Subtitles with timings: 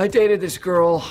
[0.00, 1.04] I dated this girl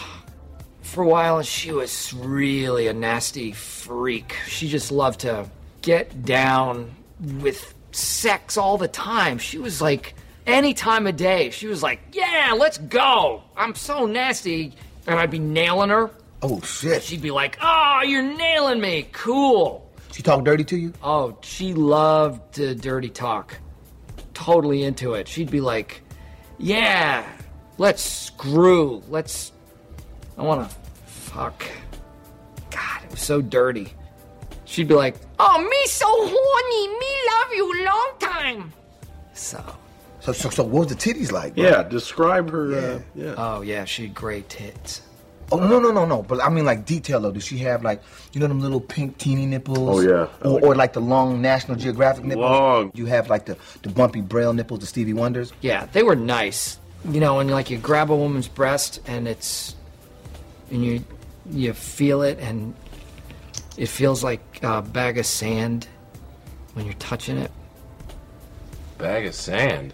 [0.82, 4.34] for a while, and she was really a nasty freak.
[4.48, 5.50] She just loved to
[5.82, 6.96] get down
[7.42, 9.40] with sex all the time.
[9.40, 10.16] She was like,
[10.46, 13.44] any time of day, she was like, yeah, let's go.
[13.58, 14.74] I'm so nasty.
[15.06, 16.10] And I'd be nailing her.
[16.42, 17.04] Oh shit.
[17.04, 19.10] She'd be like, oh, you're nailing me.
[19.12, 19.92] Cool.
[20.14, 20.94] She talk dirty to you?
[21.04, 23.58] Oh, she loved to dirty talk.
[24.34, 25.28] Totally into it.
[25.28, 26.02] She'd be like,
[26.58, 27.28] yeah,
[27.78, 29.04] let's screw.
[29.10, 29.52] Let's.
[30.38, 31.64] I want to fuck.
[32.70, 33.94] God, it was so dirty.
[34.66, 37.00] She'd be like, oh, me so horny.
[37.00, 38.74] Me love you long time.
[39.34, 39.64] So.
[40.20, 41.56] So, so, so what was the titties like?
[41.56, 41.64] bro?
[41.64, 42.74] Yeah, describe her.
[42.76, 43.36] Uh, yeah.
[43.38, 45.02] Oh, yeah, she had great tits.
[45.50, 46.24] Oh no no no no!
[46.24, 47.32] But I mean like detail though.
[47.32, 48.02] Does she have like
[48.34, 49.78] you know them little pink teeny nipples?
[49.80, 50.28] Oh, yeah.
[50.42, 52.44] Or, like or like the long National Geographic nipples?
[52.44, 52.92] Long.
[52.94, 55.54] You have like the the bumpy braille nipples, the Stevie Wonders.
[55.62, 56.80] Yeah, they were nice.
[57.06, 59.76] You know, and like you grab a woman's breast and it's
[60.72, 61.04] and you
[61.50, 62.74] you feel it and
[63.78, 65.88] it feels like a bag of sand
[66.74, 67.52] when you're touching it.
[68.98, 69.94] Bag of sand.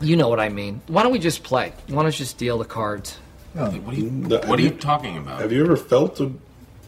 [0.00, 0.80] You know what I mean.
[0.86, 1.72] Why don't we just play?
[1.88, 3.18] Why don't we just deal the cards?
[3.54, 5.40] What are you, No, what have are you you- talking about?
[5.40, 6.30] Have you ever felt a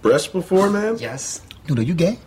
[0.00, 0.96] breast before, man?
[0.98, 1.40] Yes.
[1.66, 2.18] Dude, are you gay?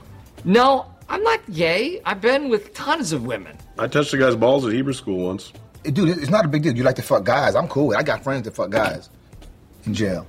[0.44, 2.02] No, I'm not gay.
[2.06, 3.58] I've been with tons of women.
[3.78, 5.52] I touched a guy's balls at Hebrew school once.
[5.84, 6.76] Dude, it's not a big deal.
[6.76, 7.56] You like to fuck guys.
[7.56, 7.95] I'm cool.
[7.95, 9.09] I got friends that fuck guys
[9.86, 10.26] in jail.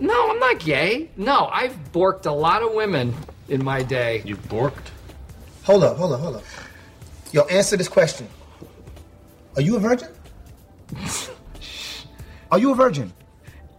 [0.00, 1.10] No, I'm not gay.
[1.16, 3.14] No, I've borked a lot of women
[3.48, 4.22] in my day.
[4.24, 4.88] You borked?
[5.64, 6.44] Hold up, hold up, hold up.
[7.32, 8.28] Yo, answer this question.
[9.56, 10.08] Are you a virgin?
[12.50, 13.12] Are you a virgin?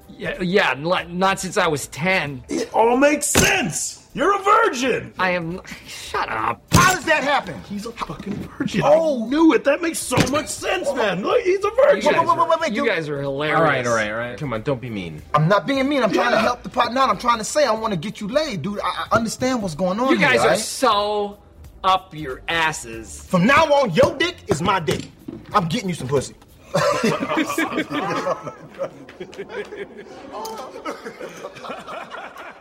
[0.10, 2.44] Yeah, yeah, not, not since I was 10.
[2.50, 3.97] It all makes sense.
[4.14, 5.14] You're a virgin.
[5.20, 5.62] I am.
[5.88, 6.62] Shut up.
[6.72, 7.60] How does that happen?
[7.70, 8.82] He's a fucking virgin.
[8.84, 9.26] Oh.
[9.26, 9.64] I knew it.
[9.64, 11.22] That makes so much sense, man.
[11.22, 12.14] Look, he's a You virgin.
[12.14, 13.58] guys, wait, wait, wait, are, wait, you guys are hilarious.
[13.60, 14.40] All right, all right, all right.
[14.40, 15.22] Come on, don't be mean.
[15.36, 16.02] I'm not being mean.
[16.04, 17.10] I'm trying to help the partner out.
[17.10, 18.80] I'm trying to say I want to get you laid, dude.
[18.80, 20.60] I, I understand what's going on You guys here, are right?
[20.60, 21.38] so
[21.84, 23.24] up your asses.
[23.26, 25.06] From now on, your dick is my dick.
[25.54, 26.34] I'm getting you some pussy.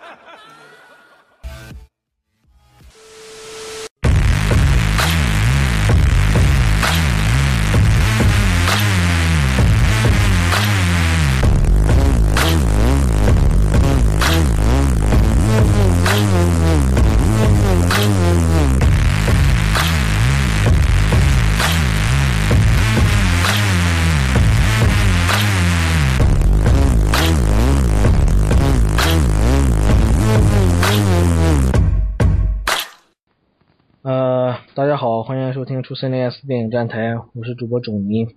[34.97, 38.35] 大家好，欢迎收听出森林 S 电影站台，我是主播种泥。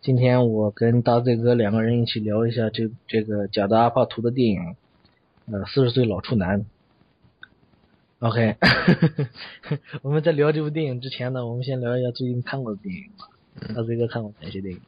[0.00, 4.74] 今天我跟大 Z 哥两个人一起聊一下这这个贾德阿帕图的电影，
[5.46, 6.66] 呃，四十岁老处男。
[8.18, 8.56] OK，
[10.02, 13.28] 我们在聊这部电影之前呢，我们先聊一下最近看过的电影吧。
[13.72, 14.80] 大 Z 哥看过哪些电影？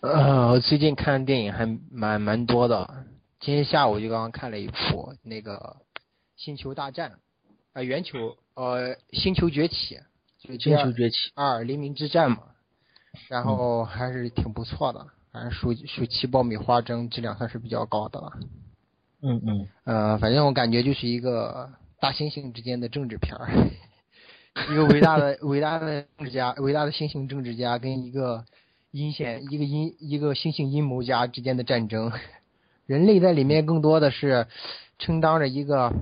[0.00, 3.04] 呃，我最近看的电影还蛮蛮多的。
[3.38, 5.76] 今天下午就刚刚看了一部那个
[6.34, 7.10] 《星球大战》，
[7.72, 9.94] 呃，圆球，呃，《星球崛起》，
[10.42, 11.16] 就是星球崛起。
[11.36, 12.38] 二黎明之战嘛，
[13.28, 18.32] 然后还是挺不错的，反正暑暑期爆米花蒸质量算是比较高的了。
[19.22, 21.70] 嗯嗯，呃，反正我感觉就是一个
[22.00, 23.48] 大猩猩之间的政治片儿，
[24.72, 28.44] 一个伟大的伟大的政治家，伟大的猩猩政治家跟一个
[28.90, 32.10] 阴险一个阴一个猩猩阴谋家之间的战争。
[32.86, 34.48] 人类在里面更多的是
[34.98, 35.92] 充当着一个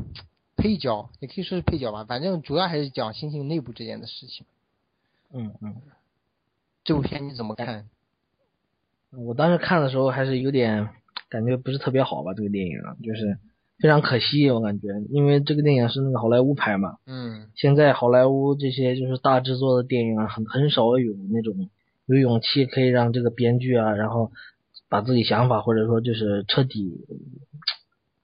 [0.56, 4.46] 配角，也可以说是配角吧，反正主要还是讲猩猩内部之间的事情。
[5.32, 5.76] 嗯嗯，
[6.84, 7.88] 这部片你怎么看？
[9.10, 10.88] 我当时看的时候还是有点
[11.28, 13.38] 感觉不是特别好吧，这个电影啊就是
[13.78, 21.68] 非常可惜，我感觉，因为这个电影是那个好莱坞拍嘛，嗯现在好莱坞这些就是大制作的电影啊，很很少有那种
[22.06, 24.32] 有勇气可以让这个编剧啊，然后
[24.88, 27.04] 把自己想法或者说就是彻底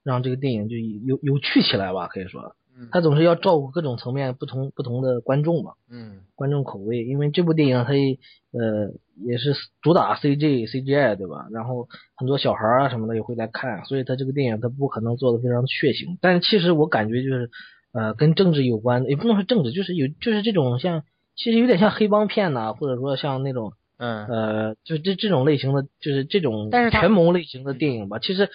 [0.03, 8.17] 让这个电影就有有趣起来吧，可以说，嗯他总是要照顾各种层面不同不同的观众嘛，嗯观众口味，因为这部电影它也
[8.51, 8.91] 呃
[9.25, 11.47] 也是主打 CG CGI 对吧？
[11.51, 16.17] 然后很多小孩儿啊什么的也会来看，所以他这个电影他不可能做的非常血腥。
[16.19, 17.51] 但是其实我感觉就是
[17.93, 21.03] 呃跟政治有关，也不能说政治，就是有就是这种像
[21.35, 28.17] 其实有点像黑帮片呐、或者说像那种嗯呃就这这种类型的，就是这种权谋类型的电影吧。
[28.19, 28.49] 其实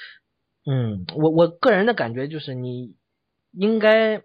[0.70, 2.94] 嗯，我我个人的感觉就是你
[3.52, 4.22] 应该。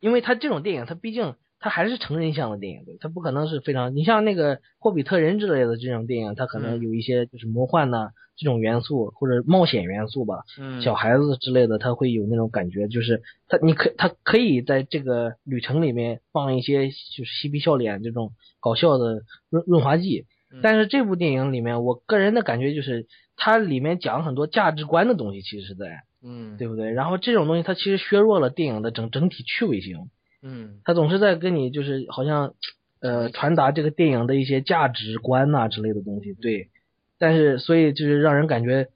[0.00, 18.30] 因为他这种电影，他毕竟他还是成人向的电影，对，它不可能是非常，你像那个霍比特人之类的这种电影，它可能嗯有一些就是魔幻呐、这种元素或者冒险元素吧，嗯小孩子之类的，他会有那种感觉，就是他你可他可以在这个旅程里面放一些就是嬉皮笑脸这种
[18.60, 20.26] 搞笑的润润滑剂，嗯
[20.62, 23.06] 但是这部电影里面，我个人的感觉就是
[23.36, 26.90] 它里面讲很多价值观的东西，其实是在嗯，对不对？
[26.90, 30.10] 然后这种东西它其实削弱了电影的整整体趣味性，
[30.42, 32.54] 嗯它总是在跟你就是好像
[33.00, 36.70] 呃传达这个电影的一些价值观呐、之类的东西，对。
[37.18, 38.88] 但是所以就是让人感觉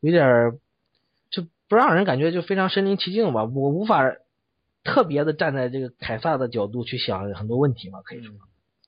[0.00, 0.58] 有点儿
[1.30, 4.14] 就不让人感觉就非常身临其境吧，我无法
[4.82, 8.34] 特别的站在这个凯撒的角度去想很多问题嘛，可以说。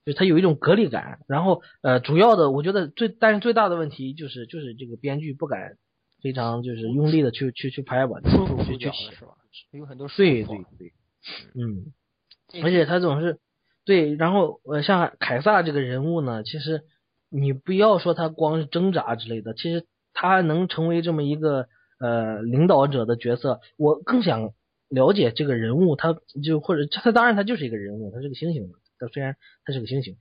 [0.07, 5.77] 就是它有一种隔离感，然后呃，主要的我觉得最但是最大的问题就是就是这个编剧不敢
[6.23, 9.33] 非常就是用力的去去去拍吧，束缚住去去写是吧？
[9.73, 10.93] 有很多束对缚对对，
[11.61, 11.93] 嗯，
[12.63, 13.41] 而且他总是
[13.85, 16.83] 对，然后呃，像凯撒这个人物呢，其实
[17.29, 21.67] 你不要说他光是挣扎之类的，其实他能成为这么一个
[21.99, 24.53] 呃领导者的角色，我更想
[24.89, 30.17] 了解这个人物，他就或者他当然他就是一个人物，他是个猩猩嘛，他虽然他是个猩猩，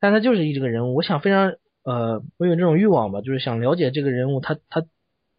[0.00, 1.54] 但他就是一这个人物，我想非常
[1.84, 4.84] 呃，我有这种欲望吧，就是想了解这个人物他他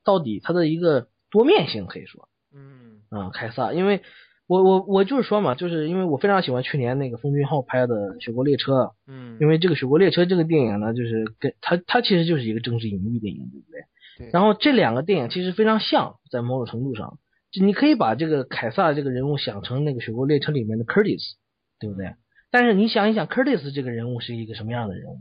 [0.04, 2.28] 到底他的一个多面性，可以说。
[2.56, 4.02] 嗯啊，凯撒，因为
[4.48, 8.74] 我我我就是说嘛，就是因为我非常喜欢去年那个奉俊昊拍的《雪国列车》，
[9.08, 13.82] 嗯，因为这个《雪国列车》这个电影呢，就是跟它它其实就是一个政治隐喻电影，对不对？
[14.18, 17.18] 对然后这两个电影其实非常像，在某种程度上，
[17.52, 21.34] 就你可以把这个凯撒这个人物想成那个《雪国列车》里面的 Curtis，
[21.80, 22.14] 对不对？
[22.54, 25.18] 但是你想一想，Curtis 这个人物是一个什么样的人物？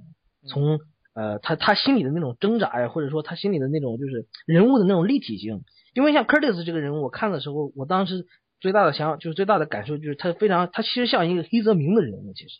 [0.46, 0.80] 从
[1.14, 5.64] 呃他他心里的那种挣扎呀，或者说他心里的那种就是人物的那种立体性。
[5.94, 8.26] 因为像 Curtis 这个人物，我看的时候，我当时
[8.60, 12.50] 最大的想就是最大的感受就是他非常他其实像一个黑泽明的人物，其实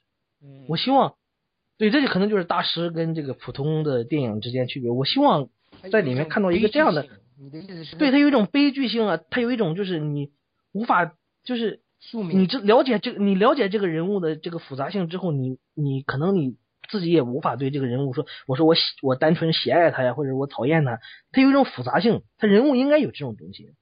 [0.42, 1.16] 嗯我希望，
[1.76, 4.90] 对，这就可能就是大师跟这个普通的电影之间区别。
[4.90, 5.50] 我希望
[5.90, 7.06] 在里面看到一个这样的，
[7.38, 10.30] 你的意思是对他有一种悲剧性啊，他有一种就是你
[10.72, 11.12] 无法
[11.44, 16.56] 就是宿命你这了解这个你了解这个人物的这个复杂性之后，你你可能你
[16.90, 20.98] 自己也无法对这个人物说，我说我喜我单纯喜爱他呀，或者我讨厌他，
[21.30, 23.72] 他有一种复杂性，他人物应该有这种东西。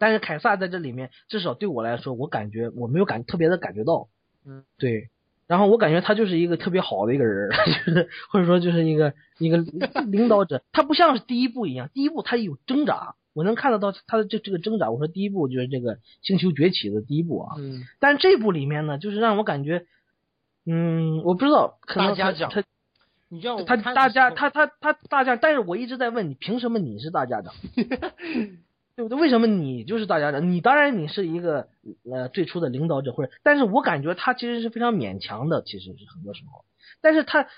[0.00, 4.08] 但是凯撒在这里面，至少对我来说，我感觉我没有感特别的感觉到，
[4.46, 5.10] 嗯，对。
[5.52, 7.50] 然后我感觉他就是一个特别好的一个人，
[7.84, 9.58] 就是或者说就是一个一个
[10.06, 14.90] 领导者，他不像是第一部一样，第一部他有挣扎，我能看得到他的这这个挣扎。
[14.90, 19.84] 我说第一部就是这个《星球崛起》的第一部啊，嗯但是这部里面呢，就是让我感觉，
[20.64, 22.68] 嗯，我不知道，可能大家长他他
[23.28, 27.52] 你知道我他大家他他他大家，但是我一直在问你，凭什么你是大家长？
[29.08, 30.50] 为什么你就是大家长？
[30.50, 31.68] 你当然你是一个
[32.10, 36.64] 呃最初的领导者，或者，但是我感觉他其实是非常勉强的，其实是很多时候。
[37.00, 37.48] 但是他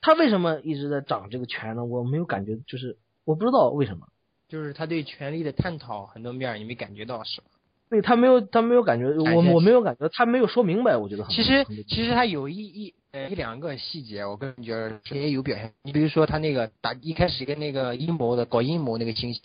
[0.00, 1.84] 他为什么一直在掌这个权呢？
[1.84, 4.06] 我没有感觉，就是我不知道为什么。
[4.48, 7.46] 就是他对权力的探讨很多面儿，你没感觉到是吧？
[7.90, 15.72] 对他没有，他没有感觉，我我没有感觉，他没有说明白，我觉得很其实其实他有一一呃一两个细节，我个人觉得也有表现。
[15.82, 19.42] 你比如说他那个打一开始跟那个阴谋的搞阴谋那个情形，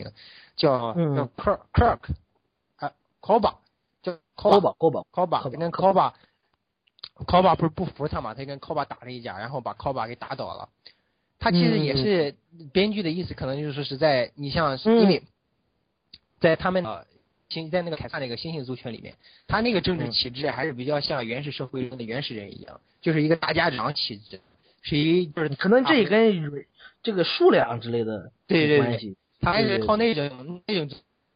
[0.55, 1.15] 叫嗯。
[1.15, 1.99] 叫 Kirk Kirk
[2.77, 3.55] 啊 Koba
[4.03, 6.13] 叫高 Koba 吧高吧 Koba 跟 Koba
[7.25, 10.69] Koba 不是不服他嘛，他跟 Koba 打了一架，然后把 Koba 给打倒了。
[11.39, 12.35] 他其实也是
[12.71, 15.23] 编剧的意思，可能就是说是在你像因为
[16.39, 17.05] 在他们呃
[17.55, 19.15] 星在那个凯撒那个猩猩族群里面，
[19.47, 24.39] 他那个政治嗯体制还是比较像原始社会中的原始人一样，就是一个大家长体制，
[24.81, 26.65] 谁就是可能这也啊跟
[27.01, 29.15] 这个数量之类的对对对有关系。
[29.41, 30.89] 他还是靠那种那种，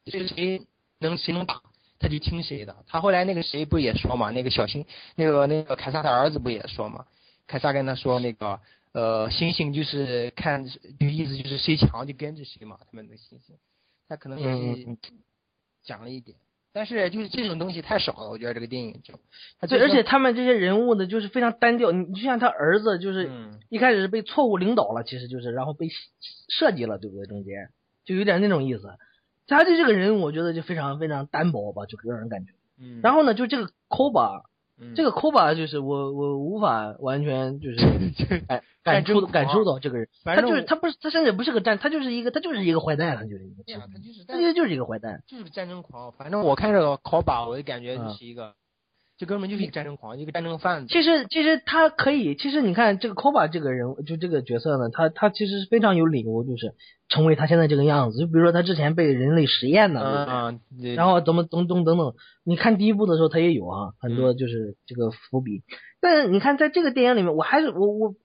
[0.05, 0.61] 就是谁
[0.99, 1.61] 能谁能打，
[1.99, 2.75] 他就听谁的。
[2.87, 4.85] 他后来那个谁不也说嘛，那个小星，
[5.15, 7.05] 那个那个凯撒他儿子不也说嘛？
[7.45, 8.59] 凯撒跟他说那个
[8.91, 13.53] 呃，猩猩就是看，就意思就是谁强就跟着谁嘛，他们的猩猩，
[14.07, 14.97] 他可能也是
[15.89, 16.37] 讲了一点，
[16.71, 19.15] 但是就是这种东西太少了，我觉得这个电影就，
[19.59, 21.91] 而且他们这些人物呢，就是非常单调。
[21.91, 25.87] 你你就像他儿子，就是嗯一开始是被错误领导了，其实就是然后被
[26.47, 27.25] 设计了，对不对？
[27.25, 27.69] 中间
[28.05, 28.87] 就有点那种意思。
[29.47, 32.51] 他的这个人，我觉得就非常非常单薄吧，就让人感觉。
[32.79, 34.43] 嗯，然后呢，就这个 Koba，
[34.79, 37.77] 嗯这个 Koba 就是我我无法完全就是
[38.47, 45.21] 感 感战争狂受感受到这个人，反正我他就是他不是他甚至不是个战，他就是一个他就是一个坏蛋，他就是一个，对呀，他就是他就是一个坏蛋。
[45.27, 46.11] 就是战争狂。
[46.13, 48.53] 反正我看这个 Koba，我就感觉嗯就是一个，
[49.19, 50.87] 这哥们就是一个战争狂，一个战争贩子。
[50.87, 56.73] 其实其实他可以，其实你看这个 Koba 这个人物，就这个角色呢，他他其实是非常有理由，就是
[57.09, 58.17] 成为他现在这个样子。
[58.17, 62.13] 就比如说他之前被人类实验呢，对不对啊，对然后怎么等等等等，
[62.45, 65.63] 你看第一部的时候他也有啊，很多就是这个伏笔。
[65.99, 68.15] 但是你看在这个电影里面，我还是我我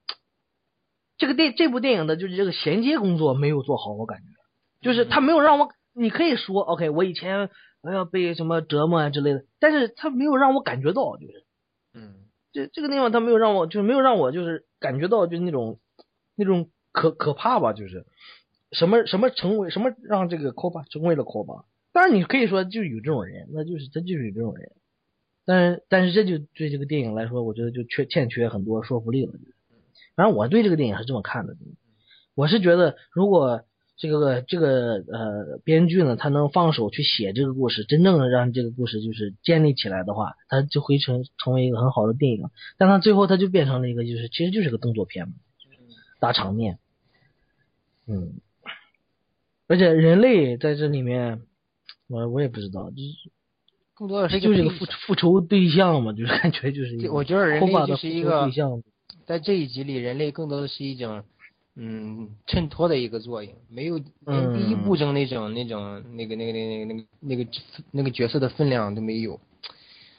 [1.19, 4.25] 这个电这部电影的就是这个衔接工作没有做好，我感觉
[4.81, 7.51] 就是他没有让我，你可以说 OK，我以前
[7.85, 11.45] 我要被什么折磨啊之类的，但是他没有让我感觉到，就是
[11.93, 12.15] 嗯。
[12.53, 15.81] 这这个地方他没有让我就是没有让我就是感觉到就是那种
[16.37, 18.07] 那种可可怕吧，就是。
[18.71, 21.65] 什么什么成为什么让这个 Koba 成为了 Koba。
[21.93, 24.73] 当然，你可以说就是有这种人，那就是他就是有这种人，
[25.45, 29.33] 但是但是这就对这个电影来说，我觉得就缺欠缺很多说服力了。
[29.33, 29.55] 就是。
[30.17, 31.57] 反正我对这个电影是这么看的，
[32.35, 33.65] 我是觉得如果
[33.97, 42.51] 这个这个呃编剧呢，他能放手去写这个故事，真正的让这个故事就是建立起来的话，他就会成成为一个很好的电影。
[42.77, 45.35] 但他最后他就变成了一个就是其实就是个动作片嘛，
[46.19, 46.79] 大场面，
[48.09, 48.35] 嗯，
[49.69, 51.43] 而且人类在这里面，
[52.09, 53.31] 我我也不知道，就是
[53.95, 58.83] 更多的是就是一个配复复仇对象嘛，就是感觉就是一个我觉得人类就是一个对象。
[59.25, 61.25] 在这一集里，人类更多的是一种
[61.77, 67.47] 嗯衬托的一个作用，没有连第一部中那种那种那个那个那个那个那个
[67.91, 69.41] 那个角色的分量都没有。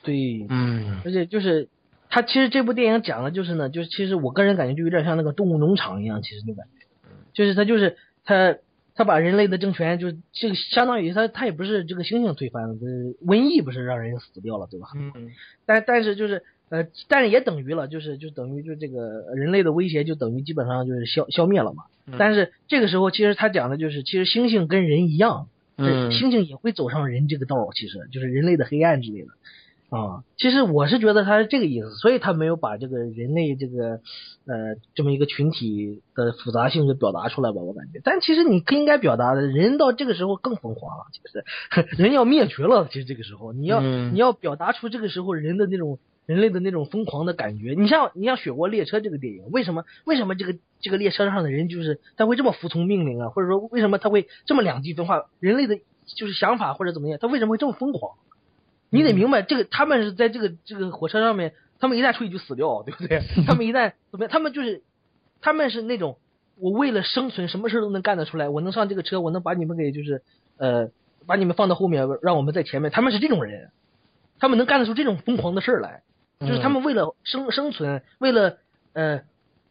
[0.03, 1.69] 对，嗯而且就是
[2.09, 6.85] 他其实这部电影讲的就是呢，就是其实我个人感觉就有点像那个动物农场一样，其实那感觉，
[7.33, 8.57] 就是他就是他
[8.93, 14.87] 他把人类的政权就这个相当于他他也不是这个猩猩推翻了，就是瘟疫不是让人死掉了对吧？
[14.93, 15.31] 嗯
[15.65, 21.83] 但但是就是呃，但是也等于了，就是就等于就这个人类的威胁就等于基本上就是消消灭了嘛。
[22.07, 29.27] 嗯但是这个时候其实他讲的就是，其实猩猩跟人一样，嗯猩猩也会走上人这个道，其实就是人类的黑暗之类的。
[29.89, 34.01] 啊，其实我是觉得他是这个意思，所以他没有把这个人类这个
[34.47, 38.01] 呃这么一个群体的复杂性就表达出来吧，我感觉。
[38.03, 47.75] 但其实你应该表达的，人到这个时候更疯狂了，其实 人要灭绝了，其实这个时候你要、嗯你要表达出这个时候人的那种人类的那种疯狂的感觉。
[47.77, 55.25] 你像你像《雪国列车》这个电影，为什么为什么这个这个列车上的人就是他会这么服从命令啊，或者说为什么他会这么两极分化？
[55.39, 58.17] 人类的就是想法或者怎么样，他为什么会这么疯狂？
[58.89, 63.21] 你得明白，这个他们是在这个这个火车上面，他们一旦出去就死掉，对不对？
[63.45, 64.83] 他们一旦怎么样，他们就是
[65.41, 66.17] 他们是那种
[66.57, 70.21] 我为了生存，什么事都能干得出来，我能上这个车，我能把你们给就是
[70.57, 70.89] 呃
[71.27, 73.71] 把你们放到后面，让我们在前面，他们是这种人，
[74.39, 76.03] 他们能干得出这种疯狂的事儿来，
[76.39, 78.57] 就是他们为了生生存，为了
[78.93, 79.21] 呃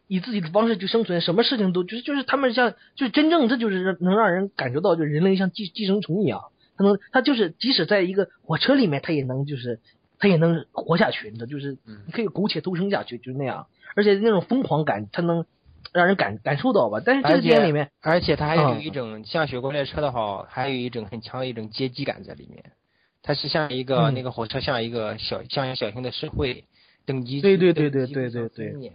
[0.07, 6.41] 以自己的方式去生存，什么事情都就是就是他们像就是真正这就是能让人感觉到，就是人类像寄寄生虫一样。
[6.77, 9.79] 他能，他就是即使在一个火车里面，他也能就是
[10.19, 15.45] 他也能活下去，你知道，就是你可以苟且偷生下去，就是那样，而且那种疯狂感，他能
[15.93, 17.01] 让人感感受到吧。
[17.05, 22.73] 但是这而个电影里且面，而且它还有嗯一种像雪国列车的话，还有一种很强的一种阶级感在里面。
[23.27, 26.65] 它是像一个、嗯那个火车像一个小像一个小型的社会
[27.07, 28.93] 等级，对对对对对对对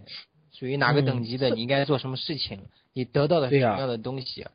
[0.52, 2.60] 属于哪个嗯等级的，你应该做什么事情，
[2.94, 4.46] 你得到的是什么样的东西，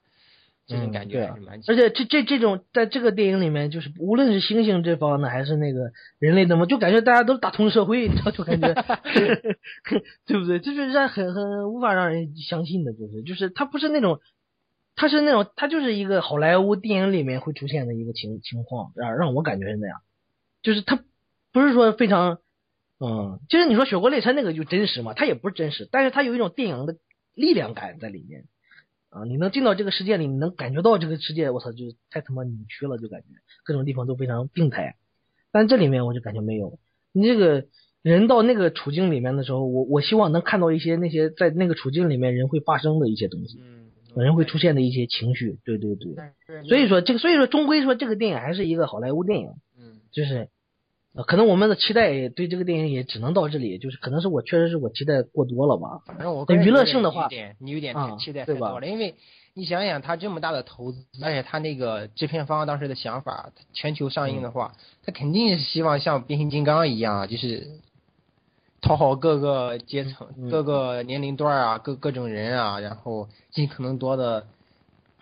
[0.66, 1.76] 这种嗯感觉还是蛮强。
[1.76, 8.74] 而且这这这种在这个电影里面，就是无论是猩猩这方呢，还是那个人类的嘛，就感觉大家都打通社会，你知道，就感觉
[10.26, 10.60] 对不对？
[10.60, 14.20] 就是让很很无法让人相信的，就是就是他不是那种，
[14.96, 20.00] 他是那种他就是一个好莱坞电影里面会出现的一个情情况，让让我感觉是那样，
[20.62, 21.04] 就是他
[21.52, 22.40] 不是说非常，
[23.00, 26.98] 嗯，其实你说《雪国列车》那个就真实嘛，它也不是真实，但是它有一种电影的
[27.34, 28.46] 力量感在里面。
[29.10, 33.28] 啊，你能进到这个世界里，你能感觉到这个世界，我操，就太他妈扭曲了，就感觉。
[33.64, 34.98] 各种地方都非常病态。
[35.54, 36.80] 但这里面我就感觉没有，
[37.14, 37.66] 你这个
[38.02, 43.85] 人到那个处境里面的时候，我我希望能看到一些那些在那个处境里面人会发生的一些东西，嗯，
[44.24, 46.16] 人会出现的一些情绪，对对对。
[46.68, 50.50] 所以说这个，所以说终归说这个电影还是一个好莱坞电影，嗯就是。
[51.18, 56.02] 呃，可能我们的期待对这个电影也只能到这里，就是可能是我确实是我期待过多了吧。
[56.06, 59.16] 反正我但娱乐性的话你有点期待对吧太多了，因为
[59.54, 67.66] 你想想他这么大的投资，而且他那个制片方当时的想法，全球上映的话，他肯定是希望像变形金刚一样，啊就是
[68.86, 74.46] 讨好各个阶层、嗯各个年龄段啊、各各种人啊，然后尽可能多的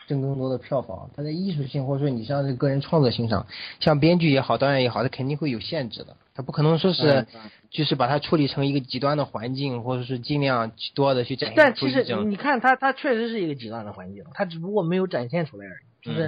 [0.05, 1.10] 挣更多的票房。
[1.15, 3.48] 他在艺术性或者说你像这个人创作性上，
[3.79, 6.17] 像编剧也好、导演也好，他肯定会有限制的。
[6.36, 16.05] 他不可能说是嗯就是把它处理成一个极端的环境，或者是尽量多的去展现但其实你看它，它确实是一个极端的环境，它只不过没有展现出来而已。
[16.05, 16.27] 就是，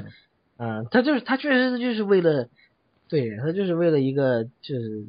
[0.58, 2.48] 嗯嗯，它就是它确实就是为了，
[3.08, 5.06] 对他就是为了一个就是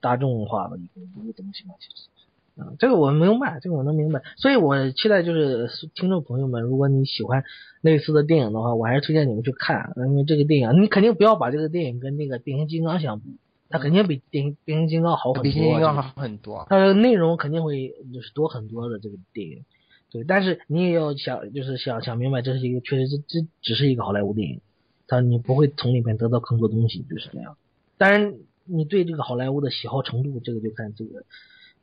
[0.00, 2.08] 大众化的一个一个东西嘛，其实。
[2.56, 7.44] 啊，这个我明白，这个我能明白，所以我期待就是听众朋友们，如果你喜欢
[7.82, 13.36] 类似的电影的话，我还是推荐你们去看，因为这个电影你肯定不要把这个电影跟那个变形金刚相比，
[13.68, 16.66] 它肯定比变形变形金刚好很多，比变形金刚好很多。
[16.70, 19.66] 它的内容肯定会就是多很多的这个电影，
[20.10, 24.62] 对，但是你也要想就是想想明白，这是一个确实这这只是一个好莱坞电影，
[25.06, 27.56] 它你不会从里面得到更多东西，就是这样。
[27.98, 28.34] 当然，
[28.64, 31.24] 你对这个好莱坞的喜好程度，这个就看这个。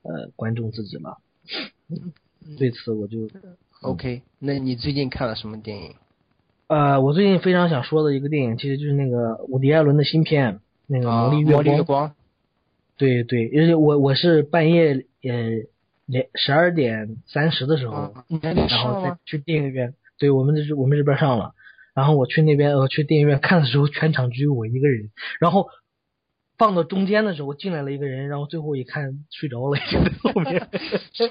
[0.05, 1.19] 呃，观众自己了。
[2.57, 3.29] 对此我就
[3.81, 4.21] OK。
[4.37, 5.95] 那你最近看了什么电影？
[6.67, 11.63] 呃，我最近非常想说的一个电影，其实就是那个伍迪·艾伦的新片，那个《魔力月光》。
[11.77, 12.15] 月光。
[12.97, 15.31] 对对，而且我我是半夜呃
[16.05, 19.93] 两十二点三十的时候，然后再去电影院。
[20.17, 21.55] 对我们这是我们这边上了，
[21.95, 25.67] 然后我去那边呃去电影院看的时候，全场只有我一个人，然后。
[26.55, 30.69] 放到中间的时候进来了一个人，然后最后一看睡着了，就在后面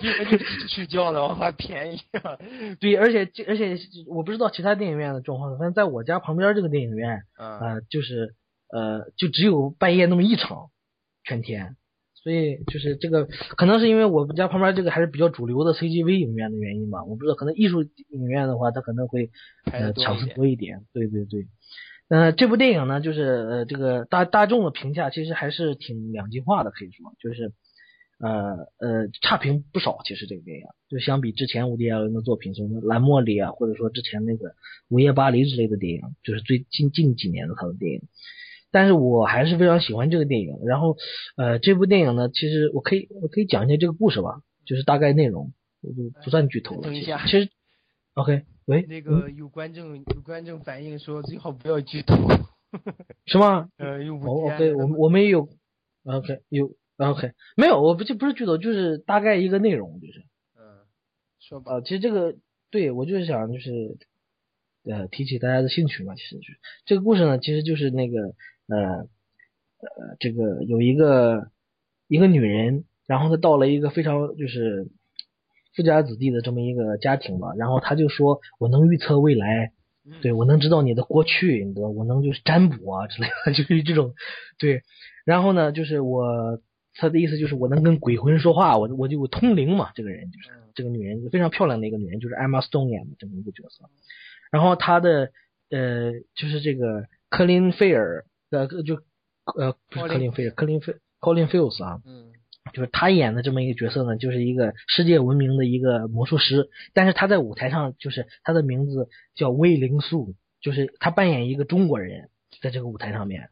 [0.68, 2.00] 睡觉的还便宜。
[2.80, 3.78] 对，而且而且
[4.08, 8.34] 我不知道其他电影院的状况，反正在我家旁边这个电影院，啊，就是
[8.68, 10.70] 呃，就只有半夜那么一场，
[11.22, 11.76] 全天。
[12.22, 13.26] 所以就是这个，
[13.56, 19.30] 可能是因为我们家旁边这个还是比较主流的 CGV 影院的原因吧，我不知道，可能艺术影院的话，它可能会
[19.64, 20.84] 呃场次多一点。
[20.92, 21.46] 对对对。
[22.08, 27.52] 呃，这部电影呢，就是呃，这个大大众的评价其实还是挺两极化的，可以说，就是
[28.20, 29.98] 呃呃差评不少。
[30.04, 34.48] 其实这个电影就相比之前伍迪·艾伦的作品，什么《蓝茉莉》啊，或者说之前那个
[34.90, 38.02] 《午夜巴黎》之类的电影，就是最近近几年的他的电影。
[38.72, 40.58] 但是我还是非常喜欢这个电影。
[40.66, 40.96] 然后
[41.36, 45.52] 呃，这部电影呢，其实我可以我可以讲一下这个故事吧，就是大概内容，
[45.82, 46.82] 我就不算剧透了。
[46.82, 47.48] 等一下，其实
[48.14, 48.42] OK。
[48.66, 52.14] 喂，那个有观众有观众反映说最好不要剧透，
[53.26, 53.68] 是吗？
[53.76, 55.48] 呃，有哦对，我们我们也有
[56.04, 60.20] ，OK 有 OK 没有，我不就不是剧透，就是大概一个内容，就是
[60.56, 60.86] 嗯，
[61.40, 62.36] 说吧，其实这个
[62.70, 63.98] 对我就是想就是
[64.84, 68.36] 呃提起大家的兴趣嘛，其实就是这个故事呢，其实就是那个
[68.72, 69.08] 呃
[69.80, 71.48] 呃这个有一个
[72.08, 74.88] 一个女人，然后她到了一个非常就是。
[75.74, 79.72] 富家子弟的这么一个家庭吧，然后她就说：“我能预测未来，
[80.20, 84.12] 对我能知道你的过去，你知道，我能就是占卜啊之类的， 就是这种，
[84.58, 84.82] 对。
[85.24, 86.60] 然后呢，就是我
[86.94, 89.92] 他的意思就是我能跟鬼魂说话，我我就通灵嘛。
[89.94, 93.88] 这个人就是这个女人，非常漂亮的一个女人，就是艾玛斯通演的这么一个角色。
[94.50, 95.30] 然后她的
[95.70, 98.26] 呃，就是这个科林菲尔
[98.58, 98.96] 呃，就
[99.56, 102.32] 呃不是科林菲尔，科林菲科林菲尔斯啊。”嗯。
[102.72, 112.30] 就是他演的这么一个角色呢，就是一个世界闻名的一个魔术师，但是他在舞台上就是他的名字叫威灵素，就是他扮演一个中国人，
[112.62, 113.50] 在这个舞台上面，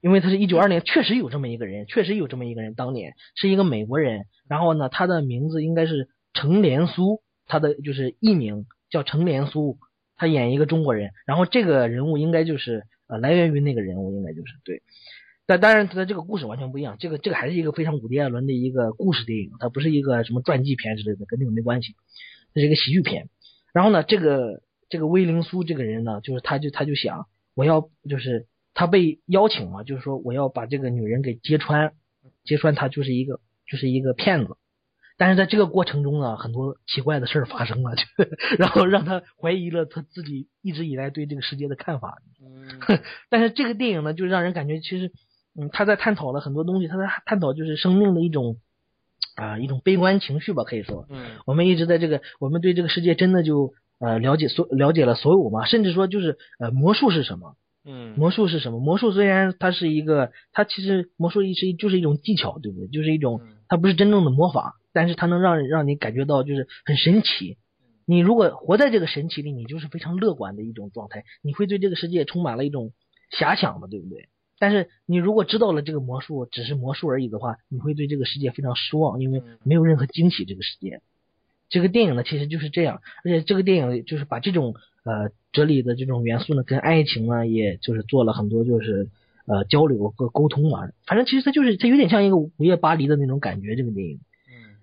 [0.00, 9.76] 因为他是一九二年，确实有这么一个人，确实有这么一个人，当年是一个美国人，然后呢，他的名字应该是程连苏，他的就是艺名叫程连苏，
[10.16, 14.82] 他演一个中国人，然后这个人物应该就是啊来源于那个人物，应该就是对。
[15.48, 16.96] 但当然，他的这个故事完全不一样。
[16.98, 21.94] 这个这个还是一个非常古迪·艾伦的一个故事电影，它不是一个什么传记片之类的，跟那个没关系。
[22.52, 23.28] 这是一个喜剧片。
[23.72, 31.92] 然后呢，这个这个威灵苏这个人呢，就是他就他就想，我要就是他被邀请嘛，就是说我要把这个女人给揭穿，
[32.44, 33.38] 揭穿他就是一个
[33.68, 34.56] 就是一个骗子。
[35.16, 38.02] 但是在这个过程中呢，很多奇怪的事儿发生了，就
[38.58, 42.18] 然后让他怀疑了他自己一直以来对这个世界的看法。
[43.30, 45.12] 但是这个电影呢，就让人感觉其实。
[45.58, 48.58] 嗯，他在探讨了很多东西，他在探讨就是生命的一种
[49.36, 51.06] 啊一种悲观情绪吧，可以说。
[51.08, 51.30] 嗯。
[51.46, 55.64] 我们一直在这个，我们对这个世界真的就呃了解所了解了所有嘛？
[55.64, 57.56] 甚至说就是呃魔术是什么？
[57.86, 58.12] 嗯。
[58.18, 58.80] 魔术是什么？
[58.80, 62.88] 魔术虽然它是一个，它其实魔术一是就是一种技巧，对不对？
[62.88, 67.58] 就是一种，它不是真正的魔法，但是它能让让你感觉到就是很神奇。
[68.06, 72.92] 你如果活在这个神奇里，你就是非常乐观的一种状态，你会对这个世界充满了一种
[73.30, 74.30] 遐想的，对不对？
[74.58, 80.46] 但是你如果知道了这个魔术只是魔术而已的话，你会对这个世界非常失望，因为没有任何惊喜。
[80.46, 81.02] 这个世界，
[81.68, 89.10] 这个电影呢其实就是这样，而且这个电影就是把这种呃哲理的这种元素呢，跟爱情呢，也就是做了很多就是
[89.46, 90.88] 呃交流和沟通嘛。
[91.06, 93.76] 反正其实它就是它有点像一个午夜巴黎的那种感觉。
[93.76, 94.20] 这个电影，嗯，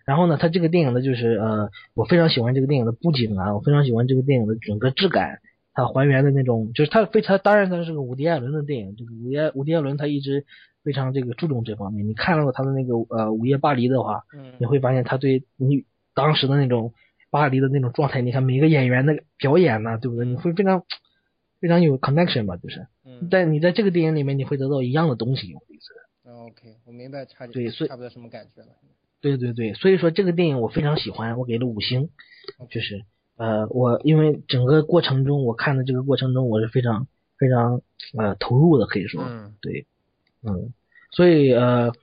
[0.06, 5.40] 然后呢，它这个电影呢就是呃，我非常喜欢这个电影的布景啊，我非常喜欢这个电影的整个质感。
[5.76, 10.46] 它还原的那种，就是他非他当然他是个伍迪·艾伦的电影，这个伍迪伍迪·艾伦他一直
[10.84, 12.08] 非常这个注重这方面。
[12.08, 14.22] 你看到他的那个呃《午夜巴黎》的话，
[14.60, 16.94] 你会发现他对你当时的那种
[17.32, 20.26] 巴黎的那种状态，你看每个演员的表演呢，对不对？
[20.28, 20.84] 你会非常
[21.60, 22.86] 非常有 connection 吧，就是。
[23.04, 26.30] 嗯但你在这个电影里面，你会得到一样的东西，我的意思是。
[26.30, 28.68] 哦，OK，我明白差对所以差不多什么感觉了。
[29.24, 32.10] 对对对，所以说这个电影我非常喜欢，我给了五星，
[32.70, 33.06] 就是
[33.38, 37.08] 呃，我因为整个过程中我看的这个过程中，我是非常
[37.38, 37.82] 非常
[38.18, 39.56] 呃投入的，可以说，嗯。
[39.62, 39.88] 对，
[40.44, 40.74] 嗯，
[41.12, 41.94] 所以呃，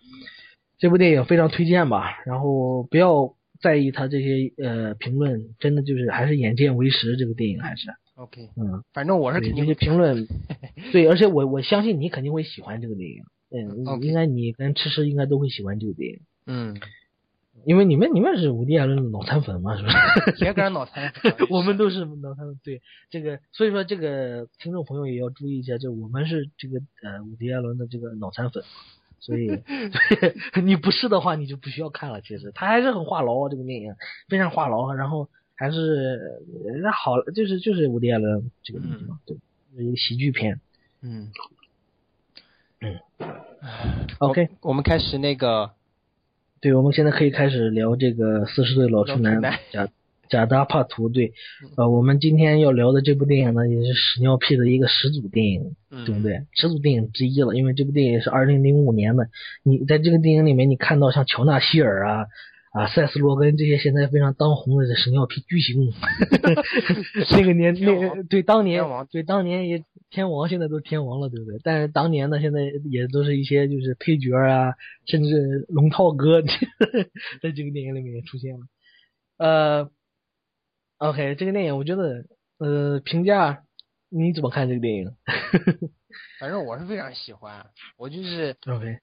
[0.78, 10.26] 这部电影非常推荐吧，然后不要在意他这些呃评论，真的就是还是眼见为实，这个电影还是，，OK，嗯，反正我是肯定会评论，
[10.90, 16.20] 对，而且我我相信你肯定会喜欢这个电影，嗯应该你跟吃吃应该都会喜欢这个电影。
[16.46, 16.80] 嗯，
[17.64, 20.32] 因为你们你们是伍迪·艾伦的脑残粉嘛，是不是？
[20.38, 22.58] 铁杆脑残粉我们都是脑残粉。
[22.62, 28.62] 对这个，所以说这个听众朋友也要注意一下，就我们是这个呃伍迪·艾伦的这个脑残粉，
[29.18, 29.62] 所以
[30.62, 32.20] 你不是的话，你就不需要看了。
[32.20, 33.94] 其实他还是很话痨啊，这个电影
[34.28, 36.18] 非常话痨，然后还是
[36.64, 39.36] 人家好，就是就是伍迪·艾伦这个东西嘛，对，
[39.76, 40.60] 是一个喜剧片。
[41.02, 41.30] 嗯
[44.18, 45.72] OK，我们开始那个
[46.60, 49.40] 对，我们现在可以开始聊这个四十岁老处男
[49.72, 49.88] 贾
[50.28, 51.08] 贾达帕图。
[51.08, 51.32] 对，
[51.76, 56.46] 呃，我们今天要聊的这部电影呢，也是屎尿屁的一个始祖电影，嗯对不对？
[56.54, 59.28] 始祖电影之一了，因为这部电影是二零零五年的。
[59.62, 62.26] 你在这个电影里面，你看到像乔纳希尔啊。
[62.70, 65.92] 啊，塞斯罗根这些现在非常当红的这屎尿屁巨星，
[67.32, 71.58] 那个年那对当年对当年也天王现在都天王了，对不对？
[71.64, 74.74] 但是当年呢，现在也都是一些就是配角啊，
[75.06, 76.42] 甚至龙套哥
[77.42, 78.60] 在这个电影里面也出现了。
[79.36, 79.90] 呃
[80.98, 82.24] ，OK，这个电影我觉得
[82.58, 83.64] 呃评价
[84.10, 85.10] 你怎么看这个电影
[86.38, 88.56] 反正我是非常喜欢，我就是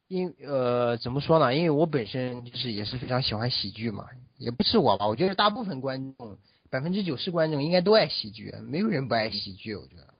[0.07, 1.55] 因呃怎么说呢？
[1.55, 6.37] 因为我本身就是也是非常喜欢喜剧嘛，也不是我吧，我觉得大部分观众
[6.69, 10.13] 百分之九十观众应该都爱喜剧，没有人不爱喜剧，我觉得，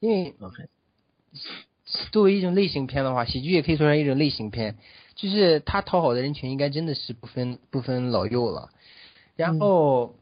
[0.00, 0.64] 因为 OK，
[2.12, 4.76] 作为一种类型片的话，喜剧也可以说是一种类型片，
[5.16, 8.70] 就是它讨好的人群应该真的是不分不分老幼了。
[9.36, 10.14] 然后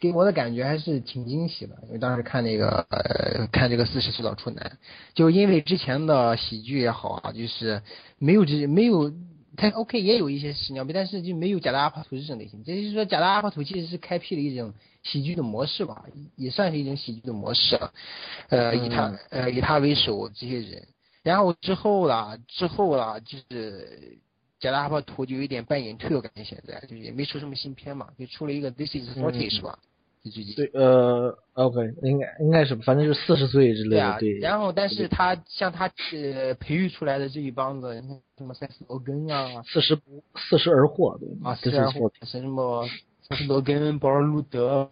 [0.00, 4.78] 给我的感觉还是挺惊喜的，因为当时看那个呃看这个四十岁老处男，
[5.14, 7.82] 就因为之前的喜剧也好啊，就是
[8.18, 9.12] 没有这没有。
[9.58, 12.62] 他 OK 也有一些屎尿屁，但是就没有贾达阿帕图这种类型。
[12.62, 16.04] 这就是说，贾达阿帕图其实是开辟了一种喜剧的模式吧，
[16.36, 17.80] 也算是一种喜剧的模式。
[18.50, 20.86] 呃，以他呃以他为首这些人，
[21.22, 24.18] 然后之后啦，之后啦，就是
[24.58, 29.78] 贾达阿帕图就有点半隐退了，感觉现在就是也没出什么新片嘛，就出了一个 This Is Forty、嗯是吧？
[30.24, 30.54] 就最近。
[30.54, 34.38] 对，呃，OK，应该应该是，反正就是四十岁之类的，对。
[34.38, 39.98] 然后但是他像他呃培育出来的这一帮子，你看什么塞斯罗根啊，四十
[40.48, 42.88] 四十而获，对啊，这是说斯然后是什么
[43.28, 44.88] 塞斯罗根、保罗路德，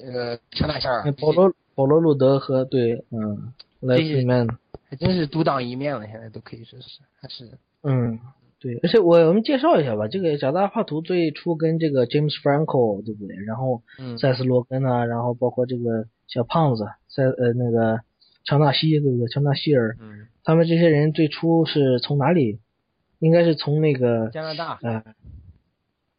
[0.00, 4.46] 呃，乔纳夏尔，保罗保罗路德和对，嗯，莱斯曼，
[4.88, 7.50] 还真是独当一面了，现在都可以说是，还是
[7.82, 8.18] 嗯，
[8.60, 13.36] 对，而且我我们介绍一下吧，这个贾达帕图最初跟这个 James Franco 对不对？
[13.46, 18.00] 然后嗯塞斯罗根啊，然后包括这个小胖子塞呃那个
[18.44, 19.28] 乔纳西对不对？
[19.28, 22.58] 乔纳希尔，嗯，他们这些人最初是从哪里？
[23.20, 25.02] 应该是从那个加拿大，呃，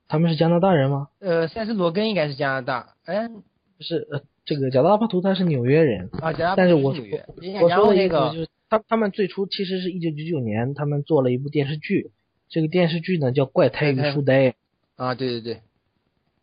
[0.10, 1.08] 他们是加拿大人吗？
[1.20, 3.42] 呃，塞斯罗根应该是加拿大，哎，不
[3.80, 6.94] 是，呃，这个贾达帕图他是纽约人，啊，但是我
[7.62, 12.12] 我说的意思就个是他他们最初其实是一九九九年，他们做了一部电视剧，
[12.50, 14.50] 这个电视剧呢叫《怪胎与书呆》，
[14.96, 15.62] 啊，对对对，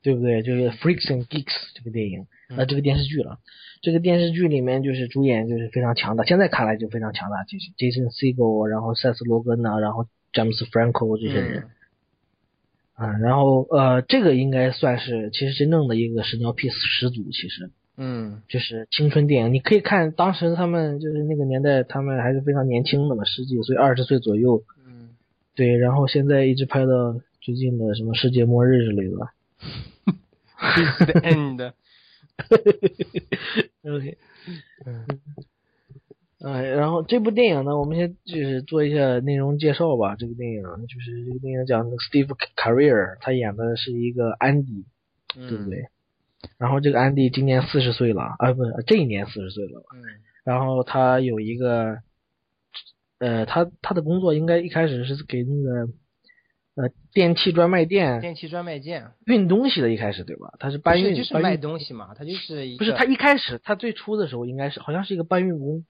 [0.03, 0.43] 对不对？
[0.43, 3.39] 就是 Freaks and Geeks 这个电影，嗯呃，这个电视剧了。
[3.83, 11.63] 这个电视剧里面就是主演就是非常强大，现在看来就非常强大，就是 Jason Segel，然后塞斯罗根呐，然后詹姆斯 Franco 这些人。
[11.65, 11.71] 嗯
[12.97, 19.53] 啊，然后呃，这个应该算是其实真正的一个屎尿屁始祖，其实嗯就是青春电影。
[19.53, 24.63] 你可以看当时他们就是那个年代，他们还是非常年轻的嘛，十几岁、二十岁左右。
[25.57, 29.17] 嗯，对，然后现在一直拍到最近的什么世界末日之类的。
[31.07, 31.67] The End，OK，
[34.87, 35.07] 嗯，
[36.41, 40.15] 哎，然后这部电影呢，我们先就是做一下内容介绍吧。
[40.17, 44.85] 这个电影就是这个电影讲那个 Steve Carell，他演的是一个安迪，
[45.35, 45.89] 对不对？
[46.59, 49.87] 然后这个安迪今年四十岁了，啊，不是这一年四十岁了吧？
[49.95, 50.03] 嗯
[50.45, 51.99] 然后他有一个，
[53.19, 55.93] 呃，他他的工作应该一开始是给那个
[56.75, 60.53] 呃电器专卖店电器专卖店，运东西的，一开始对吧？
[60.59, 65.85] 他是搬运，就是卖搬运东西嘛，他就是一不是他一开始他最初的时候应该是好像是一个搬运工，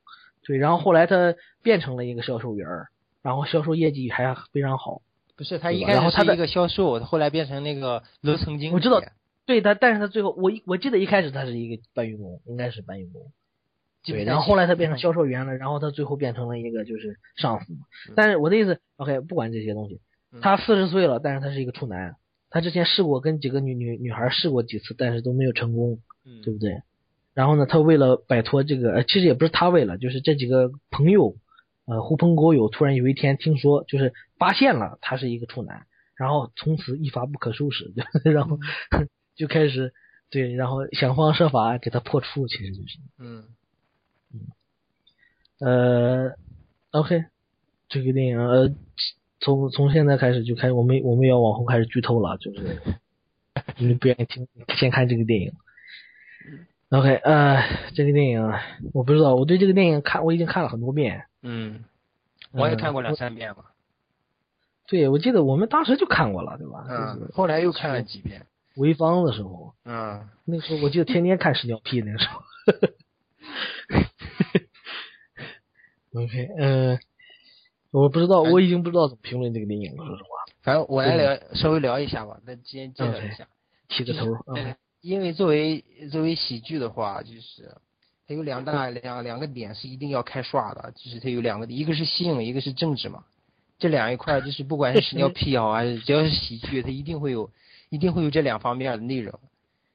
[0.45, 2.89] 对，然后后来他变成了一个销售员儿，
[3.23, 5.03] 然后销售业绩还非常好。
[5.37, 8.75] 不是他对一开始是一个销售，后来变成那个楼层经理。
[8.75, 9.03] 我知道
[9.45, 13.33] 对他，但是他最后我我记得一开始他是一个搬运工，应该是搬运工。
[14.07, 17.73] 对，然后后来他变成销售员了，然后他最后变成了一个就是上司。
[18.15, 20.01] 但是我的意思，OK，不管这些东西，
[20.41, 22.17] 他四十岁了，但是他是一个处男，
[22.51, 25.99] 他之前试过跟几个女女女孩试过几次，但是都没有成功，
[26.43, 26.83] 对不对？
[27.35, 31.37] 然后呢，他为了摆脱这个，呃，其实也不是他为了，就是这几个朋友，
[31.87, 37.93] 呃，狐朋狗友，突然有一天听说，就是发现了他是一个处男，然后从此一发不可收拾，
[38.25, 38.59] 然后
[39.37, 39.93] 就开始
[40.31, 42.99] 对，然后想方设法给他破处，其实就是。
[43.19, 43.45] 嗯
[45.59, 46.35] 呃
[46.91, 47.25] ，OK，
[47.89, 48.71] 这个电影呃，
[49.41, 52.81] 从从现在开始就开始，我们我们要往后开始剧透了，就是
[53.79, 55.53] 你不愿意听，先看这个电影。
[56.91, 57.63] OK，呃，
[57.95, 58.53] 这个电影
[58.93, 61.25] 我不知道，我对这个电影看我已经看了很多遍。
[61.43, 61.85] 嗯，
[62.53, 63.73] 我也看过两三遍吧。
[64.87, 66.87] 对，我记得我们当时就看过了，对吧？
[66.89, 68.47] 嗯，后来又看了几遍。
[68.77, 72.43] 潍坊的时候，嗯，那时候我记得天天看屎尿屁，那个时候。
[76.17, 76.99] OK，嗯、
[77.91, 80.29] 我不知道，我已经不知道怎么评论这个电影了，说实话。
[80.63, 83.47] 反正我来聊稍微聊一下吧，那先介绍一下。
[83.89, 87.77] 起个头，嗯对，因为作为作为喜剧的话，就是
[88.27, 93.25] 它有两大两两个点是一定要开刷的，就是它有两个，一个是性，一个是政治嘛。
[93.79, 97.51] 这两一块儿就是不管是屎尿 屁也好，还是只要是喜剧，它一定会有
[97.91, 99.39] 一定会有这两方面的内容。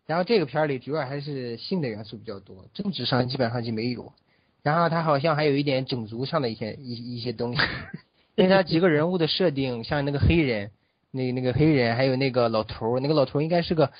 [0.05, 4.13] 然后这个片儿里主要还是性的元素比较多，政治上基本上就没有。
[4.63, 7.61] 然后他好像还有一点种族上的一些一一些东西，
[8.35, 10.71] 因为他几个人物的设定，像那个黑人，
[11.11, 13.91] 那那个黑人，还有那个老头儿，那个老头儿应该是个，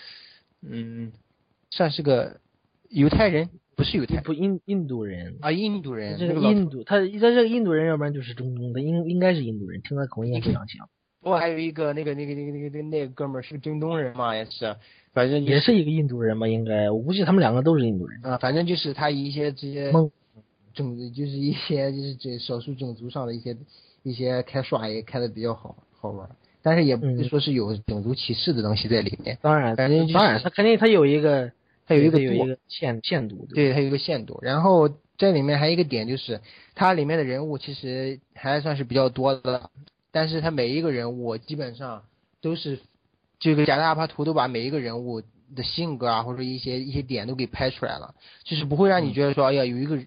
[0.62, 1.12] 嗯，
[1.72, 2.40] 算是个
[2.90, 10.88] 犹太人，不是犹太不印印度人，啊，印度人，这个那个印度，他他这个印度人，要不然就是中东的，应应该是印度人，听他口音也非常像，
[11.24, 14.76] 我还有一个那个那个那个那个那个那个哥们儿是个中东人嘛，也是，
[15.14, 18.22] 反正就也是一个印度人嘛，应该，我估计他们两个都是印度人。
[18.24, 20.12] 啊，反正就是他一些这些蒙
[20.74, 23.56] 种就是一些就是这少数种族上的一些
[24.04, 27.30] 一些开刷也开的比较好好玩儿，但是也不是嗯。
[27.30, 31.52] 说是有种族歧视的东西在里面，当然，反正就是当然，他肯定他有一个，
[31.86, 34.40] 他有一个有一个限限度，对对，它有一个限度。
[34.42, 36.42] 然后这里面还有一个点就是，
[36.74, 39.70] 它里面的人物其实还算是比较多的，
[40.12, 42.04] 但是它每一个人物基本上
[42.42, 42.80] 都是
[43.40, 45.22] 这个贾大阿帕图都把每一个人物
[45.56, 50.00] 的性格啊，或者一些一些点都给拍出来了，就是不会让你觉得说，哎呀，有一个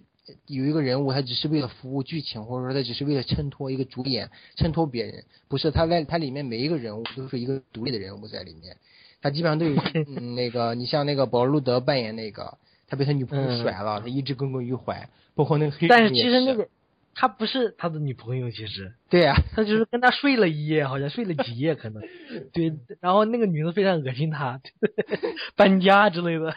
[0.47, 8.77] 有一个人物他只是为了服务剧情，或者说他只是为了衬托一个主演，衬托别人，不是他在他里面每一个人物都是一个独立的人物在里面，
[9.21, 9.75] 他基本上都有
[10.07, 12.57] 嗯那个，你像那个保罗路德扮演那个。
[12.87, 16.67] 他被他女朋友嗯甩了，他一直耿耿于怀，包括那个黑人但是也其实那个
[17.15, 18.93] 他不是他的女朋友，其实。
[19.09, 22.03] 对呀、他就是跟他睡了一夜，好像睡了几夜可能，
[22.53, 24.59] 对，然后那个女的非常恶心他，
[25.55, 26.53] 搬家之类的，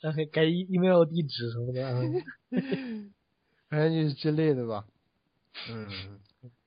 [0.00, 1.88] 然 后改 email 地址什么的，
[2.50, 3.12] 嗯。
[3.70, 4.84] 反正就是之类的吧。
[5.70, 5.86] 嗯，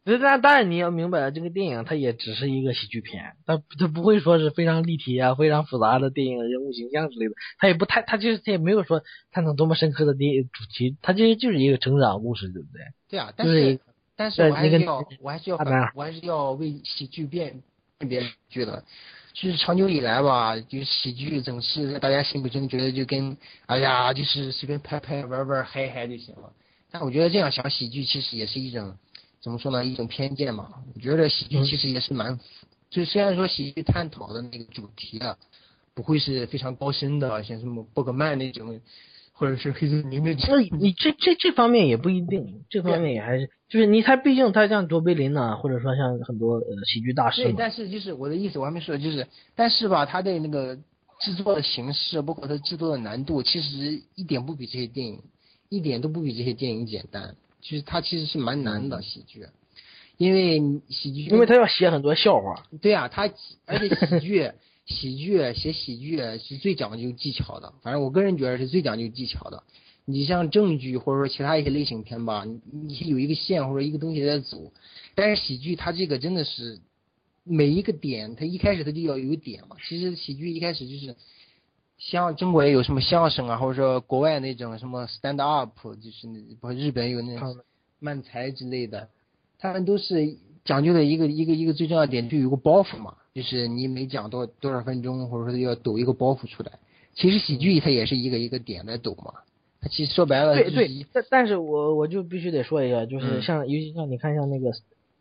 [0.10, 12.82] 那当当然你要明白，这个电影它也只是一个喜剧片，它它不会说是非常立体啊、非常复杂的电影人物形象之类的，它也不太，它就是它也没有说探讨多么深刻的电影主题，它其实就是一个成长故事，对不对？
[13.10, 13.80] 对啊，但就是是
[14.16, 15.58] 但是我还是要我还是要
[15.94, 17.62] 我还是要为喜剧辨
[18.00, 18.84] 辨别剧的。
[19.34, 26.54] 就是长久以来吧，就是喜剧总是在大家心目中觉得就跟哎呀，就是随便拍拍玩玩嗨嗨就行了。
[26.90, 28.96] 但我觉得这样想喜剧其实也是一种
[29.48, 30.68] 怎么说呢，一种偏见嘛。
[30.94, 32.38] 我觉得喜剧其实也是蛮，
[32.90, 35.38] 就虽然说喜剧探讨的那个主题啊，
[35.94, 38.82] 不会是非常高深的，像什么伯格曼那种，
[39.32, 40.50] 或者是黑泽明那种。
[40.50, 50.76] 那你这这这方面也不一定，这方面也还是就是你他毕竟他像卓别林呐、或者说像很多呃喜剧大师对，但是就是我的意思，我还没说，就是但是吧，他的那个
[51.22, 55.22] 制作的形式，包括它制作的难度，其实一点不比这些电影，
[55.70, 57.34] 一点都不比这些电影简单。
[57.62, 59.48] 就是它其实是蛮难的喜剧，
[60.18, 63.30] 因为喜剧，因为他要写很多笑话，对啊，他
[63.66, 64.52] 而且喜剧
[64.86, 69.64] 喜剧写喜剧是最讲究技巧的，反正我个人觉得是最讲究技巧的。
[70.10, 74.72] 你像正剧或者说其他一些类型片吧，你你有一个线或者一个东西在走，
[75.16, 76.80] 但是喜剧它这个真的是
[77.44, 79.76] 每一个点，它一开始它就要有点嘛。
[79.86, 81.18] 其实喜剧一开始就是
[81.98, 87.56] 像中国也有什么相声啊，或者说国外那种什么 stand up，就是那不日本有那种
[88.00, 89.10] 漫才之类的，
[89.60, 96.74] 他们都是讲究的一个一个一个最重要的点，就有个包袱嘛，就是你每讲多多少分钟，或者说要抖一个包袱出来。
[97.16, 99.34] 其实喜剧它也是一个一个点在抖嘛，
[99.82, 104.72] 它其实说白了对对，但但是我我就必须得说一下，就是嗯像、尤其像你看像那个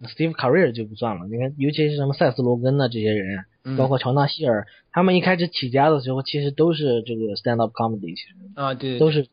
[0.02, 3.44] Steve Carell 就不算了，你看尤其是什么塞斯罗根呐这些人，嗯
[3.76, 9.26] 包括乔纳希尔，他们一开始起家的时候其实都是这个 stand up comedy，其实啊对都是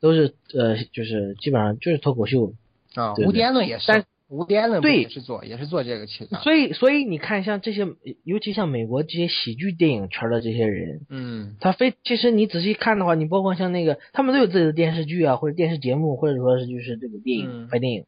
[0.00, 2.52] 都是呃就是基本上就是脱口秀，
[2.94, 6.38] 啊，对无迪艾伦也是但，无迪艾伦对也是做也是做这个题材。
[6.38, 7.86] 所以所以你看像这些，
[8.24, 18.04] 尤其像美国这些喜剧电影圈的这些人，嗯他非其实你仔细看的话，你包括像那个他们都有自己的电视剧啊，或者电视节目，或者说是就是这个电影、嗯拍电影。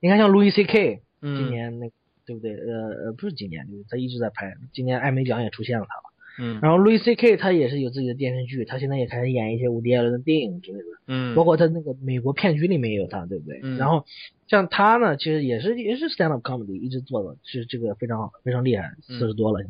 [0.00, 1.00] 你看像 Louis C.K.
[1.22, 1.94] 嗯，今年那个、
[2.26, 2.54] 对不对？
[2.54, 6.02] 呃呃，不是今年，就是他一直在拍，今年艾美奖也出现了他了。
[6.36, 7.36] 嗯然后 Louis C.K.
[7.36, 13.60] 他也是有自己的电视剧，他现在也开始演一些伍迪·艾伦的电影之类的，嗯包括他那个美国骗局里面也有他，对不对？
[13.62, 14.04] 嗯然后
[14.48, 19.64] 像他呢，其实也是也是 stand up comedy 一直做的，是这个非常非常厉害，嗯四十多了。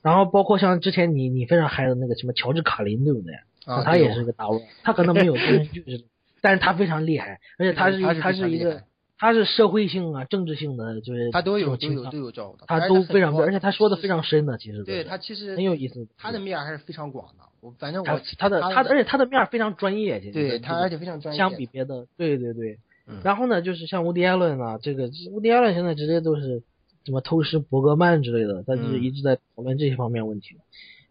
[0.00, 3.34] 然后包括像之前你你非常嗨的那个什么乔治卡林，对不对？
[3.64, 6.04] 啊，他也是个大腕，他可能没有电视剧，
[6.40, 8.84] 但是他非常厉害，而且他是他是他是一个
[9.18, 16.06] 他是社会性啊、政治性的，就是他都有都有都有照顾的，他都非常，多而且他说的非常深的，其实对他其实很有意思。
[16.16, 17.44] 他的面还是非常广的。
[17.60, 21.38] 我反正他我他的他的，而且他的面非常专业，其实对他而且非常专业。
[21.38, 22.78] 相比别的，对对对。
[23.08, 26.62] 嗯然后呢，就是像乌迪·艾伦啊，这个乌迪·艾伦现在直接都是
[27.06, 30.56] 什么偷师伯格曼之类的，他就是嗯一直在讨论这些方面问题。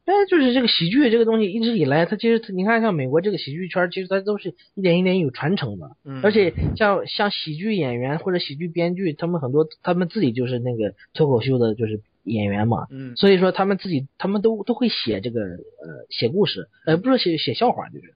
[0.07, 5.97] 哎，就是这个喜剧这个东西一直以来，它其实你看像美国这个喜剧圈，其实它都是一点一点有传承的。
[6.05, 12.87] 嗯而且像像喜剧演员或者喜剧编剧，他们很多他们自己就是那个脱口秀的，就是演员嘛。
[12.89, 18.13] 嗯所以说他们自己他们都都会写这个呃写故事，呃不是写写笑话就是。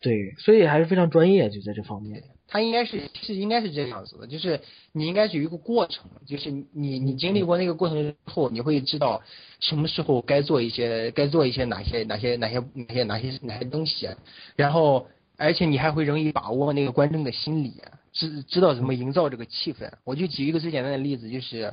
[0.00, 2.22] 对，所以还是非常专业，就在这方面。
[2.52, 4.60] 他应该是是应该是这样子的，就是
[4.90, 9.22] 你应该是有一个过程，就是你你经历过那个过程之后，你会知道
[9.60, 14.08] 什么时候该做一些该做一些哪些哪些哪些哪些哪些哪些东西，
[14.56, 17.72] 然后而且你还会容易把握那个观众的心理，
[18.12, 19.88] 知知道怎么营造这个气氛。
[20.02, 21.72] 我就举一个最简单的例子，就是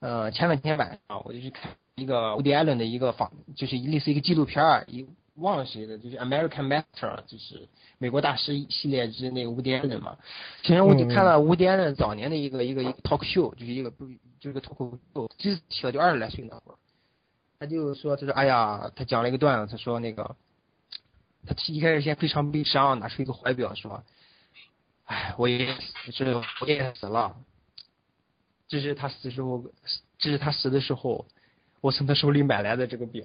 [0.00, 7.66] 呃前两天晚上我就去看一个 Woody Allen 的一个访，就是类似一个纪录片儿，一忘了谁的，就是 American Master，就是
[7.96, 10.18] 美国大师系列之那个 Woody Allen 嘛。
[10.62, 16.76] 其实我就看了 Woody Allen 早年的一个一个一个 talk show，就是一个不就是一个脱口秀，就是起了就二十来岁那会儿，
[17.58, 20.36] 他就说他说哎呀，他讲了一个段子，他说那个
[21.46, 24.04] 他一开始先非常悲伤，拿出一个怀表说，
[25.06, 27.34] 哎，我爷爷死，这我爷爷死了，
[28.68, 29.64] 这是他死时候，
[30.18, 31.24] 这是他死的时候，
[31.80, 33.24] 我从他手里买来的这个表。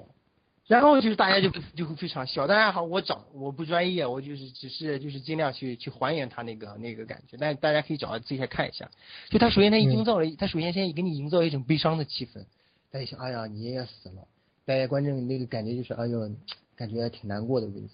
[0.68, 8.92] 然后就是大家就就会非常笑，当然好，我找我不专业，我就是只是就是尽量去去还原他那个那个感觉，但大家可以找自己来看一下。
[9.30, 12.44] 就他首先他营造了，他首先先给你营造一种悲伤的气氛，
[12.92, 14.28] 大家想，哎呀，你爷爷死了，
[14.66, 16.30] 大家观众那个感觉就是，哎呦，
[16.76, 17.88] 感觉挺难过的位置。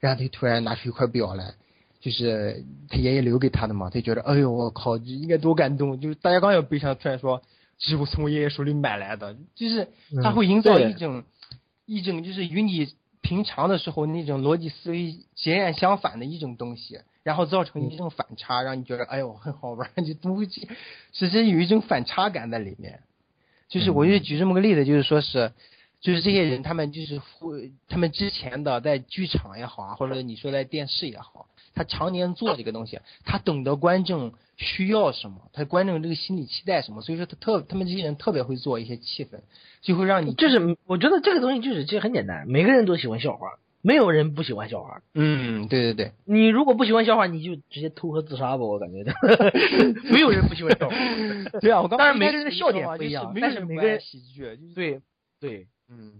[0.00, 1.54] 然后他突然拿出一块表来，
[2.00, 6.00] 就是他爷爷留给他的嘛，他觉得，哎呦，我靠，这应该多感动！
[6.00, 7.40] 就是大家刚要悲伤，突然说，
[7.78, 9.86] 这是我从我爷爷手里买来的，就是
[10.20, 11.22] 他会营造一种。
[11.88, 20.68] 一种就是与你平常的时候那种逻辑思维截然相反的一种东西，然后造成一种反差，让你觉得哎呦很好玩， 就不会去，
[21.12, 23.00] 其实有一种反差感在里面。
[23.68, 25.52] 就是我就举这么个例子，就是说是，
[26.00, 39.40] 就是这些人他们就是会，他们之前的在剧场也好啊，或者你说在电视也好，他常年做这个东西，他懂得观众需要什么，他观众这个心理期待什么，所以说他特他们这些人特别会做一些气氛，
[39.82, 45.02] 就会让你就是我觉得这个东西就是其实很简单，每个人都喜欢笑话，没有人不喜欢笑话。
[45.14, 46.12] 嗯，对对对。
[46.24, 49.04] 你如果不喜欢笑话，你就直接投河自杀吧，我感觉
[50.10, 50.96] 没有人不喜欢笑话。
[51.60, 55.00] 对啊，我刚当然每个人的笑点不一样就是但是每个人喜剧，对
[55.40, 56.14] 对，嗯，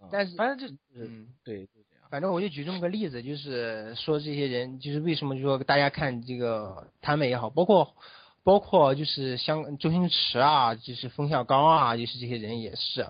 [0.00, 1.68] 啊但是反正就是嗯，对。
[2.14, 7.96] 反正我就举这么个例子，就是说这些人，就是为什么就说大家看这个他们也好，包括
[8.44, 13.08] 包括就是像周星驰啊，就是冯小刚啊，就是这些人也是，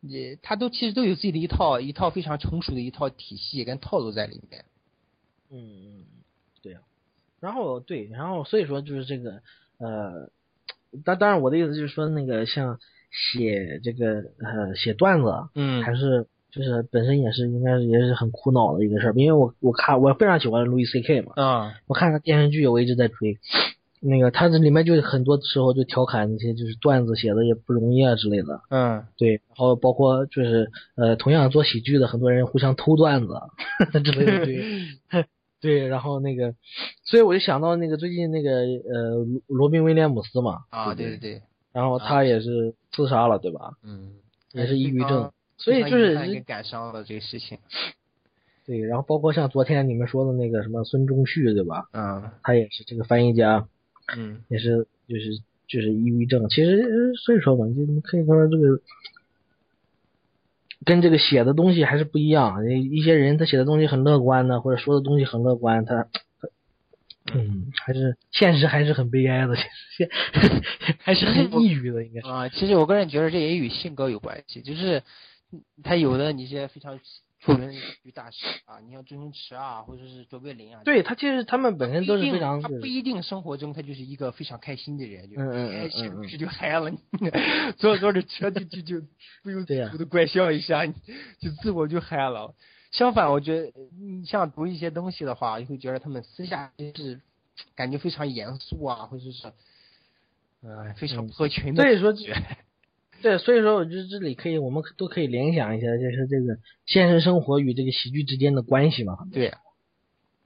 [0.00, 4.64] 也他都其实都有自己的一套一套非常成熟的一套体系跟套路在里面。
[5.50, 6.04] 嗯嗯，
[6.62, 6.80] 对呀、
[7.40, 9.42] 然后对，然后所以说就是这个
[9.76, 10.30] 呃，
[11.04, 12.80] 当当然我的意思就是说那个像
[13.10, 23.38] 写这个呃写段子，嗯还是就是本身也是应该是也是很苦恼的一个事儿，因为我我看我非常喜欢路易 C K 嘛，啊，我看他电视剧我一直在追，
[24.00, 29.04] 那个他这里面就很多时候就调侃那些就是段子写的也不容易啊之类的，嗯。
[29.16, 33.34] 对，然后包括就是呃同样做喜剧的很多人互相偷段子
[34.02, 34.64] 之类的，对。
[35.60, 36.54] 对，然后那个，
[37.02, 41.42] 所以我就想到那个最近那个呃罗罗宾威廉姆斯嘛，啊，对对对对，
[41.72, 43.72] 然后他也是自杀了，对吧？
[43.82, 44.12] 嗯，
[44.52, 47.58] 也是抑郁症，所以就是感伤的这个事情。
[48.64, 51.88] 对，然后包括像昨天你们说的那个什么孙中旭，对吧？
[51.92, 53.66] 嗯他也是这个翻译家，
[54.14, 56.48] 嗯也是就是就是抑郁症。
[56.48, 58.80] 其实呃所以说嘛，就你可以说这个
[60.84, 62.62] 跟这个写的东西还是不一样。
[62.70, 66.06] 一些人他写的东西很乐观呢，或者说的东西很乐观，他，
[67.34, 70.10] 嗯，还是现实还是很悲哀的，其实
[71.00, 72.28] 还是很抑郁的，应该是。
[72.28, 75.02] 啊，其实我个人觉得这也与性格有关系，就是嗯
[75.82, 76.98] 他有的一些非常
[77.40, 86.98] 出名的大师啊，你像周星驰啊，或者是卓别林啊，对他其实他们本身都是非常他不一定生活中他就是一个非常开心的人，就开心这就嗨了，你
[87.76, 89.06] 坐着坐着车就就就
[89.42, 92.54] 不由自主的怪笑一下，就自我就嗨了。
[92.90, 97.20] 相反，我觉得你像读一些东西的话，你会觉得他们私下就是
[97.76, 99.52] 感觉非常严肃啊，或者是
[100.62, 102.12] 呃非常不合群的所以说。
[103.22, 109.18] 对，所以说我觉得这里可以，我们都可以联想一下，就是这个现实生活与这个喜剧之间的关系嘛。
[109.32, 109.52] 对，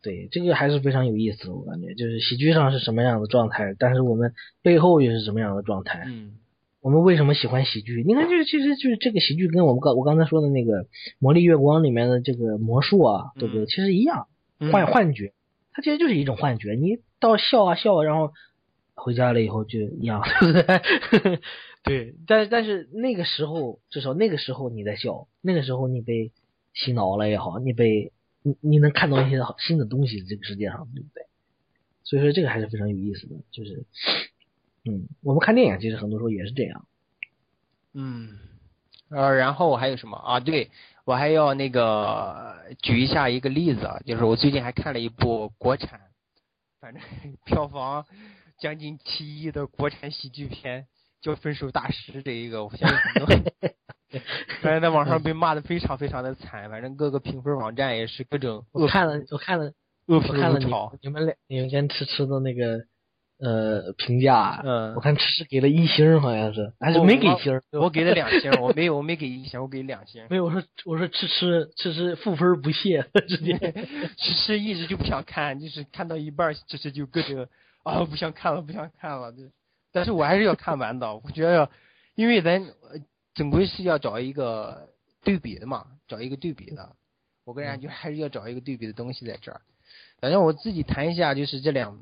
[0.03, 6.05] 对，这个还是非常有意思的，我感觉就是喜剧上是什么样的状态，但是我们背后又是什么样的状态。
[6.07, 6.37] 嗯
[6.83, 8.03] 我们为什么喜欢喜剧？
[8.05, 10.83] 你看，就是其实就是这个喜剧跟我们刚我刚才说的那个
[11.21, 13.63] 《魔力月光》里面的这个魔术啊，对不对？
[13.63, 14.27] 嗯其实一样，
[14.59, 15.33] 嗯幻幻觉，
[15.73, 16.73] 它其实就是一种幻觉。
[16.73, 18.33] 你到笑啊笑啊，然后
[18.95, 21.41] 回家了以后就一样， 对不对？
[21.83, 26.31] 对，但但是那个时候，至少那个时候你在笑，那个时候你被
[26.75, 28.13] 洗脑了也好，你被
[28.43, 31.27] 你你能看到一些新的东西，这个世界上，对不对？
[32.05, 33.85] 所以说这个还是非常有意思的，就是，
[34.85, 36.87] 嗯，我们看电影其实很多时候也是这样。
[37.95, 38.39] 嗯，
[39.09, 40.41] 呃，然后还有什么啊？
[40.41, 40.71] 对
[41.05, 46.01] 我还要那个举一下一个例子啊，就是我最近还看了一部国产，
[46.81, 47.03] 反正
[47.45, 48.07] 票房
[48.63, 50.87] 将近七亿的国产喜剧片，
[51.21, 53.51] 叫《分手大师》这一个，我相信很多，
[54.61, 59.73] 反正在网上被骂的非常非常的惨，反正各个评分网站也是各种我看了，我看了，
[60.07, 60.67] 我看了你。
[61.01, 62.85] 你们俩你们先吃吃的那个
[63.41, 70.25] 呃评价，嗯我看吃吃给了一星，好像是还是没给星儿，我给了两星，我没有，我没给一星，我给两星。
[70.31, 73.59] 没有，我说我说吃吃吃吃负分不屑， 直接
[74.19, 77.49] 吃吃一直就不想看，就是看到一半儿，其实就各种
[77.83, 79.33] 啊不想看了，不想看了。
[79.33, 79.43] 就，
[79.93, 81.15] 但是我还是要看完的。
[81.17, 81.71] 我觉得，
[82.15, 82.65] 因为咱
[83.35, 84.89] 总归是要找一个
[85.23, 86.97] 对比的嘛，找一个对比的。
[87.45, 89.61] 我个人家就还是要找一个对比的东西在这儿。
[90.21, 91.99] 反正我自己谈一下，就是这两，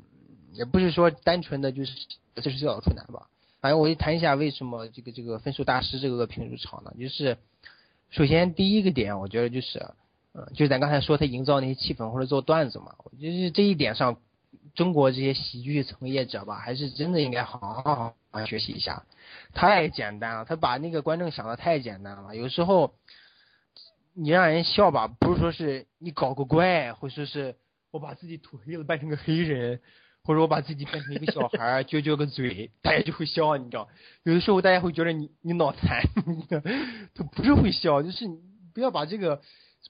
[0.53, 1.91] 也不是说单纯的就是
[2.35, 3.27] 这是小处男吧。
[3.59, 6.93] 反正我就谈一下为什么这个这个分数大师这个评入场呢？
[6.99, 7.37] 就是
[8.09, 9.79] 首先第一个点，我觉得就是，
[10.33, 14.19] 嗯，就是咱刚才说他营造那些气氛或者做段子嘛，我觉得这一点上，
[14.73, 19.03] 中国这些喜剧从业者吧，还是真的应该好好好好学习一下。
[19.53, 22.93] 太简单了，他把那个观众想的太简单了，有时候
[24.13, 27.55] 你让人笑吧，不是说是你搞个怪，或者说是
[27.91, 29.81] 我把自己涂黑了扮成个黑人，
[30.23, 33.87] 或者我把自己变成一个小孩撅撅个嘴，大家就会笑，你知道。
[34.23, 36.01] 有的时候大家会觉得你你脑残，
[37.13, 38.25] 他不是会笑，就是
[38.73, 39.41] 不要把这个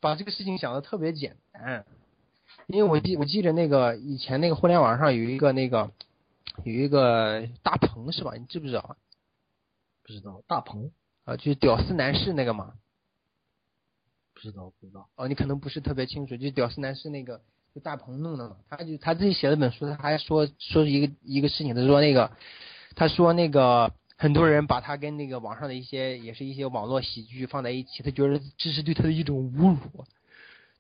[0.02, 1.86] 把这个事情想的特别简单。
[2.72, 5.92] 因为我记我记得那个以前那个互联网上有一个那个
[6.64, 8.34] 有一个大鹏是吧？
[8.38, 8.96] 你知不知道？
[10.04, 10.92] 不知道大鹏
[11.26, 12.74] 啊，就是屌丝男士那个嘛。
[14.34, 17.42] 不知道不知道，哦，你可能不是特别清楚，就是屌丝男士那个
[17.76, 22.32] 就大鹏弄的嘛，他就他自己写了本书，他还说说一个一个事情，他说那个
[22.96, 30.06] 他说那个很多人把他跟那个网上的一些也是一些网络喜剧放在一起，他觉得这是对他的一种侮辱。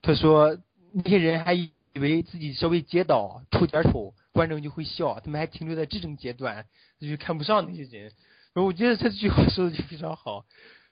[0.02, 0.58] 他说
[0.92, 1.54] 那些人还
[1.94, 6.66] 以为自己稍微接到出点丑，观众就会笑，他们还停留在这种阶段，
[7.00, 8.12] 他就看不上那些人。
[8.54, 10.46] 然后我觉得他这句话说的就非常好，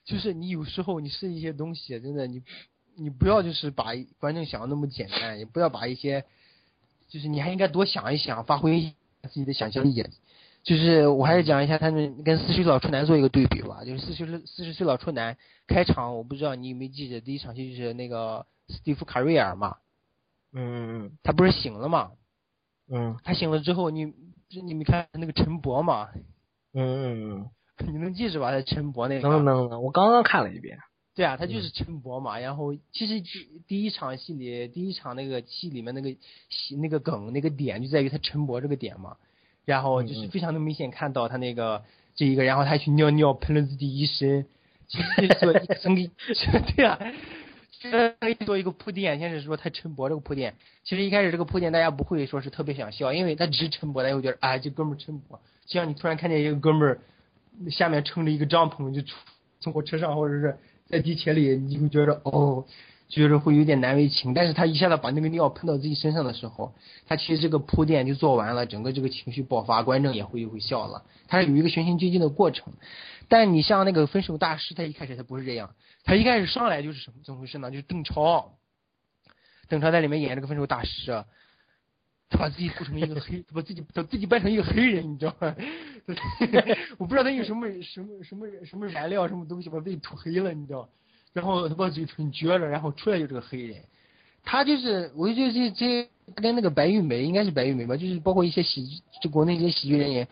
[0.06, 2.41] 就是你有时候你是一些东西，真的你
[2.95, 6.26] 你不要就是把观众想的那么简单，也不要把一些，
[7.08, 8.93] 就是你还应该多想一想，发挥
[9.24, 10.06] 自己的想象力。
[10.62, 15.38] 就是我还是讲一下他们跟四十岁老处男做一个对比吧，就是四十四十岁老处男
[15.68, 19.78] 开场，我不知道你有没有记得第一场戏就是那个斯蒂夫卡瑞尔嘛，
[20.54, 21.12] 嗯嗯嗯。
[21.24, 22.12] 他不是醒了嘛，
[22.91, 23.18] 嗯。
[23.24, 24.14] 他醒了之后你
[24.64, 26.10] 你没看那个陈博嘛，
[26.74, 27.50] 嗯嗯嗯。
[27.88, 28.52] 你能记着吧？
[28.52, 29.30] 他陈博那嗯，个。
[29.30, 30.78] 能能能，我刚刚看了一遍，
[31.16, 32.38] 对啊，他就是陈博嘛。
[32.39, 36.12] 然后其实第第一场戏里，第一场那个戏里面那个
[36.50, 39.16] 戏那个梗那个点就在于他陈博这个点嘛。
[39.66, 41.84] 然后就是非常的明显看到他那个
[42.16, 44.47] 这一个，然后他去尿尿喷了自己一身，
[45.39, 46.10] 说 整个
[46.76, 46.97] 对啊，
[47.80, 50.55] 这做一个铺垫，先是说他陈博这个铺垫。
[50.84, 56.99] 其实一开始这个铺垫大家不会说是特别想笑，因为他只是陈博，大家会觉得哎这哥们儿陈博，就像你突然看见一个哥们儿
[57.71, 59.01] 下面撑着一个帐篷就
[59.61, 60.57] 从火车上或者是
[60.88, 62.65] 在地铁里，你会觉得哦，
[63.07, 64.34] 就是会有点难为情。
[64.34, 66.73] 但是他一下子把那个尿喷到自己身上的时候，
[67.07, 71.03] 他其实这个铺垫就做完了，整个这个情绪爆发，观众也会会笑了。
[71.27, 72.73] 他是有一个循序渐进的过程。
[73.27, 75.69] 但你像那个分手大师，他一开始他不是这样，
[76.10, 77.70] 他一开始上来就是什么怎么回事呢？
[77.70, 78.57] 就是邓超，
[79.68, 81.24] 邓超在里面演这个分手大师。
[82.32, 85.55] 他把自己涂成一个黑，他把自己把自己扮成一个黑人，你知道吗？
[86.97, 90.89] 我不知道他用什么什么什么什么燃料什么东西把自己涂黑了，你知道？
[91.32, 93.78] 然后他把嘴唇撅着，然后出来就是个黑人。
[94.43, 100.28] 他就是，我就觉得这这跟那个白玉梅应该是白玉梅吧，就是包括一些喜剧就国内一些喜剧人员，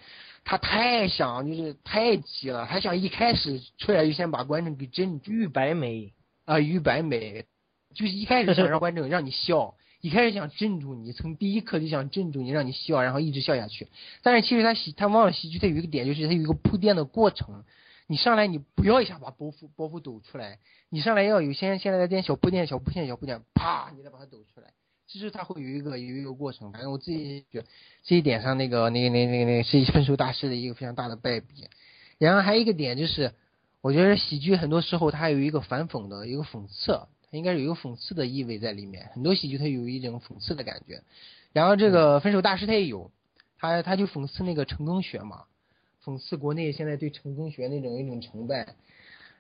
[0.50, 5.30] 他太想就是太急了，他想一开始出来就先把观众给震住。
[5.30, 6.14] 玉白眉
[6.46, 7.46] 啊，玉白眉，
[7.94, 9.76] 就是一开始想让观众让你笑。
[10.00, 13.90] 一开始想镇住你，从第一刻就想镇住你，让你笑，然后一直笑下去。
[14.24, 17.66] 但是其实他喜他忘了喜剧，他有一个点，就是他有一个铺垫的过程。
[18.08, 24.72] 你上来你不要一下把包袱包袱抖出来，你上来要有先先来点小铺垫，小铺垫，小铺垫，啪，你再把它抖出来。
[25.08, 26.72] 其实他会有一个有一个过程。
[26.72, 27.68] 反正我自己觉得
[28.04, 31.68] 这一点上，那个那个那那那是分手大师的一个非常大的败笔。
[32.18, 33.34] 然后还有一个点就是，
[33.82, 37.00] 我觉得喜剧很多时候它有一个反讽的一个讽刺。
[37.30, 41.04] 它应该有一个讽刺的意味在里面，很多喜剧它有一种讽刺的感觉。
[41.52, 43.12] 然后这个分手大师他也有，
[43.58, 45.44] 他他就讽刺那个成功学嘛，
[46.06, 48.76] 讽刺国内现在对成功学那种一种崇拜。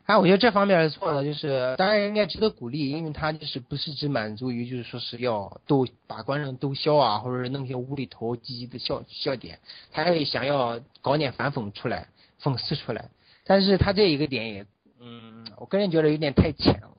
[0.07, 9.59] 啊，我觉得这方面是错的，就是当然应该值得鼓励，因为他就是不是只满足于就是说是要逗把观众逗笑啊，或者是弄些无厘头积极的笑笑点，
[9.91, 12.07] 他还想要搞点反讽出来，
[12.41, 13.09] 讽刺出来。
[13.43, 14.65] 但是他这一个点也，
[15.01, 16.89] 嗯，我个人觉得有点太浅了。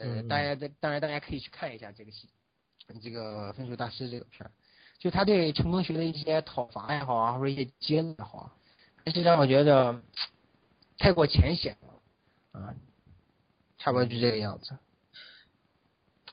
[0.00, 2.30] 呃，大家在当然大家可以去看一下这个戏，
[3.02, 4.50] 这个分手大师这个片儿，
[4.98, 8.50] 就他对成功学的一些讨伐也好啊，或者一些揭露也好，
[9.04, 10.00] 但是让我觉得
[10.96, 11.89] 太过浅显了，
[12.52, 12.74] 啊，
[13.78, 14.78] 差不多就这个样子。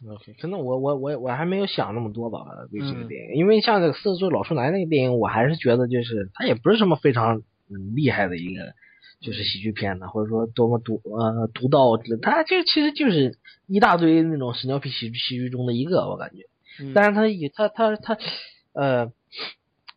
[0.07, 7.41] OK，可能我我我我还没有想那么多吧，对这个电影，因为像这个四十岁老处男那个电影，我还是觉得就是他也不是什么非常
[7.95, 8.74] 厉害的一个。
[9.20, 16.43] 就是喜剧片呢，或者说多么独呃独到，他就其实就是一大堆那种屎尿屁喜喜剧中的一个，我感觉。
[16.93, 18.15] 但是他以他他他
[18.74, 19.11] 呃，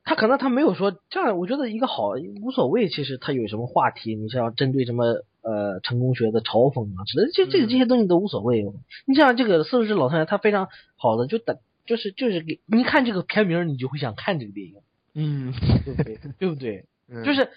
[0.04, 2.12] 他可能他没有说这样，我觉得一个好
[2.42, 2.88] 无所谓。
[2.88, 5.04] 其实他有什么话题，你像针对什么
[5.42, 8.64] 呃成功学的嘲讽啊之类，这这这些东西都无所谓。
[9.06, 14.74] 你像这个四十岁老太太，她非常好的就等就是就是给你看这个片名，你就会想看这个电影。
[15.14, 15.52] 嗯，
[15.84, 16.18] 对不对？
[16.38, 16.86] 对不对？
[17.24, 17.48] 就是。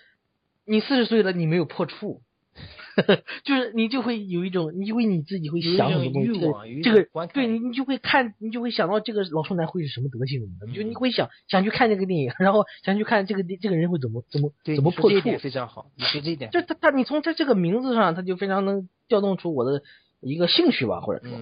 [0.65, 2.21] 你四十岁了，你没有破处，
[3.43, 6.39] 就是你就会有一种，你就会你自己会想很多东西，
[6.83, 10.41] 这个对你你就会看，你就会想到这个老处男会是什么德行，
[10.73, 19.81] 就你会想想去看这个电影，然后想去看这个这个人会怎么怎么怎么破处，非常好，你说这一点，就他他你从他这个名字上，他就非常能调动出我的
[20.21, 21.37] 一个兴趣吧，或者说，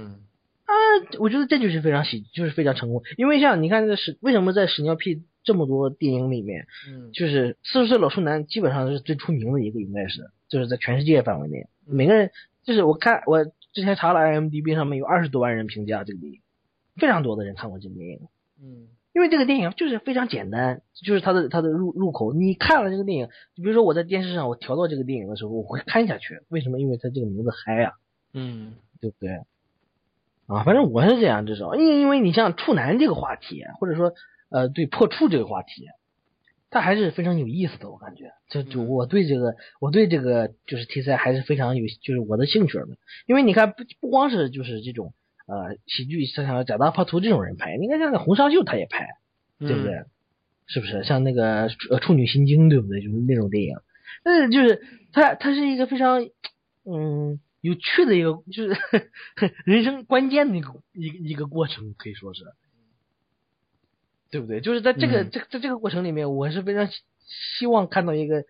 [0.71, 5.23] 啊，我觉得这就是非常喜，就是非常成功，因为像你看这屎为什么在屎尿屁。
[5.43, 12.29] 这么多电影里面，嗯，就是四十岁老处男基本上是最出名的一个，应该是，就是在全世界范围内，每个人
[12.63, 13.43] 就是我看我
[13.73, 16.41] 之前查了 IMDB 上面有二十多万人评价这个电影，
[16.95, 18.19] 非常多的人看过这个电影，
[18.61, 26.79] 嗯，因为这个电影就是非常简单，就是它的它的入入口，你看了这个电影，就比如说我在电视上我调到这个电影的时候，我会看下去，为什么？
[26.79, 27.93] 因为它这个名字嗨呀，
[28.31, 29.39] 嗯，对不对？
[30.53, 34.13] 啊，反正我是这样，至少因因为你像处男这个话题，或者说。
[34.53, 35.85] 呃，对破处这个话题，
[36.69, 42.85] 它还是非常有意思的，我感觉，就就我对这个，我对这个就是题材还是非常有，就是我的兴趣的。
[43.27, 45.13] 因为你看，不不光是就是这种
[45.47, 49.07] 呃喜剧，像贾大破图这种人拍，你看像那洪尚秀他也拍，
[49.57, 50.03] 对不对？
[50.67, 51.05] 是不是？
[51.05, 52.99] 像那个呃处女心经，对不对？
[52.99, 53.77] 就是那种电影，
[54.25, 54.81] 但是就是
[55.13, 56.25] 他他是一个非常
[56.83, 58.77] 嗯有趣的一个，就是
[59.65, 62.43] 人生关键的一个一个一个过程，可以说是。
[64.31, 64.61] 对不对？
[64.61, 66.87] 就是在这个这在这个过程里面，我是非常
[67.57, 68.45] 希望看到一个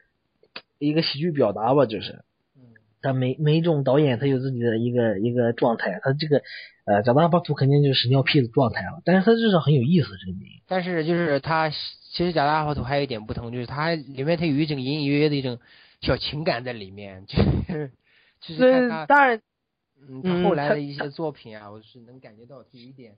[0.78, 2.24] 一个喜剧表达吧，就是，
[3.02, 6.44] 但每每一种导演他有自己的一个一个状态，他这个
[6.86, 10.62] 呃贾大巴图肯定就是屎尿屁的状态了，但是他至少很有意思这个电影。
[10.68, 15.58] 但是就是他其实贾大巴图还有一点不同，就是他里面他有一种隐隐约约的一种
[16.02, 17.38] 小情感在里面，就
[17.74, 17.92] 是
[18.42, 19.42] 就是看他当然，
[20.08, 23.16] 嗯，他后来的一些作品啊，我是能感觉到有一点。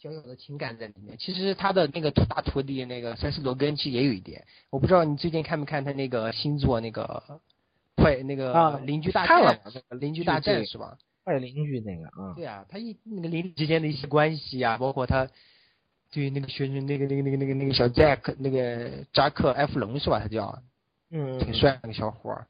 [0.00, 7.40] 小小的情感在里面，其实他的那个大徒弟那个塞斯罗根其实也有一点，我不知道你最近看没看他那个新作那个
[7.96, 9.60] 坏那个邻居大战，
[9.98, 10.96] 邻居大战是吧？
[11.24, 12.32] 坏邻居那个啊。
[12.36, 15.28] 对啊，他一那个邻居之间的一些关系啊，包括他
[16.12, 20.20] 对那个学生那个那个那个那个那个小扎克那个扎克埃弗隆是吧？
[20.20, 20.62] 他叫，
[21.10, 22.46] 嗯，挺帅那个小伙儿。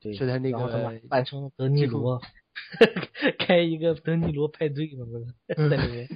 [0.00, 2.20] 对，是他那个扮成德尼罗。
[3.38, 5.18] 开一个德尼罗派对嘛，不
[5.62, 6.08] 是 在里面。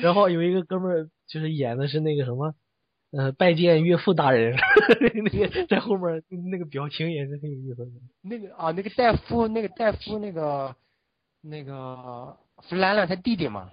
[0.00, 2.54] 然后有一个哥们儿就是演的是那个什么，
[3.10, 4.56] 呃，拜见岳父大人，
[5.24, 7.90] 那个在后面那个表情也是很有意思的。
[8.22, 10.76] 那个啊，那个戴夫，那个戴夫，那个
[11.42, 13.70] 那个弗兰兰他弟弟嘛，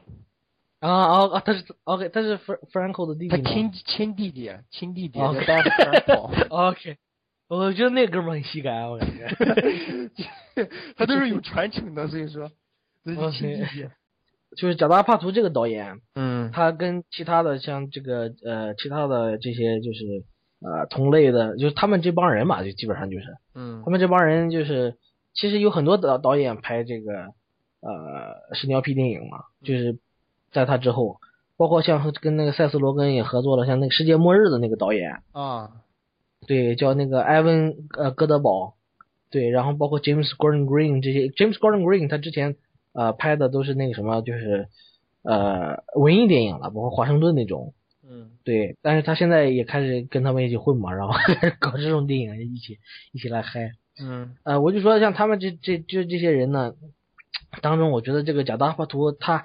[0.79, 1.39] 啊啊啊！
[1.45, 6.31] 他是 OK，他是 Fr Franco 的弟弟他亲亲弟弟，亲弟弟，哦叫戴夫弗兰考。
[6.69, 6.97] OK，
[7.49, 9.27] 我觉得那哥们儿很喜感，我感觉。
[10.97, 12.51] 他都是有传承的，所以说。
[14.57, 20.23] 就是贾达帕图这个导演，嗯他跟其他的像这个呃其他的这些就是
[20.61, 24.95] 呃同类的，就是他们这帮人嘛，就基本上就是嗯他们这帮人就是
[25.33, 27.11] 其实有很多导导演拍这个
[27.81, 29.99] 呃屎尿屁电影嘛，就是
[30.51, 31.19] 在他之后，
[31.57, 35.71] 包括像跟那个塞斯罗根也合作了，像那个世界末日的那个导演，啊
[36.45, 38.75] 对，叫那个埃文呃戈德堡，
[39.31, 42.55] 对，然后包括 James Gordon Green 这些，James Gordon Green 他之前
[42.93, 44.67] 呃拍的都是那个什么，就是
[45.23, 47.73] 呃文艺电影了，包括华盛顿那种，
[48.07, 48.31] 嗯。
[48.43, 51.13] 对，但是他现在也开始跟他们一起混嘛，然后
[51.59, 52.77] 搞这种电影一起
[53.11, 54.35] 一起来嗨，嗯。
[54.43, 56.75] 呃，我就说像他们这这就这些人呢，
[57.61, 59.43] 当中我觉得这个贾达帕图他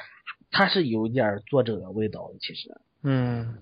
[0.53, 2.71] 他是有一点儿作者的味道的，其实。
[3.03, 3.59] 嗯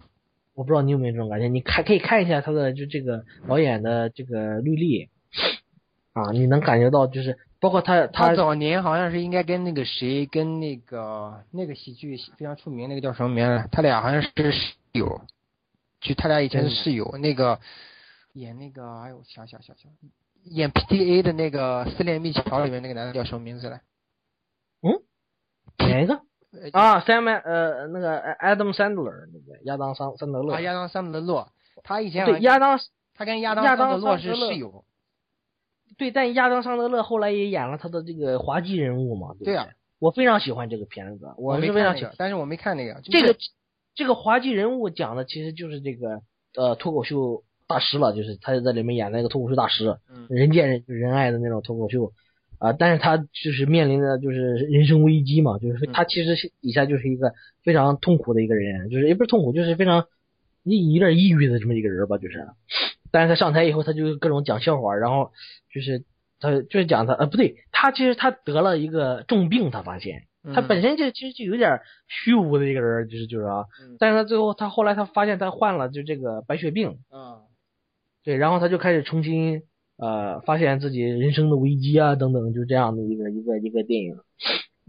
[0.60, 5.08] 我不知道你有没有这种感觉，你看可以看一下他的就这个导演的这个履历
[6.12, 13.68] 啊，你能感觉到就是包括他他他早年好像是应该跟那个谁，跟那个那个喜剧非常出名，那个叫什么名来？
[13.72, 15.22] 他俩好像是室友，
[16.02, 17.16] 就他俩以前是室友。
[17.16, 17.58] 那个
[18.34, 19.90] 演那个，哎呦，想想想想，
[20.44, 23.80] 演 PTA 的那个《四恋蜜桥》里面那个男的叫什么名字来？
[24.82, 24.92] 嗯
[25.78, 26.20] 哪一个呃
[26.72, 31.46] 啊？Sam 呃那个 Adam Sandler 那个亚当桑桑德勒啊，亚当·桑德勒。
[31.82, 32.78] 他以前对亚当
[33.14, 34.84] 他跟亚当·亚当桑德勒是桑德勒室友。
[35.96, 43.00] 对，但亚当桑德勒后来也演了他的这个滑稽人物嘛，对啊我非常喜欢这个片子，我是非常喜欢但是我没看那个。
[43.02, 43.38] 就是这个
[43.94, 46.22] 这个滑稽人物讲的其实就是这个
[46.56, 52.12] 呃脱口秀大师了，就是他在里面演那个脱口秀大师，嗯人见人人爱的那种脱口秀
[52.60, 57.32] 啊、但是他就是面临的就是人生危机嘛，就是嗯他其实底下就是一个
[57.64, 60.04] 非常痛苦的一个人，就是也不是痛苦，就是非常
[60.64, 62.46] 有点抑郁的这么一个人吧，就是。
[63.10, 65.32] 但是他上台以后，他就各种讲笑话，然后
[65.72, 66.04] 就是
[66.38, 70.24] 他就是讲他呃不对，他其实他得了一个重病，他发现。
[70.54, 77.40] 他嗯本身就其实就有点虚无的一个人，就是就是啊，嗯但是他最后他后来他发现他患了就这个白血病，啊
[78.22, 79.62] 对，然后他就开始重新
[80.00, 84.16] 呃发现自己人生的危机啊等等，就这样的一个一个一个电影。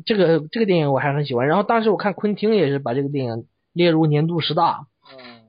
[0.05, 5.41] 这个这个电影我还很喜欢，然后当时我看昆汀也是把这个电影列入年度十大，嗯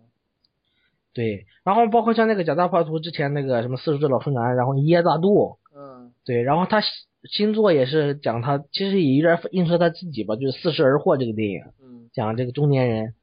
[1.15, 6.83] 对，然后包括像那个贾大帕图之前那个什么四十岁老处男，然后一夜大度，嗯对，然后他
[7.25, 11.63] 新作也是讲他其实也有点映射他自己吧，就是《四十而惑》这个电影。
[11.81, 13.15] 嗯讲这个中年人，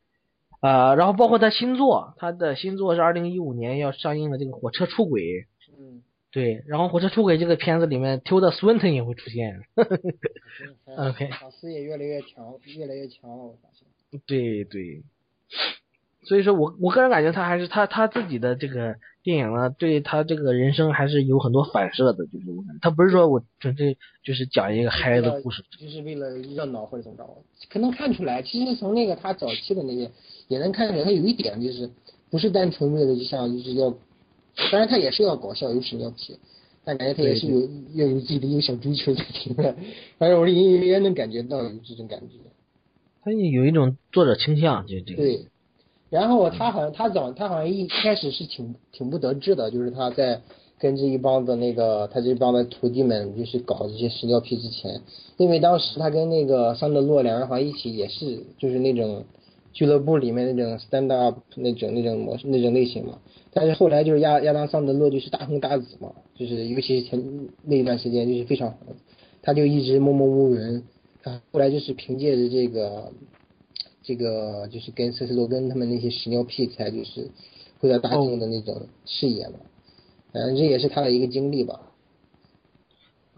[0.62, 5.46] 呃，然后包括他新作，他的新作是二零一五年要上映的这个《火车出轨》，嗯。
[6.32, 9.62] 对，然后《火车出轨》这个片子里面，Tilda Swinton 也会出现，
[10.86, 11.28] OK。
[11.30, 13.88] 卡斯也越来越强，越来越强了，我发现。
[14.28, 15.02] 对对，
[16.24, 30.12] 所以说我我个人感觉他还是他他自己的这个电影呢，对他这个人生还是有很多反射的，就是我感觉他不是说我纯粹就是讲一个嗨的故事，就是为了热闹或者怎么着，可能看出来，其实从那个他早期的那些
[30.48, 31.90] 也能看出来，他有一点就是
[32.30, 33.92] 不是单纯为了就像就是要，
[34.72, 36.38] 当然他也是要搞笑有屎尿屁，
[36.84, 37.62] 但感觉他也是有
[37.96, 39.76] 要有自己的一个小追求在里面，
[40.18, 42.36] 反正我隐隐约约能感觉到有这种感觉。
[43.24, 45.46] 他有一种作者倾向，就是这个，对，
[46.10, 50.42] 然后他好像他早他好像一开始是挺挺不得志的，就是他在
[50.80, 55.02] 跟这一帮的那个他这帮的徒弟们就是搞这些屎尿屁之前，
[55.36, 59.26] 因为当时他跟那个桑德洛两人好像一起也是就是那种
[59.74, 63.20] 俱乐部里面那种 stand up 那种那种模式那种类型嘛，
[63.54, 68.96] 但是后来就是亚亚当桑德洛就是大红大紫嘛，就是尤其是前那一段时间就是非常红，
[69.42, 70.84] 他就一直默默无闻，
[71.24, 73.12] 他后来就是凭借着这个。
[74.02, 77.30] 这个就是跟斯斯罗根他们那些屎尿屁才就是
[77.80, 79.60] 获得大众的那种视野嘛，
[80.34, 81.89] 反正这也是他的一个经历吧。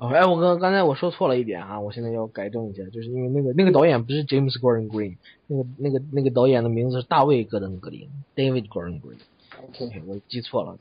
[0.02, 9.20] 哦，哎，我刚刚才我说错了一点啊，我现在要改正一下，就是因为那个那个导演不是 James Gordon Green，那个那个那个导演的名字是大卫·戈登·格林 （David Gordon Green）。
[9.70, 10.76] OK，OK，我记错了。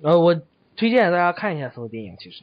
[0.00, 0.34] 然后我
[0.74, 2.42] 推荐大家看一下他的电影，其实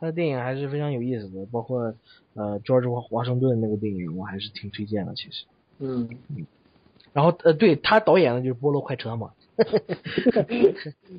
[0.00, 1.94] 他的电影还是非常有意思的，包括
[2.32, 5.44] 呃 George 华盛顿那个电影，我还是挺推荐的，其实。
[5.78, 6.08] 嗯
[7.12, 9.32] 然后呃，对他导演的就是《菠萝快车》嘛，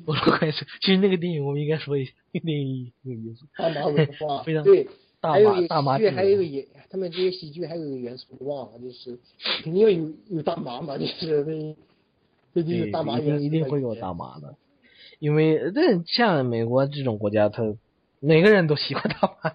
[0.04, 3.46] 菠萝怪兽，其实那个电影我们应该说一下，那个电影那个意思。
[3.56, 4.88] 大麻文化非常对，
[5.20, 9.18] 大麻大麻喜剧，还有一个也，他们这些喜剧还有一个元素我忘了，就是
[9.62, 11.76] 肯定要有有大麻嘛，就是那
[12.54, 14.56] 这就对，是大麻一元素定一定会有大麻的，
[15.20, 17.62] 因为但像美国这种国家，他
[18.20, 19.52] 每个人都喜欢大麻，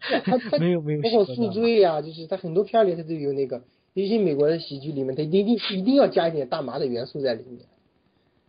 [0.58, 1.50] 没有没有包括宿。
[1.50, 3.62] 醉呀、就是他很多片儿里他都有那个，
[3.92, 7.66] 尤其美国的喜剧里面，他一定一定要加一点大麻的元素在里面。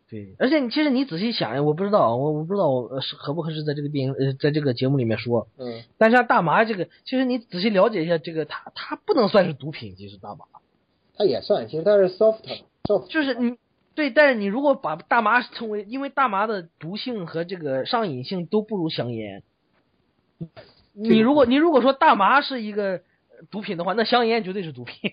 [0.09, 10.45] 对，而且你其实你仔细想呀，我不知道，我我不知道我合不合适在这个电影呃在这个节目里面说，嗯，但是像大麻这个，其实你仔细了解一下，这个它它不能算是毒品，其实大麻。
[11.17, 12.41] 它也算，其实它是 soft
[12.83, 13.57] soft，就是你
[13.95, 19.41] 对，但是你如果把大麻称为，因为大麻的毒性和这个上瘾性都不如香烟，
[20.93, 23.01] 你如果你如果说大麻是一个
[23.51, 25.11] 毒品的话，那香烟绝对是毒品，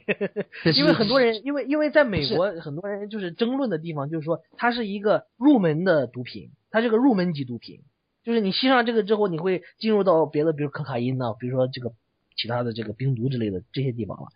[0.77, 7.81] 因为很多人，因为因为在美国很多人就是争论的地方，就是说它是一个入门的毒品，它是个入门级毒品，
[8.25, 11.93] 就是你吸上这个之后，你会进入到别的，比如可卡因呐、比如说这个
[12.37, 14.29] 其他的这个冰毒之类的这些地方了。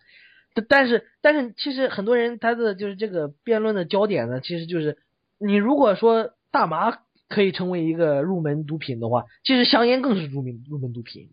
[0.53, 4.97] 但但是但是其实很多人他的就是这个辩论的焦点呢，其实就是
[5.39, 11.29] 你如果说大麻可以成为一个入门毒品的话，其实香烟更是入门入门毒品，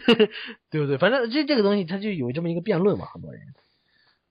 [0.70, 0.98] 对不对？
[0.98, 3.42] 反正这这个东西它就有这么一个辩论嘛，很多人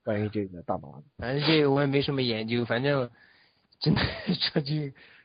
[0.03, 0.89] 关于这个大麻。
[1.17, 3.09] 反正这个我也没什么研究，反正
[3.79, 4.01] 真的
[4.53, 4.73] 这就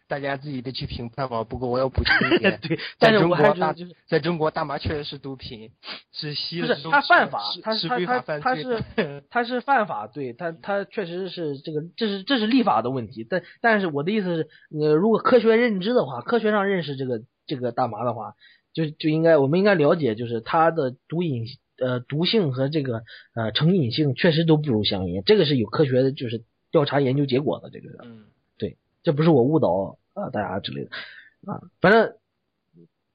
[0.07, 1.45] 大家自己的去评判吧。
[1.45, 5.71] 不过我要补充一点，对，在但是我中国大还觉得就是在中国大麻确实是毒品，
[6.13, 14.49] 是吸不是的时候他犯法是，他他是违法他他犯罪的是它是犯法，对它它确实是这个这是这是立法的问题，但但是我的意思是，
[14.79, 18.35] 呃，如果科学认知的话，科学上认识这个这个大麻的话，
[18.73, 21.47] 就就应该我们应该了解，就是它的毒瘾
[21.79, 23.03] 呃毒性和这个
[23.35, 28.25] 呃成瘾性确实都不如香烟，这个是有科学的就是调查研究结果的，这个是嗯，
[29.05, 30.91] 这不是我误导啊、大家之类的
[31.47, 32.15] 啊，反正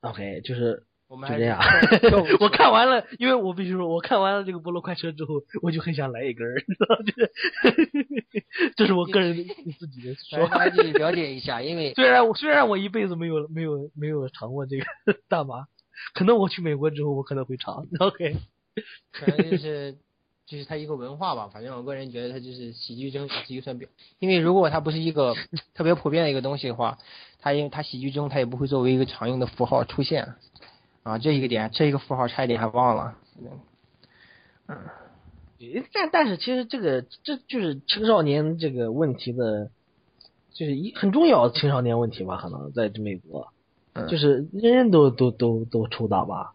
[0.01, 1.59] OK 就是我们这样。
[2.39, 7.03] 我看完了，因为我必须说，我看完了这个菠萝快车之后，我就很想来一根儿，知道吗？
[7.05, 9.43] 就是这是我个人的
[9.79, 10.59] 自己的说法。
[10.59, 14.85] 反正大家去了解一下，因为 虽然我虽然我一辈子没有没有没有尝过这个
[15.27, 15.65] 大麻，
[16.13, 17.87] 可能我去美国之后我可能会尝。
[17.99, 18.37] OK，
[19.11, 19.97] 可能就是
[20.49, 21.49] 就是它一个文化吧。
[21.53, 23.87] 反正我个人觉得它就是喜剧中喜剧算表，
[24.17, 25.35] 因为如果它不是一个
[25.75, 26.97] 特别普遍的一个东西的话，
[27.39, 30.33] 它因为它喜剧中它也不会作为一个常用的符号出现。
[31.03, 33.15] 啊，这一个点，这一个符号差一点还忘了。
[34.67, 34.79] 嗯
[35.93, 39.71] 但但是其实这个这就是青少年这个问题的，
[40.53, 42.37] 就是一很重要的青少年问题吧？
[42.37, 43.51] 可能在美国，
[43.93, 46.51] 嗯就是人人都都都都抽大麻，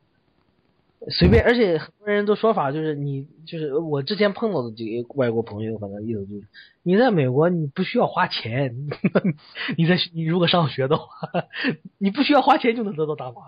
[1.11, 6.47] 随便，而且很多人都说法就是你就是我之前碰到的几个外国朋友，反正意思就是
[6.83, 8.89] 你在美国你不需要花钱，
[9.77, 11.07] 你在你如果上学的话，
[11.99, 13.43] 你不需要花钱就能得到大麻，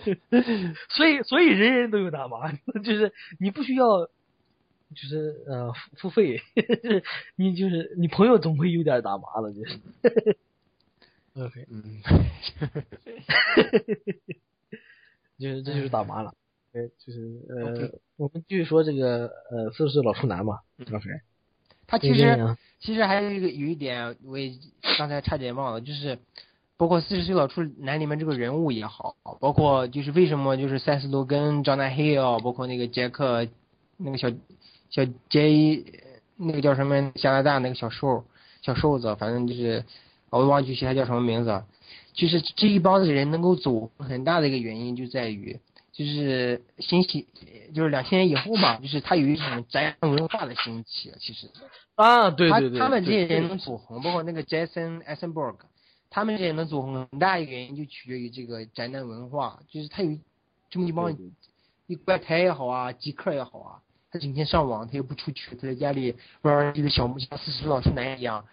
[0.90, 2.52] 所以所以人人都有大麻，
[2.84, 4.08] 就是你不需要。
[4.94, 6.40] 就是呃付付费，
[7.34, 9.80] 你就是你朋友总会有点大麻的，就是。
[11.34, 12.00] OK，嗯，
[15.36, 16.32] 就是这就是大麻了。
[16.74, 20.58] 对，就是呃我们继续说这个呃四十岁老处男嘛。
[20.80, 21.04] OK，
[21.86, 24.52] 它其实其实还有一个有一点，我也
[24.98, 26.18] 刚才差点忘了，就是
[26.76, 33.46] 包括四十岁老处男里面这个人物也好，包括就是为什么就是塞斯罗根、张大黑啊，包括那个杰克，
[33.96, 34.28] 那个小
[34.90, 35.84] 小杰，
[36.36, 38.24] 那个叫什么加拿大那个小瘦
[38.62, 39.84] 小瘦子，反正就是
[40.30, 41.62] 我忘记其他叫什么名字。
[42.14, 45.58] 就是这一帮子人能够走，很大的一个原因就在于，
[45.94, 47.28] 就是兴起，
[47.72, 51.48] 就是两千年以后嘛，就是它有一种宅男文化的兴起，其实。
[51.94, 55.54] 啊，对对对，他他们这对些人能走红，包括那个 Jason Eisenberg，
[56.10, 60.18] 他们这些人能走红，很大一个原因就取决于这个宅男文化，就是他有
[60.68, 61.16] 这么一帮
[61.86, 63.78] 一怪胎也好啊，极客也好啊，
[64.10, 68.44] 他整天上网，他又不出去，他在家里玩玩这个小木像四十老处男一样，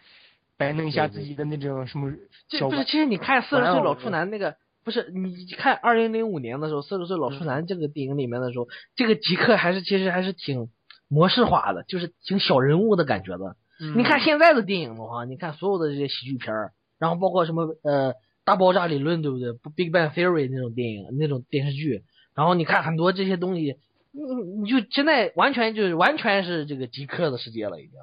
[0.57, 2.11] 摆弄一下自己的那种什么
[2.49, 10.69] 小这不是，其实你看四十岁老处男那个，不是你看二零零五年的时候，四十岁老处男这个电影里面的时候，这个极客还是其实还是挺
[11.07, 13.55] 模式化的，就是挺小人物的感觉的。
[13.79, 18.13] 嗯你看现在的电影的话，你看所有的这些喜剧片儿，然后包括什么呃
[18.45, 19.53] 大爆炸理论，对不对？
[19.53, 22.03] 不 Big Bang Theory 那种电影那种电视剧，
[22.35, 23.77] 然后你看很多这些东西，
[24.11, 24.21] 你
[24.61, 27.93] 你就现在完全就是完全是这个极客的世界了，已经。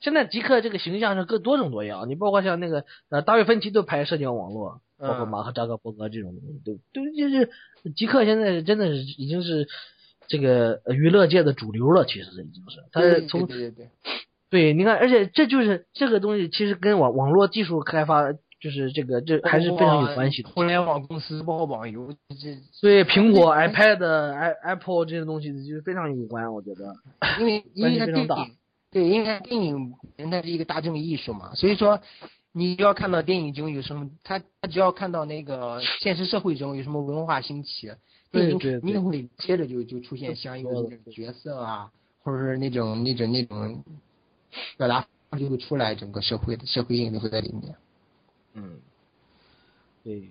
[0.00, 7.50] 现在极客这个形象是各多种多样，你包括像那个呃大卫芬奇都拍社交网络，包括嗯马克扎克伯格这种东西，都都就是
[7.94, 9.68] 极客现在真的是已经是
[10.28, 13.88] 这个呃娱乐界的主流了，其实是已经是，他从对对对
[14.48, 20.48] 对，你看，而且这就是这个东西，其实跟网网络技术开发，就是这个这还是非常有关系的。
[20.50, 26.94] 互联网公司包括网游，这所以苹果、iPad、i Apple 这些东西就是非常有关，我觉得。
[27.40, 28.28] 因为因为电影，
[28.92, 29.92] 对，因为它电影
[30.30, 32.00] 它是一个大众艺术嘛，所以说
[32.58, 37.92] 你要看到电影中有什么，他他只要看到那个现实社会中有什么文化兴起，
[38.32, 38.80] 电影对对。
[38.80, 41.92] 肯定会接着就就出现相应的那种角色啊，
[42.22, 43.84] 或者是那种那种那种
[44.78, 45.06] 表达
[45.38, 47.74] 就会出来，整个社会的社会应力会在里面。
[48.54, 48.80] 嗯，
[50.02, 50.30] 对，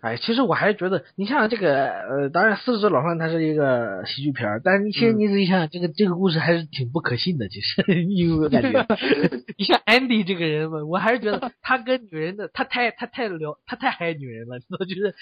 [0.00, 7.48] 哎，其实我还是觉得，你像这个，呃，当然《四十岁老汉》它是一个喜剧片儿，但是你其实你仔细想想，这个这个故事还是挺不可信的。
[7.48, 8.86] 其实 你有没有感觉？
[9.58, 14.84] 你像 Andy 这个人嘛，我还是觉得他跟女人的，他太他太聊，他太爱女人了， 知道？
[14.86, 15.14] 就是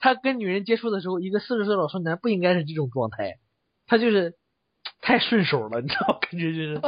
[0.00, 3.34] 他跟女人接触的时候，一个四十岁老少男不应该是这种状态，
[3.86, 4.34] 他就是。
[5.00, 6.78] 太顺手了，你知道，感觉就是，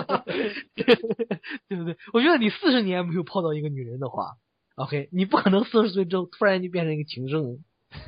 [1.68, 1.97] 对不对？
[2.12, 4.37] 我觉得你四十年没有泡到一个女人的话
[4.77, 7.59] ，OK，你不可能四十岁之后突然就变成一个情圣，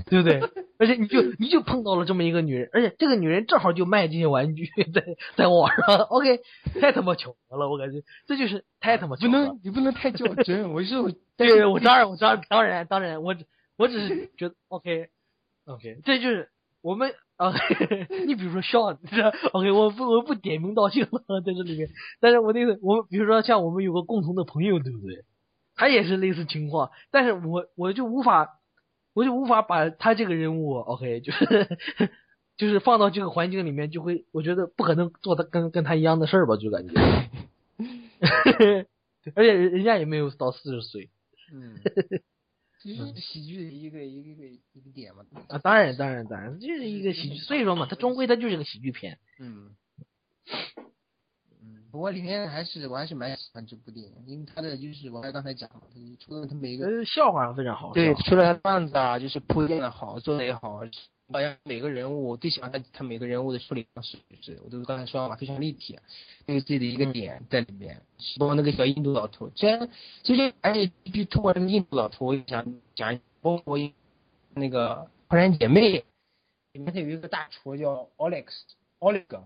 [0.09, 0.41] 对不对？
[0.79, 5.05] 而且你就你就碰到了这么一个女人，而且这个女人正好就卖这些玩具在
[5.35, 6.41] 在网上，OK，
[6.81, 9.45] 太他妈巧合了，我感觉这就是太他妈巧不合了。
[9.47, 10.95] 能你不能太较真，我是
[11.37, 13.45] 对，我当然我当然当然当然，我只
[13.77, 15.09] 我只是觉得 OK
[15.65, 16.49] OK，这就是
[16.81, 18.99] 我们 OK， 你比如说吧
[19.53, 21.89] OK，我不我不点名道姓了在这里面，
[22.21, 25.25] 但是我那个我们比如说像我们有个共同的朋友，对不对？
[25.79, 28.61] 他也是类似情况，但是我我就无法
[29.15, 31.79] 我就无法把他这个人物 OK 就是
[32.59, 36.95] 就是放到这个环境里面，就会我觉得不可能做的跟跟他一样的事儿吧，就感觉，
[39.35, 41.09] 而且人人家也没有到四十岁。
[41.51, 41.79] 嗯，
[42.83, 45.25] 这是喜剧的一个一个一个一个点嘛。
[45.49, 49.19] 啊，当然，当然，当然，这是一个喜剧，所以说嘛，他终归他就是个喜剧片。
[49.39, 49.71] 嗯，
[50.47, 50.85] 嗯，
[51.91, 55.69] 不过里面还是我还是蛮喜欢这部电影，因为他的就是我刚才讲
[56.21, 57.93] 除了它每个呃，笑话非常好。
[57.95, 60.81] 对，除了它段子啊，就是铺垫的好，做的也好，
[61.33, 65.99] 好像每个人物我最喜欢他他每个人物的处理方式，就是我都刚才说了嘛，非常立体，
[66.47, 68.03] 有自己的一个点在里面。
[68.39, 69.89] 包括那个小印度老头，虽然
[70.23, 73.79] 其实而且就通过这个印度老头，我也想讲一，包括
[74.55, 75.81] 那个《破产姐妹》
[76.73, 79.43] 里面它有一个大厨叫 Alex，Oleg，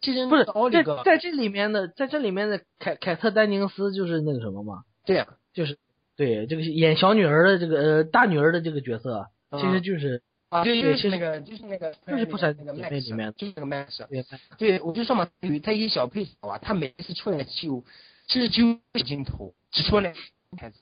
[0.00, 5.78] 其实不是奥利格在在这里面的，在这里面的凯凯特丹宁斯就是那个什么嘛，对呀、就是
[6.16, 14.24] 对这个演小女儿的这个呃大女儿的这个角色，嗯其实就是啊，对，对就是那个，就是那个，就是破产那个姐妹里面就是那个 Max，对
[14.58, 17.84] 对，我就说嘛，有他一些小配角啊，他每次出来就，
[18.28, 20.20] 其实就一镜头，只说两个
[20.56, 20.78] 台词，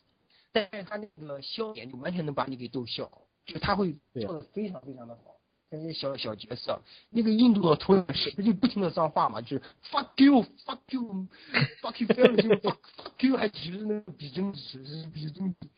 [0.52, 3.10] 但是他那个笑点就完全能把你给逗笑，
[3.46, 5.36] 就他会做的非常非常的好。
[5.78, 12.06] 那些小小角色，那个印度的头他就不停的脏话嘛，就是 fuck you，fuck you，fuck you，
[12.36, 15.68] 就 fuck fuck you，还举着那个比中指，是比中指，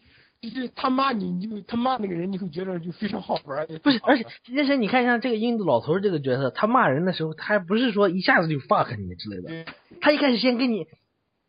[0.41, 3.67] 就是他骂你，你就他骂那个人，你会觉得就非常好玩儿。
[3.79, 4.27] 不是，而且
[4.57, 10.87] 而且你看像这个印度老头这个角色，他骂人的时候，他还不是说一下子就 fuck 你之类的，他一开始先跟你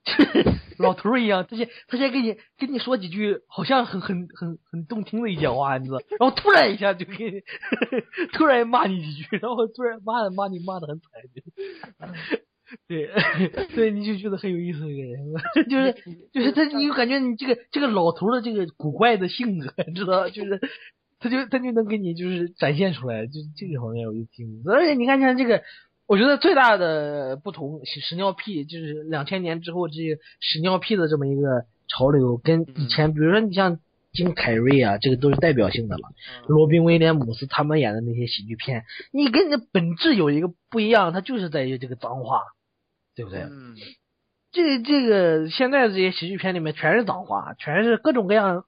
[0.77, 7.41] 老头一样，他先他先跟你跟你说几句好像很很很很动听的一些话，你知道，然后突然一下就给你
[8.33, 11.09] 突然骂你几句，然后突然骂骂你骂的很惨，
[12.87, 13.09] 对，
[13.73, 15.93] 所以你就觉得很有意思这个人，就是
[16.33, 20.59] 就是他，你就感觉你这个这个老头的这个古怪的性格，你知道，就是
[21.19, 24.71] 他就他就能给你就是展现出来，就这个方面我就挺有意思。
[24.71, 25.63] 而且你看像这个，
[26.07, 33.79] 我觉得最大的不同屎屎尿屁就是两千年之后这个屎尿屁的这么一个潮流，跟以前比如说你像
[34.13, 36.09] 金凯瑞啊，这个都是代表性的了。
[36.47, 42.41] 罗宾威廉姆斯他们演的那些喜剧片，你跟你的本质有一个不一样，它就是在于这个脏话，
[43.15, 43.41] 对不对？
[43.41, 43.75] 嗯，
[44.51, 48.63] 这个这个现在这些喜剧片里面全是脏话，全是各种各样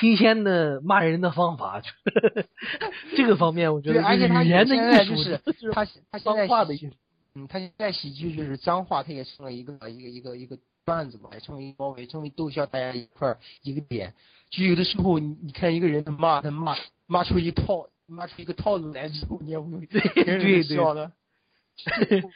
[0.00, 1.80] 新鲜的骂人的方法。
[1.80, 1.88] 就
[2.40, 2.46] 是
[3.16, 6.90] 这个方面，我觉对，得而且他语言的艺术就是就是他他现脏在话的艺术。
[7.34, 14.12] 嗯，他现在喜剧就是脏话，他也成了一个一个一个一个段子嘛，也成为包围，成为逗笑大家一块儿一个点。
[14.50, 16.76] 就有的时候你你看一个人他骂他骂
[17.06, 21.10] 骂出一套骂出一个套路来之后，你也会对人对笑的。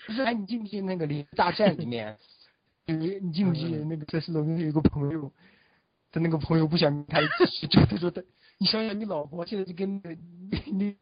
[0.07, 2.17] 不是哎，你记不记得那个《零大战》里面，
[2.87, 5.31] 有一你记不记得那个 特斯隆有一个朋友，
[6.13, 8.23] 他那个朋友不想跟他一起，就他说他，
[8.59, 10.17] 你想想你老婆现在就跟那个
[10.73, 10.95] 那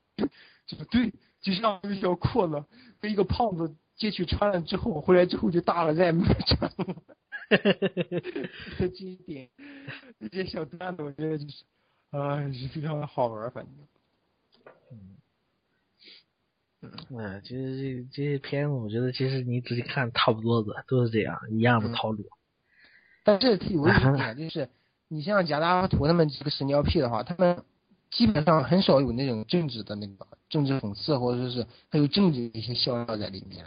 [0.67, 2.65] 就对，就像一条裤子
[3.01, 6.97] 被一个胖子借去穿了之后，回来之后就大了，再也没有穿了。
[8.79, 9.51] 这一点，
[10.19, 11.65] 这些小段子，我觉得就是，
[12.11, 13.75] 啊、是非常的好玩儿，反正。
[17.11, 22.25] 嗯，其实这这些片子，我觉得其实你仔细看，差不多的都是这样一样的套路。
[23.23, 24.69] 但是有一点就是，
[25.15, 27.63] 你像贾拉图他们几个屎尿屁的话，他们
[28.11, 33.65] 基本上很少有那种政治的那个政治讽刺，或者说是还有政治的一些笑料在里面，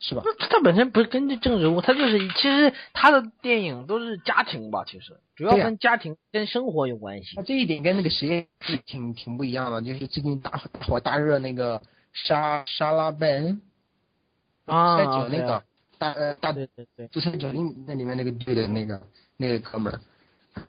[0.00, 0.22] 是吧？
[0.24, 7.44] 那他本身不是跟这政治人物，他就是其实他的电影都是家庭吧，其实主要跟家庭、跟生活有关系那。
[7.44, 11.80] 这一点跟那个谁是挺挺不一样的，就是最近大大火大热那个
[12.12, 13.62] 沙沙拉拜恩，
[14.64, 15.62] 啊赛者那个啊
[15.98, 19.00] 大呃大对对对，独裁者那那里面那个队的那个
[19.36, 20.00] 那个哥们儿，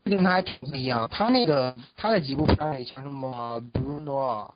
[0.03, 1.07] 跟他还挺不一样。
[1.09, 4.53] 他那个他的几部片儿里，像什么 Bruno 啊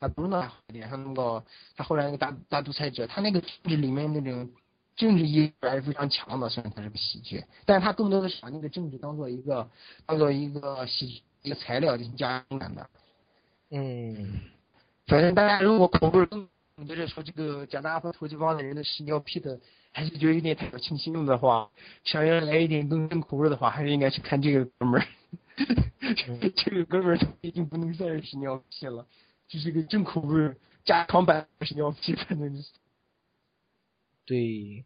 [0.00, 1.44] ，Bruno 还好一点，像那个
[1.76, 4.50] 他后来那个大大独裁者，他那个政治里面那种
[4.96, 6.48] 政治意识还是非常强的。
[6.48, 9.68] 虽然他是个喜剧，但是他更多的是把那个政治当做一个
[10.06, 12.88] 当做一个喜剧一个材料进行加工感的。
[13.70, 14.40] 嗯，
[15.06, 16.48] 反正大家如果口味更
[16.86, 19.58] 就是说这个贾大和投这帮的人的屎尿屁的，
[19.92, 21.70] 还是觉得有点太有清新了的话，
[22.04, 25.06] 想要来一点更重口味的话，还是应该去看这个哥们儿。
[26.54, 29.06] 这个哥们儿已经不能算是屎尿屁了，
[29.48, 32.68] 就是个正口味加长版屎尿屁，反正就是。
[34.24, 34.84] 对。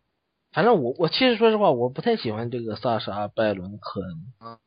[0.52, 4.58] 反正我我其实说实话，我不太喜欢这个萨莎拜伦科恩，啊，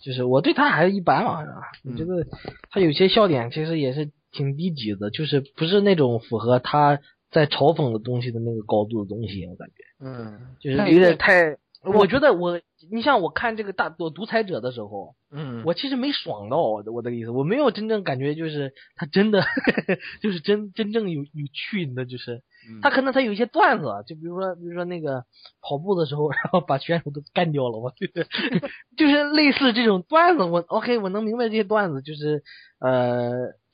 [0.00, 1.72] 就是我对他还是一般吧，是吧？
[1.84, 2.24] 嗯我觉得
[2.70, 7.00] 他有些笑点其实也是挺低级的，就是不是那种符合他
[7.32, 11.56] 在嘲讽的东西的那个高度的东西，我感觉嗯，就是有点太。
[11.84, 12.60] 我觉得我，
[12.92, 19.42] 你像我看这个大我独裁者的时候，嗯，我其实没爽到我的我的意思，我没有真正感觉就是他真的
[20.22, 22.36] 就是真真正有有趣的，就是
[22.70, 25.24] 嗯他可能他有一些段子，就比如说比如说那个
[25.60, 28.28] 跑步的时候， 然后把选手都干掉了，我觉得
[28.96, 32.44] 就是类似这种段子，我 OK 我能明白这些段子，就是
[32.78, 33.32] 呃，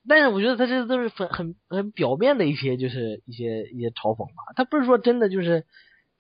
[0.08, 5.64] 但是我觉得他这都是很很很表面的一些就是一些一些嘲讽吧，他不是说真的就是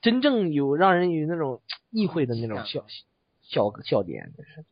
[0.02, 2.84] 真正有让人有那种意会的那种笑
[3.42, 4.64] 笑笑点，就是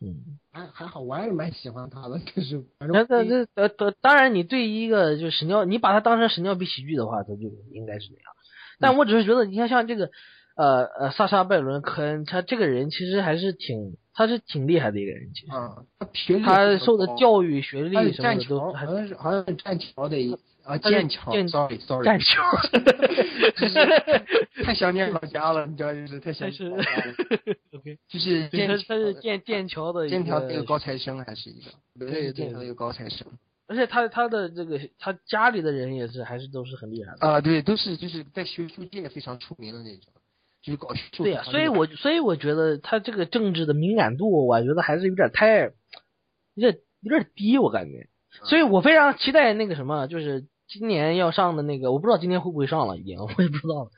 [0.00, 0.38] 嗯。
[0.52, 8.32] 还还好，我还是蛮喜欢他的，就是反那正那那呃当当然，你对一个就是屎尿，你把他当成神尿屁喜剧的话，他就应该是那样。
[8.78, 10.10] 但我只是觉得，你看像这个，
[10.56, 15.30] 呃呃，萨莎拜伦科恩，他这个人其实还是挺，他是挺厉害的一个人。
[15.34, 17.06] 其实啊，他学历他受的。
[17.16, 20.32] 教育、学历什么剑桥，的都还好像是好像是剑桥的一
[20.64, 22.40] 啊剑桥剑 桥剑，sorry sorry，干球。
[24.64, 27.14] 太想念老家了，你知道就是太想念老家了，
[27.78, 33.26] OK， 就是对，他剑他是剑剑桥的剑桥的一个个高材生还是一个，对对剑桥的一个高材生
[33.66, 37.26] 而且他他的这个他家里的人也是还是都是很厉害的。
[37.26, 40.12] 啊，对，都是就是在学术界非常出名的那种，
[40.62, 45.72] 就是搞对呀、所以我所以我觉得他这个政治的敏感度，我觉得还是有点太，
[46.54, 48.08] 有点有点低，我感觉。
[48.44, 53.90] 所以我非常期待那个什么，就是今年要上的那个，我不知道今年会不会上了，已经我也不知道了，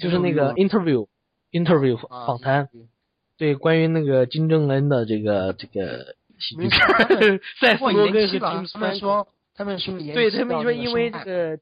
[0.00, 1.08] 就是那个 interview
[1.50, 2.88] interview 啊访谈，对
[3.36, 11.58] 对，关于那个金正恩的这个这个喜剧片， 在斯过罗根和延期吧 James，他们说他们说对他们说因为这个，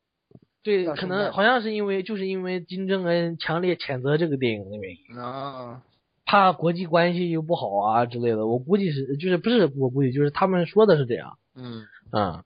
[0.62, 5.18] 对，可能好像是因为就是因为金正恩强烈谴责这个电影的原因。
[5.18, 5.82] 啊，
[6.24, 11.84] 怕国际关系又不好啊之类的，我估计是就是不是我估计就是他们说的是这样，嗯。
[12.12, 12.44] 嗯，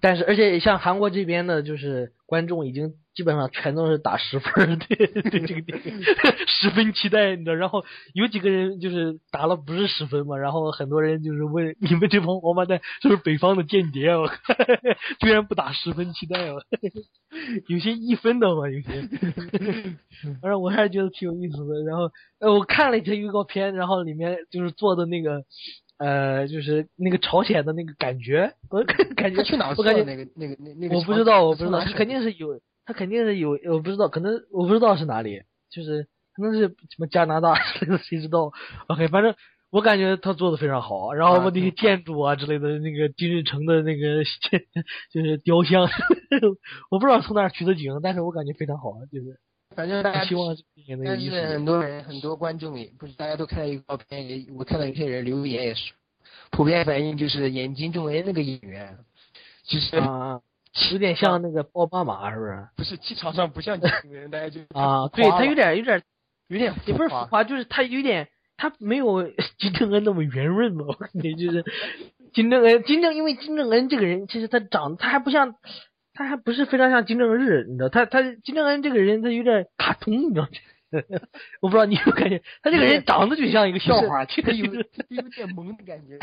[0.00, 6.02] 但是而且像韩国这边的，就是观众已经基本上全都是打十分儿， 对对这个电影
[6.46, 14.18] 十分期待，你知道，然后有几个人就是打了不是十分嘛，然后很多人就是问 你们这帮王八蛋是不是北方的间谍啊？
[14.18, 14.28] 我
[15.18, 16.56] 居然不打十分期待啊！
[17.68, 19.08] 有些一分的嘛，有些，
[20.42, 21.82] 反正我还是觉得挺有意思的。
[21.88, 25.42] 然后呃，我看了一些预告片，然后里面就是做的那个。
[25.98, 28.84] 呃，就是那个朝鲜的那个感觉，我
[29.16, 30.94] 感觉去哪儿我感觉做的那个那个那那个？
[30.94, 38.52] 我不知道，我不知道，肯定是有，他肯定是有，我不知道，可能我不知道是哪里，就是可能是什么加拿大之类的，谁知道
[38.86, 39.34] ？OK，反正
[39.70, 44.22] 我感觉他做的非常好，然后那些建筑啊之类的，那个金日成的那个
[45.10, 45.82] 就是雕像，
[46.90, 49.38] 我不知道从哪儿取的景，但是我感觉非常好，就是
[49.74, 50.34] 反正大家希
[51.04, 51.46] 但是。
[51.48, 55.92] 很多人很多观众也不是，大家都看到一个照片，也我看到有些人留言也是，
[56.50, 58.96] 普遍反映就是眼睛周围那个演员，
[59.64, 60.40] 就是、啊，
[60.92, 62.68] 有点像那个奥巴马，是不是？
[62.76, 66.02] 不是气场上不像金正恩，大家就 啊，对他有点有点
[66.48, 71.64] 有点也不是浮夸，就是他有点，他没有 金正恩那么圆润嘛，我感觉就是
[72.34, 75.54] 金正恩，金正因为金正恩这个人，其实他长得他还不像，
[76.12, 80.48] 他还不是非常像金正日，你知道，他他金正恩这个人他有点卡通，你知道吗？
[81.60, 86.16] 我不知道你有没有感觉，他这个人长得就像一个笑话，其他有实就是他有点萌的感觉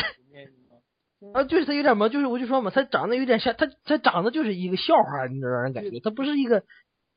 [1.32, 6.64] 啊，就是他有点萌，就是我就说嘛，他长得有点像他，他长得就是一个笑话，你知道让人感觉他不是一个，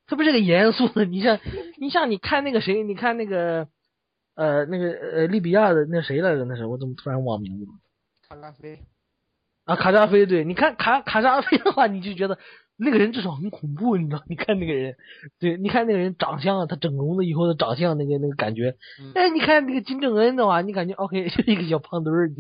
[0.07, 1.05] 他不是个严肃的。
[1.05, 1.41] 你像
[1.79, 3.69] 你像你看那个谁，你看那个
[4.37, 6.45] 呃那个呃利比亚的那谁来着？
[6.45, 7.71] 那是我怎么突然忘名字了？
[8.29, 8.81] 卡扎菲，
[9.65, 12.39] 啊，卡扎菲，对，你看卡卡扎菲的话，你就觉得
[12.77, 14.23] 那个人至少很恐怖，你知道？
[14.29, 14.97] 你看那个人，
[15.39, 22.37] 对，你看那个人长相，他整容了以后的长相，那个那个感觉，嗯哎，你看那个金正恩的话，你感觉 OK，就是一个小胖墩儿，你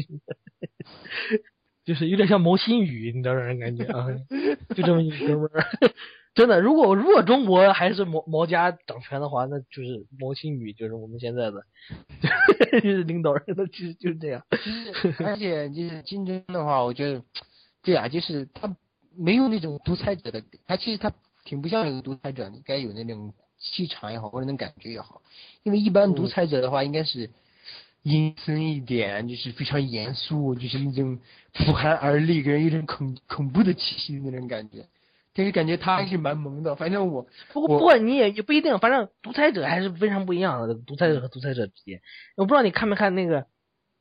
[1.86, 4.06] 就是有点像毛新宇，你知道让人感觉啊，
[4.74, 5.64] 就这么一个哥们儿。
[6.34, 11.62] 真的，如果如果中国还是毛毛家掌权的话，那就是毛新宇，就是我们现在的
[12.82, 14.44] 就是领导人，的其实就是这样。
[15.24, 17.22] 而且就是竞争的话，我觉得，
[17.82, 18.76] 对啊，就是他
[19.16, 21.10] 没有那种独裁者的，他其实他
[21.46, 25.22] 挺不像一个独裁者，你该有那种气场也好，或者那种感觉也好。
[25.62, 27.30] 因为一般独裁者的话，应该是
[28.06, 31.18] 阴森一点，就是非常严肃，就是那种
[31.52, 34.86] 不寒而栗，给人一种恐恐怖的气息的那种感觉。
[35.34, 42.00] 但是感觉他还是蛮萌的，反正我不过不过你也也不一定，反正独裁者还是非常不一样的，独裁者和独裁者之间。
[42.36, 43.46] 我不知道你看没看那个，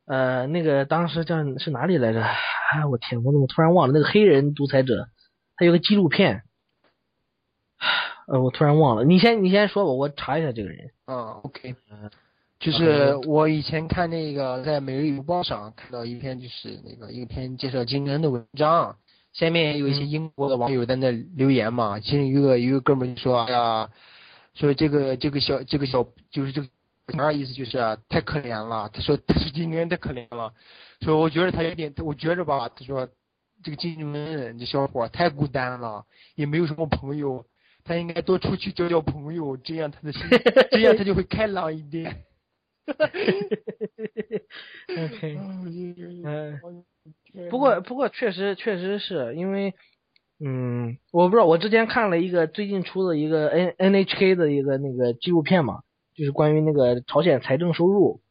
[0.05, 2.21] 呃，那个当时叫是哪里来着？
[2.21, 5.07] 哎，我天，我怎么突然忘了那个黑人独裁者？
[5.55, 6.43] 他有个纪录片，
[8.27, 9.03] 呃，我突然忘了。
[9.03, 10.91] 你先你先说吧，我查一下这个人。
[11.05, 12.11] 啊，OK，嗯
[12.59, 18.95] 就是我以前看那个在《每日邮报》上看到一篇，就是那个一篇介绍金正恩的文章，
[19.33, 23.89] 下面有一些英国的网友在那留言嘛，其中一个一个哥们儿就说，哎呀，
[24.53, 26.67] 说这个这个小这个小就是这个
[27.07, 30.53] 他意思就是啊太可怜了，他说他说金正恩太可怜了，
[31.01, 33.07] 说我觉得他有点，我觉着吧，他说
[33.63, 37.45] 这个金正恩这小伙太孤单了，也没有什么朋友。
[37.87, 40.21] 他应该多出去交交朋友，这样他的心，
[40.71, 42.23] 这样他就会开朗一点。
[44.97, 46.59] OK， 嗯嗯，
[47.49, 49.73] 不过不过确实确实是因为，
[50.39, 55.81] 嗯，我不知道，我之前看了一个最近出的一个 N NHK 的一个那个纪录片嘛，
[56.15, 58.21] 就是关于那个朝鲜财政收入，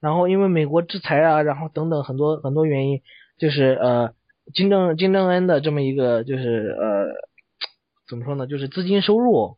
[0.00, 3.02] 然后因为美国制裁啊，然后等等很多很多原因，
[3.38, 4.14] 就是呃
[4.54, 7.06] 金正金正恩的这么一个就是呃
[8.08, 9.57] 怎么说呢，就是资金收入，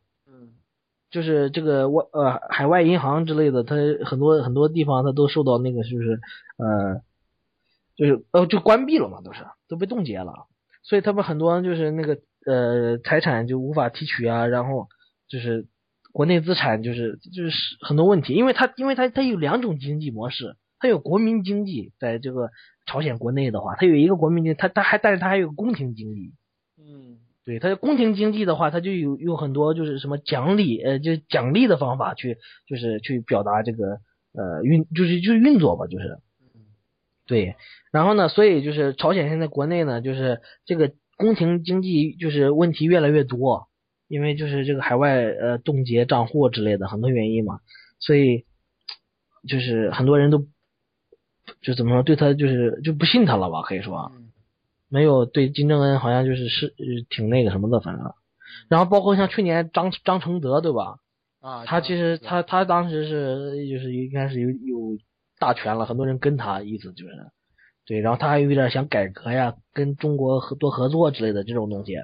[1.11, 6.21] 就是这个外呃海外银行之类的，它很多很多地方它都受到那个就是
[6.57, 7.01] 呃
[7.97, 10.47] 就是呃就关闭了嘛，都是都被冻结了，
[10.83, 14.87] 所以他们很多就是那个呃财产就无法提取啊，然后
[15.27, 15.67] 就是
[16.13, 17.51] 国内资产就是就是
[17.81, 22.49] 很多问题，因为它因为它它有两种经济模式，它有国民经济，在这个
[22.85, 26.33] 朝鲜国内的话，它有一个国民经济，它它还但是它还有个宫廷经济，
[26.77, 27.19] 嗯。
[27.43, 32.37] 对它宫廷经济的话，它就有有很多就是什么奖励，呃，就奖励的方法去，
[32.67, 33.97] 就是去表达这个
[34.33, 36.19] 呃运，就是就是运作吧，就是，
[37.25, 37.55] 对。
[37.91, 43.67] 然后呢，所以就是朝鲜现在国内呢，就是这个宫廷经济就是问题越来越多，
[44.07, 47.59] 因为就是这个海外呃冻结账户之类的很多原因嘛，
[47.99, 48.45] 所以
[49.47, 50.45] 就是很多人都
[51.61, 54.11] 就怎么说对他就是就不信他了吧，可以说。
[54.15, 54.30] 嗯
[54.91, 58.13] 没有对金正恩好像就是是呃挺那个什么的，反正。
[58.67, 60.97] 然后包括像去年张张承德对吧？
[61.39, 64.97] 啊，他其实他他当时是就是应该是有有
[65.39, 67.31] 大权了，很多人跟他，意思就是，
[67.85, 71.95] 对，然后他还有点想改革呀，跟中国合多合作之类的这种东西，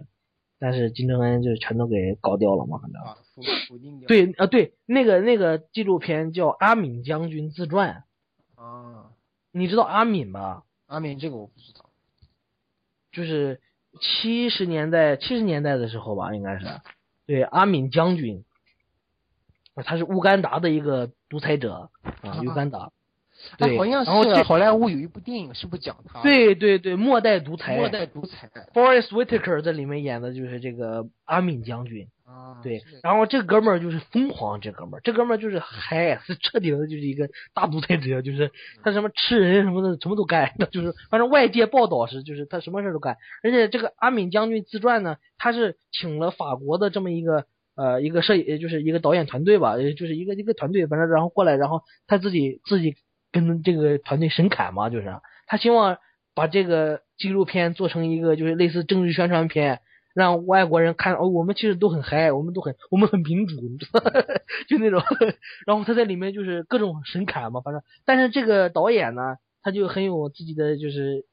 [0.57, 3.01] 但是金正恩就是全都给搞掉了嘛，反正。
[3.01, 3.17] 啊
[4.07, 8.03] 对啊，对，那个那个纪录片叫《阿敏将军自传》，
[8.59, 9.11] 啊，
[9.51, 10.63] 你知道阿敏吧？
[10.87, 11.86] 阿敏这个我不知道。
[13.17, 13.59] 就是
[13.99, 16.67] 七十年代七十年代的时候吧，应该是
[17.25, 18.45] 对阿敏将军，
[19.83, 21.89] 他是乌干达的一个独裁者
[22.21, 22.91] 啊，乌干达。
[23.57, 28.51] 哎，对，好像然后好莱坞有一部电影，是不是讲他？，对对对，末代独裁，末代独裁。
[28.73, 32.07] Forest Whitaker 在里面演的就是这个阿敏将军。
[32.27, 38.51] 啊，对，然后这哥们儿就是疯狂，这哥们儿，这哥们儿就是嗨，是彻底的就是一个大独裁者，就是
[38.83, 47.45] 他什么吃人什么的什么都干， 就是反正外界报道是就是他什么事都干，而且这个阿敏将军自传呢，他是请了法国的这么一个
[47.77, 52.97] 呃一个摄影就是一个导演团队吧，就是一个一个团队，反正然后过来，然后他自己自己
[53.31, 55.07] 跟这个团队神侃嘛，就是。
[55.47, 55.97] 他希望
[56.35, 59.79] 把这个纪录片做成一个就是类似政治宣传片。
[60.17, 64.01] 让外国人看哦，我们其实都很嗨，我们都很我们很民主，你知道，
[64.67, 64.99] 就那种。
[65.67, 67.83] 然后他在里面就是各种神侃嘛，反正。
[68.03, 71.25] 但是这个导演呢，他就很有自己的就是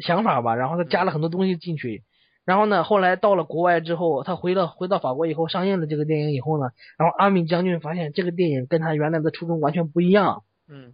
[0.00, 2.04] 想法吧，然后他加了很多东西进去。
[2.44, 10.42] 然后呢，后来到了国外之后，他回了回到法国以后，上映了这个电影以后呢，然后阿敏将军发现这个电影跟他原来的初衷完全不一样。
[10.68, 10.92] 嗯，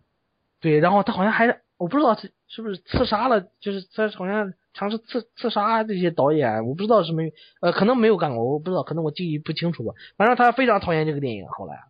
[0.61, 9.93] 对，然后他好像还我不知道是是不是刺杀了，就是他好像尝试刺刺杀这些导演，我不知道是没呃可能没有干过，我不知道，可能我记忆不清楚吧。
[10.17, 11.81] 反正他非常讨厌这个电影，后来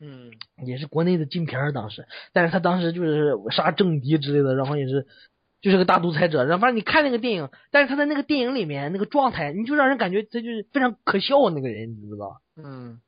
[0.00, 0.32] 嗯
[0.66, 5.06] 也是国内的禁片儿当时，但是他当时就是杀政敌之类的，然后也是
[5.60, 12.40] 就是个大独裁者，然后反正你看那个电影，但是他在那个电影里面那个状态，你就让人感觉他就是非常可笑那个人，你知道？
[12.56, 13.00] 嗯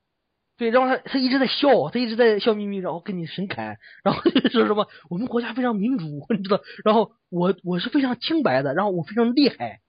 [0.59, 6.05] 对，然后他他一直在笑，他一直在笑眯眯，然后跟你神侃，然后就说什么我们国家非常民主，
[6.37, 9.81] 你知道，然后我我是非常清白的，然后我非常厉害，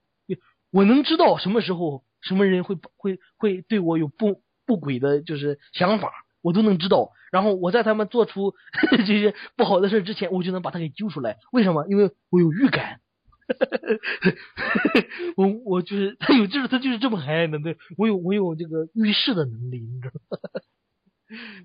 [0.72, 6.10] 我能知道什么时候什么人会会会对我有不不轨的，就是想法，
[6.42, 8.54] 我都能知道，然后我在他们做出
[9.06, 11.86] 这些不好的事之前，我就能把他给揪出来，为什么？
[11.88, 13.00] 因为我有预感。
[15.36, 20.38] 我我就是他有就是他就是这么嗨的，对我有我有这个预示的能力，你知道吗？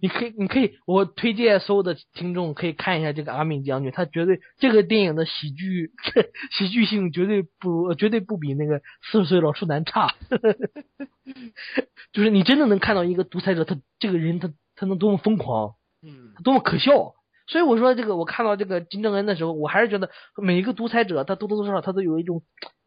[0.01, 5.91] 你可以你可以，我推荐所有的听众可以看一下这个阿敏将军，他绝对这个电影的喜剧
[6.57, 8.81] 喜剧性绝对不绝对不比那个
[9.11, 10.15] 四十岁老处男差，
[12.13, 17.13] 就是你真的能看到一个独裁者，他这个人他他能多么疯狂，嗯他多么可笑。
[17.49, 22.43] 所以我说这个，我看到这个金正恩的时候，我还是觉得每一个独裁者，他多多少少他都有一种，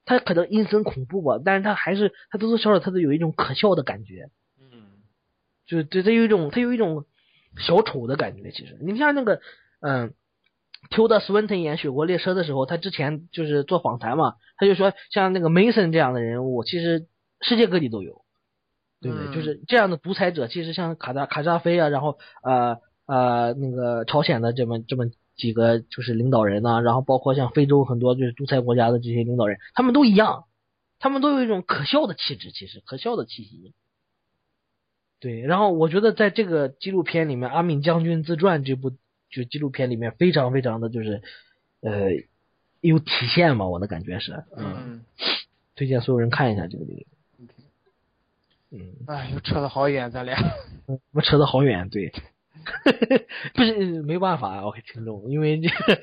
[0.06, 5.02] 他可能阴森恐怖吧，但是他还是他多多少少他都有一种可笑的感觉，嗯
[5.66, 7.04] 就是对他有一种他有一种
[7.58, 8.50] 小丑的感觉。
[8.52, 9.40] 其实你像那个
[9.80, 10.14] 嗯。
[10.90, 17.06] Tilda Swinton 演《雪国列车》的时候，他之前就是做访谈嘛，他就说像那个 Mason 这样的人物，其实
[17.40, 18.24] 世界各地都有，
[19.00, 19.28] 对不对？
[19.28, 25.06] 嗯就是这样的独裁者，其实像卡扎卡扎菲啊，然后呃呃那个朝鲜的这么这么
[25.36, 30.44] 几个就是领导人呐、然后包括像非洲很多就是独裁国家的这些领导人，他们都一样，
[30.98, 33.72] 他们都有一种可笑的气质，其实可笑的气息。
[35.20, 38.90] 对，然后我觉得在这个纪录片里面，《阿敏将军自传》这部
[39.30, 41.22] 就纪录片里面非常非常的就是
[41.80, 42.10] 呃
[42.80, 45.04] 有体现嘛，我的感觉是，嗯，嗯，
[45.76, 47.06] 推荐所有人看一下这个电影。
[48.70, 50.36] 嗯，哎，又扯得好远，咱俩。
[51.12, 52.12] 我扯得好远，对，
[53.54, 56.00] 不是没办法，OK，听众，因为这个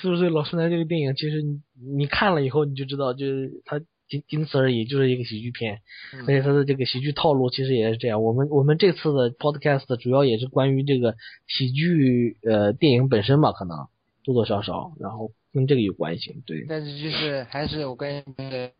[0.00, 1.60] 四十岁老师男这个电影，其实你
[1.96, 5.80] 你看了以后你就知道，就是它仅仅此而已，就是一个喜剧片，
[6.14, 6.20] 嗯。
[6.22, 8.22] 而且它的这个喜剧套路其实也是这样。
[8.22, 11.14] 我们我们这次的 podcast 主要也是关于这个
[11.46, 13.76] 喜剧呃电影本身吧，可能
[14.24, 18.70] 多多少少，然后跟这个有关系，对，但是就是还是我个人觉得，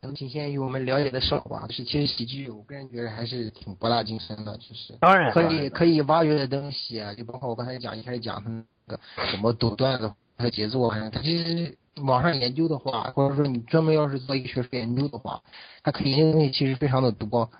[0.00, 1.66] 能体现于我们了解的少吧。
[1.68, 9.00] 就是其实喜剧，我个人觉得还是挺博大精深的，就是当然可以可以挖掘的东西啊，就包括我刚才讲一开始讲他那个
[9.30, 15.42] 怎么抖段子和节奏啊，他其实网上研究的话，或者说你专门要是做一个学术研究的话，
[15.82, 17.50] 它可以研究的东西其实非常的多。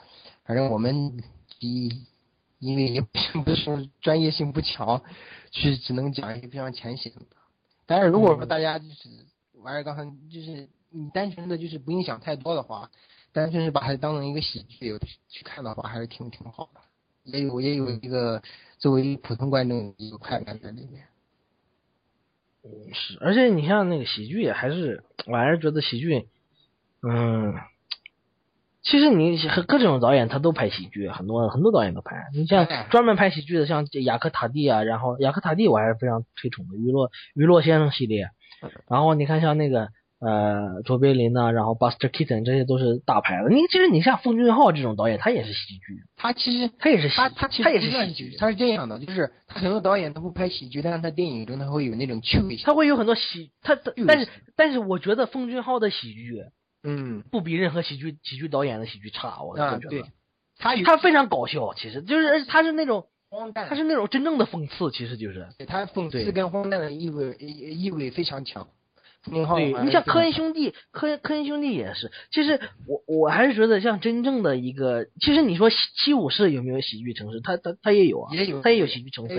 [0.44, 1.22] 反正我们
[1.58, 2.06] 一
[2.60, 5.02] 因为也并不是专业性不强，
[5.50, 7.20] 去只能讲一些非常浅显的。
[7.84, 9.08] 但是如果说大家就是
[9.62, 12.90] 玩儿刚才就是你单纯的就是不用想太多的话，
[13.32, 14.98] 单纯是把它当成一个喜剧
[15.28, 16.80] 去看的话，还是挺挺好的，
[17.24, 18.42] 也有也有一个
[18.78, 21.04] 作为普通观众一个快感在里面。
[22.92, 26.28] 是，而且你像那个喜剧，还是我还是觉得喜剧，
[27.02, 27.54] 嗯，
[28.82, 32.26] 其实你和各种导演他都拍喜剧，很多很多导演都拍。
[32.34, 38.30] 你像哎专门拍喜剧的，像雅克塔蒂啊，然后雅克塔蒂我还是非常推崇的，娱乐娱乐先生系列。
[38.88, 39.88] 然后你看像那个
[40.20, 43.50] 呃卓别林呐、然后 Buster Keaton 这些都是大牌的。
[43.50, 52.64] 你其实你像奉俊昊这种导演，他也是喜剧，他其实他也是喜他他他也是喜剧他是这样的，就是他很多导演他不拍喜剧，但是他电影中他会有那种趣味性。
[52.66, 56.42] 他会有很多喜，他他但是但是我觉得奉俊昊的喜剧
[56.82, 59.90] 嗯不比任何喜剧喜剧导演的喜剧差，我感觉得。
[59.90, 60.04] 对，
[60.58, 65.46] 他有他非常搞笑，其实就是他是那种荒诞，他是那种真正的讽刺，其实就是。
[65.58, 68.66] 对他讽对刺跟荒诞的意味意意味非常强。
[69.30, 72.10] 你像科恩兄弟，科恩科恩兄弟也是。
[72.30, 77.40] 其实我我还是觉得像真正的一个，其实你说西七武士有没有喜剧成分？
[77.42, 79.36] 他他他也有啊，也有他也有喜剧成分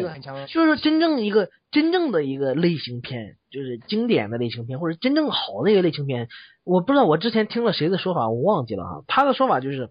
[0.47, 6.27] 就是说真正一个真正的一个类型片，就是经典的类型片，或者真正好的一个类型片，
[6.63, 9.03] 我不知道我之前听了谁的说法，我忘记了哈。
[9.07, 9.89] 他的说法就是，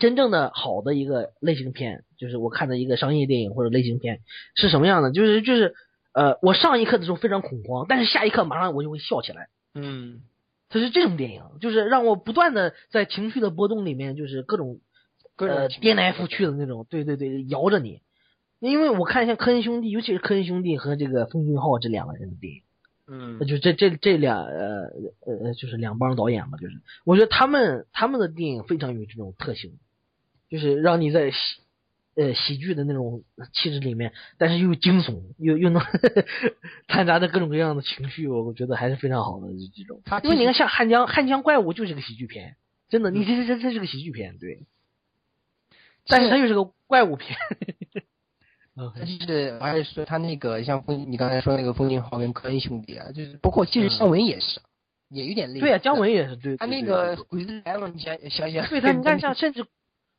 [0.00, 4.20] 真正的好的一个类型片，就是我看的一个商业电影或者类型片
[4.54, 5.12] 是什么样的？
[5.12, 5.74] 就是就是
[6.12, 9.48] 呃，我上一刻的时候非常恐慌，但是下一刻马上我就会笑起来。
[9.74, 10.22] 嗯
[10.68, 14.80] 它是这种电影，就是让我不断的在情绪的波动里面，就是各种
[15.80, 18.00] 颠来覆去的那种，对对对，摇着你。
[18.58, 22.62] 因为我看一下科恩兄弟，尤其是科恩兄弟和这个奉俊昊这两个人的电影，
[23.06, 24.88] 嗯那就这这这两呃
[25.26, 26.74] 呃就是两帮导演嘛，就是
[27.04, 29.78] 我觉得他们他们的电影非常有这种特性，
[30.48, 31.36] 就是让你在喜
[32.16, 33.22] 呃喜剧的那种
[33.52, 35.82] 气质里面，但是又惊悚，又又能
[36.88, 40.02] 掺杂着各种各样的情绪，我我觉得还是非常好的这这种。
[40.24, 42.56] 因为你看，像汉江汉江怪物就是个喜剧片，
[42.88, 44.66] 真的，你这这这这是个喜剧片，对。
[46.06, 47.36] 但是它又是个怪物片。
[48.74, 54.60] 嗯他就是，我还是说他那个像风，你刚才说那个风景号跟科恩兄弟啊，就是包括其实姜文也是，
[55.10, 55.60] 也有点类似。
[55.60, 56.56] 对啊、姜文也是对。
[56.56, 59.66] 他那个鬼子来了，你想想想，对他，你看 像甚至，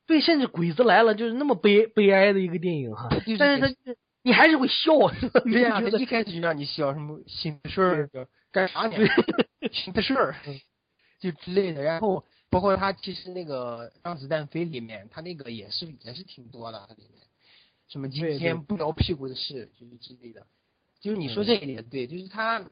[0.06, 3.10] 对，甚至鬼子来了就是那么悲悲哀的一个电影哈，
[3.40, 4.94] 但是他是你还是会笑，
[5.46, 8.10] 对呀、他一开始就让你笑什么心 的事儿
[8.52, 8.98] 干啥呢？
[9.72, 10.36] 心的事儿，
[11.20, 11.82] 就之类的。
[11.82, 17.24] 然后包括他其实那个《让子弹飞》里面，他那个也是也是挺多的，里面
[17.88, 20.46] 什么今天不聊屁股的事，就是之类的。
[21.02, 22.64] 就是你说这一点对，就是他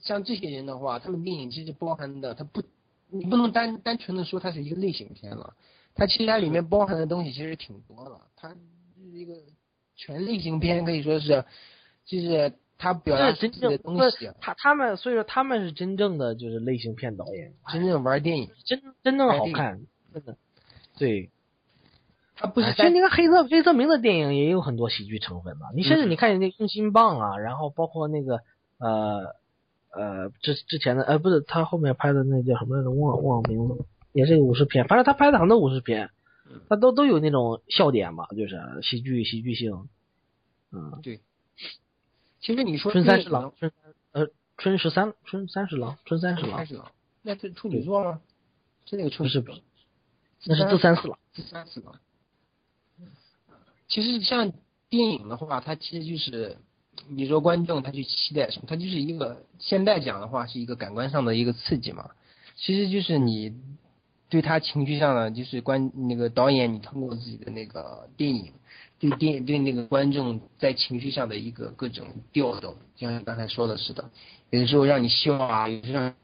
[0.00, 2.62] 像这些人的话，他们电影其实包含的，他不，
[3.08, 5.54] 你不能单单纯的说它是一个类型片了，
[5.98, 9.34] 它其实它里面包含的东西其实挺多的，它就是一个
[9.96, 11.44] 全类型片，可以说是，
[12.06, 19.80] 就是他表达真自己的东西他他们，所以说他们是真正的就是类型片导演，真正玩电影，真真正好看，
[20.14, 20.36] 真的，
[20.96, 21.30] 对。
[22.40, 28.42] 他不是其实你看黑色黑色明的电影也有很多喜剧成分嘛，你甚至嗯你看那个用心棒啊，然后包括那个
[28.78, 29.34] 呃
[29.90, 33.84] 呃之之前的呃不是他后面拍的那叫什么来着，忘了忘了名字了，
[34.18, 36.10] 也是个武士片，反正他拍的很多武士片，
[36.50, 39.88] 嗯他都都有那种笑点嘛，就是喜剧喜剧性，
[40.72, 41.20] 嗯，对
[42.40, 43.70] 其实你说春三十郎，春
[44.10, 44.26] 呃
[44.56, 46.66] 春十三春三十郎，春三十郎
[47.22, 48.20] 那是处女座吗？
[48.86, 49.62] 是那个处女座不是
[50.46, 51.94] 那是自三四郎，自三四郎。
[53.86, 54.52] 其实像
[54.88, 56.56] 电影的话，它其实就是
[57.08, 62.10] 你说观众他去期待什么，它就是一个现在讲的话是一个感官上的一个刺激嘛。
[62.56, 63.54] 其实就是你
[64.28, 68.52] 对他情绪上的，就是观那个导演，你通过自己的那个电影，
[68.98, 74.10] 对电影对那个观众在情绪上的一个各种调动，就像你刚才说的似的，
[74.50, 76.14] 有的时候让你笑啊，有的时候让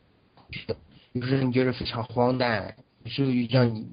[0.48, 0.76] 你觉得
[1.12, 3.86] 有时候你觉得非常荒诞，有时候让你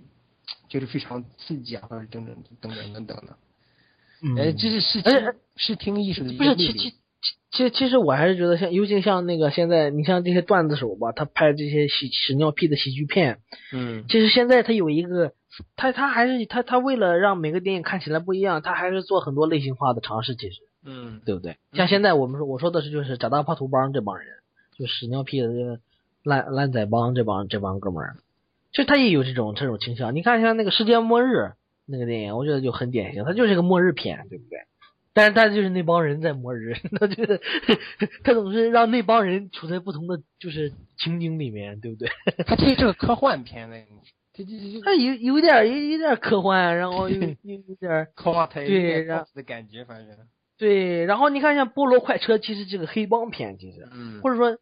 [0.67, 3.37] 觉得非常刺激啊，或者等等等等等等的。
[4.23, 5.11] 嗯呃，这是视听
[5.55, 6.73] 视听艺术的一不是，个魅力。
[6.73, 6.95] 其其
[7.51, 13.39] 其实其实我还是觉得像，尤其像那个现在，你像这些段子手吧，他拍这些喜屎尿屁的喜剧片，
[13.73, 15.33] 嗯其实现在他有一个，
[15.75, 21.57] 他他还是他他为了让每个电影看起来不一样，他还是做很多类型化的尝试，其实嗯对不对？
[21.73, 24.27] 像现在我们说我说的是就是长大炮图帮这帮人，
[24.77, 25.79] 就屎尿屁的这个
[26.23, 28.15] 烂烂仔帮这帮这帮哥们儿，
[28.71, 30.15] 其实他也有这种这种倾向。
[30.15, 31.51] 你看像那个世界末日
[31.85, 34.59] 那个电影，我觉得就很典型，它就是个末日片，对不对？
[35.13, 37.39] 但是他就是那帮人在磨人， 他就是
[38.23, 42.09] 他总是让那帮人处在不同的就是情景里面，对不对？
[42.47, 43.77] 他其实是个科幻片的，
[44.33, 47.27] 这这这他有有点有有点科幻，然后又又
[47.67, 50.15] 有点科幻对然 cos 的感觉，反正
[50.57, 54.57] 对，然后你看像《菠萝快车》，其实这个黑帮片，其实嗯或者说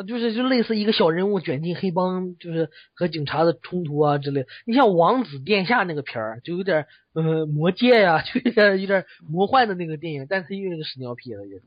[0.00, 4.46] 呃就是就类似一个小人物卷进黑帮，就是和警察的冲突啊之类。
[4.64, 11.58] 你像《王子殿下》那个片儿，就有点呃魔界呀、 就有点有点魔幻的那个电影，但他又是个屎尿屁了，就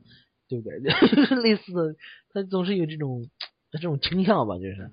[0.48, 0.90] 对不对？
[1.14, 1.94] 就是类似的，
[2.32, 3.30] 他总是有这种
[3.70, 4.90] 这种倾向吧，就是。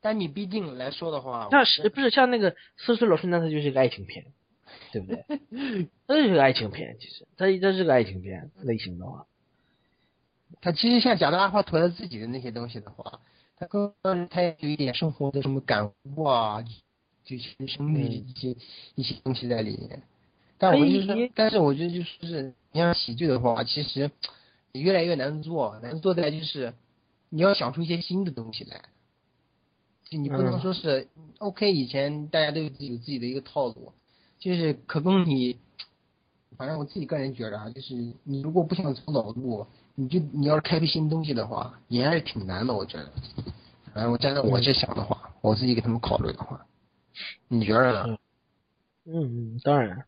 [0.00, 4.24] 但你毕竟来说的话，像是不是像那个《四岁老师那他就是个爱情片，
[4.92, 5.22] 对不对？
[6.06, 9.26] 它就是个爱情片，其实他他是个爱情片类型的话，
[10.60, 13.20] 他其实像贾德阿华陀他自己的那些东西的话，
[13.56, 16.64] 他更他也有一点生活的什么感悟啊，
[17.24, 18.56] 就是人生的一些、
[18.94, 20.02] 一些东西在里面。
[20.56, 24.10] 但我就是但是我觉得就是，你像喜剧的话，其实
[24.72, 26.74] 也越来越难做，难做在就是
[27.28, 28.82] 你要想出一些新的东西来。
[30.10, 31.06] 就你不能嗯说是、
[31.38, 33.92] OK，以前大家都有自己的一个套路，
[34.38, 35.58] 就是可供你，
[36.58, 37.94] 反正我自己个人觉得啊，就是
[38.24, 39.64] 你如果不想走老路，
[39.94, 43.08] 你就你要是开辟新东西的话，也还是挺难的，我觉得。
[43.94, 46.66] 反正我站在我这想的话，我自己给他们考虑的话，
[47.46, 48.18] 你觉得呢？
[49.06, 50.04] 嗯嗯，当然，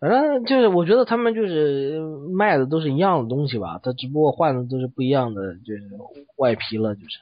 [0.00, 2.00] 反正就是我觉得他们就是
[2.36, 5.88] 卖的都是一样的东西吧，他只不过换的都是不一样的，就是
[6.36, 7.20] 外皮了，就是。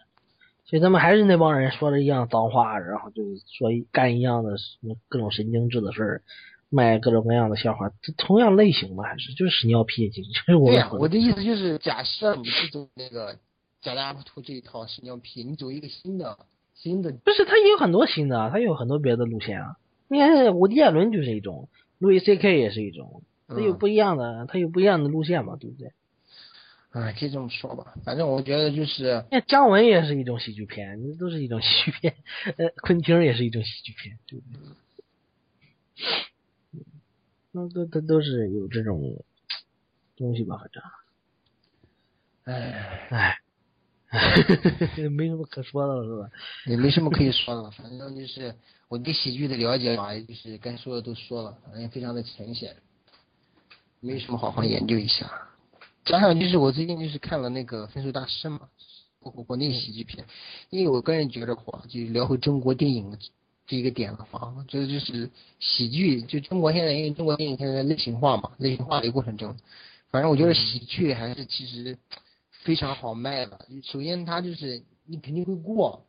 [0.65, 6.23] 其实他们还是那帮人说的一样脏话，然后就是说干一样的什么各种神经质的事儿，
[6.69, 13.39] 卖各种各样的笑话，这同样类型嘛，还是就是屎尿屁，其实就是我对呀、我的意思就是，假设你不走那个
[13.81, 16.39] 贾达普图这一套屎尿屁，你走一个新的
[16.75, 19.77] 新的，不是，他也有很多新的啊，他有很多别的路线啊。
[20.09, 21.69] 你看伍迪·艾伦就是一种，
[21.99, 25.93] 路易 C.K 也是一种，他有嗯不一样的，他有不一样的路线嘛，对不对？
[26.91, 27.95] 哎，可以这么说吧。
[28.05, 32.15] 反正我觉得就是，那姜文也是一种喜剧片，这都是一种喜剧片。
[32.57, 34.63] 呃，昆汀也是一种喜剧片，对不对？
[37.57, 39.25] 那都都都是有这种
[40.15, 40.83] 东西吧，反正，
[42.45, 43.39] 哎
[44.09, 46.31] 哎，没什么可说的了，是吧？
[46.67, 48.55] 也没什么可以说的了，反正就是
[48.89, 52.77] 我对喜剧的了解吧，就是该说的都说了，反正非常的浅显，
[54.01, 55.49] 没什么好好研究一下。
[56.05, 58.69] 加上就是我最近就是看了那个《分数大师》嘛，
[59.19, 60.27] 国国内喜剧片，
[60.69, 63.17] 因为我个人觉得话，就聊回中国电影
[63.67, 65.29] 这一个点的话，我觉得就是
[65.59, 69.57] 喜剧，就中国现在因为中国电影现在类型化嘛，类型化的过程中，
[70.11, 71.99] 反正我觉得喜剧还是其实
[72.63, 73.59] 非常好卖的。
[73.83, 76.05] 首先它就是你肯定会过，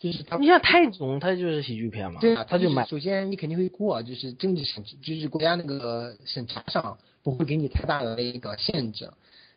[0.00, 9.08] 就是它你像泰囧，它就是喜剧片嘛，对啊，他就买，首先你肯定会过，就是政治审，就是国家那个审查上不会给你太大的一个限制。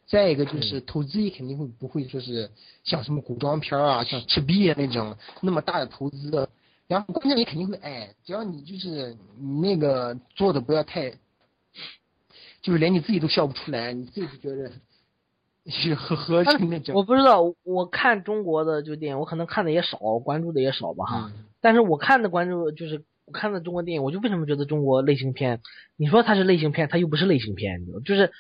[0.06, 2.52] 再一个就是投资也肯定会不会说是
[2.84, 6.48] 像什么古装片啊，像赤壁啊那种那么大的投资。
[6.90, 11.12] 然后关键你肯定会哎，只要你就是你那个做的不要太，
[12.62, 14.72] 就是连你自己都笑不出来，你自己就觉得
[15.72, 16.96] 是呵呵就那种。
[16.96, 21.32] 我不知道，我看中国的就电影，我可能看的也少，关注的也少吧哈。
[21.34, 25.60] 嗯但是我看的关注就是我看的中国电影，我就为什么觉得中国类型片，
[25.98, 28.32] 你说它是类型片，它又不是类型片，你知道就是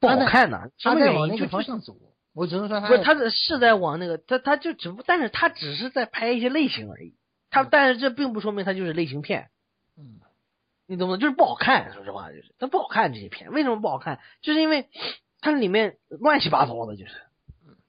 [0.00, 1.14] 不好看呐、什他在么原因？
[1.14, 1.96] 就往那个方向走，
[2.34, 7.14] 我只能说他不是，他是是在往那个，他他就只不，但是他只是在拍一些类型而已。
[7.50, 9.50] 他但是这并不说明他就是类型片，
[9.96, 10.20] 嗯，
[10.86, 11.20] 你懂不懂？
[11.20, 14.20] 就是不好看，说实话就是它不好看这些片，为什么不好看？
[14.42, 14.88] 就是因为
[15.40, 17.12] 它里面乱七八糟的，就是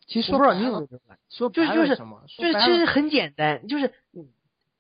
[0.08, 0.88] 其实说不知道说白了你
[1.30, 1.96] 说就是就是？
[2.38, 4.28] 就是其实很简单，就是嗯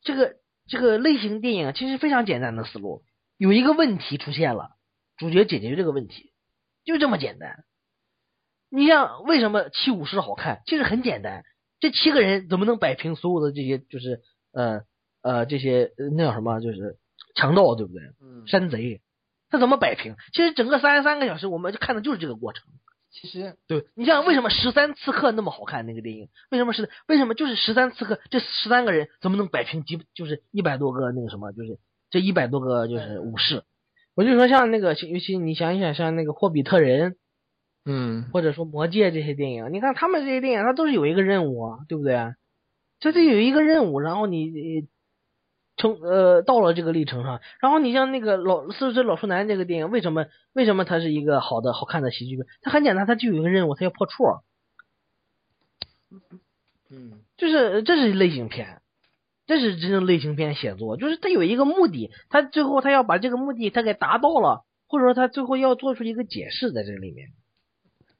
[0.01, 0.35] 这个
[0.67, 3.03] 这个类型电影其实非常简单的思路，
[3.37, 4.71] 有一个问题出现了，
[5.17, 6.31] 主角解决这个问题，
[6.83, 7.63] 就这么简单。
[8.71, 10.61] 你像为什么七武士好看？
[10.65, 11.43] 其实很简单，
[11.79, 14.81] 这七个人怎么能摆平所有的这些就是呃
[15.21, 16.97] 呃这些呃那叫什么就是
[17.35, 18.01] 强盗对不对？
[18.21, 19.01] 嗯，山贼，
[19.49, 20.15] 他怎么摆平？
[20.33, 22.63] 其实整个三十三个小时，我们就看的就是这个过程。
[23.11, 26.29] 其实对你像为什么十三刺客那么好看那个电影？
[26.51, 31.79] 为什么是为什么就是十三刺客这十三个人怎么能摆平几就是一百多个那个什么就是
[32.11, 33.63] 这一百多个就是武士？
[34.15, 37.17] 我就说像那个尤其你想一想像那个霍比特人
[37.85, 42.13] 嗯，或者说魔戒这些电影，你看他们这些电影它都是有一个任务啊，对不对？
[42.99, 44.87] 这得有一个任务，然后你你
[45.77, 52.45] 成呃到了这个历程上，然后你像那个老四十岁老处男这个电影，为什么为什么它是一个好的好看的喜剧片？
[52.61, 54.23] 它很简单，它就有一个任务，它要破处，
[56.89, 58.81] 嗯，就是这是类型片，
[59.47, 67.29] 这是真正类型片写作，就是它有一个目的，它最后它要把这个目的它给达到了，或者说它最后要做出一个解释在这里面。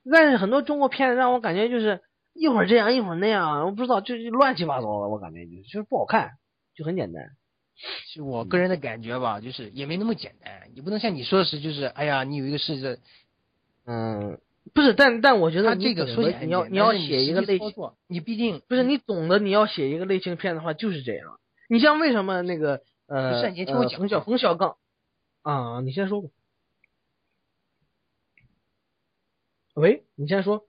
[0.10, 2.01] 但是很多中国片子让我感觉就是
[2.40, 6.32] 一会儿这样一会儿那样，我不知道就是乱七八糟的，我感觉就是就是不好看，
[6.74, 7.36] 就很简单。
[8.07, 12.98] 是我个人的感觉吧，就是也没那么简单，你不能像你说的是，就是哎呀，你有一个事情，
[13.86, 14.40] 嗯，
[14.74, 17.74] 不是，但但我觉得他这个说起来你要你要写一个类型，
[18.07, 21.40] 你毕竟不是你懂得你要写一个类型片的话就是这样。
[21.68, 24.78] 你像为什么那个呃是你先听我呃冯小讲嘛冯小刚
[25.41, 26.30] 啊，你先说吧。
[29.76, 30.69] 喂，你先说。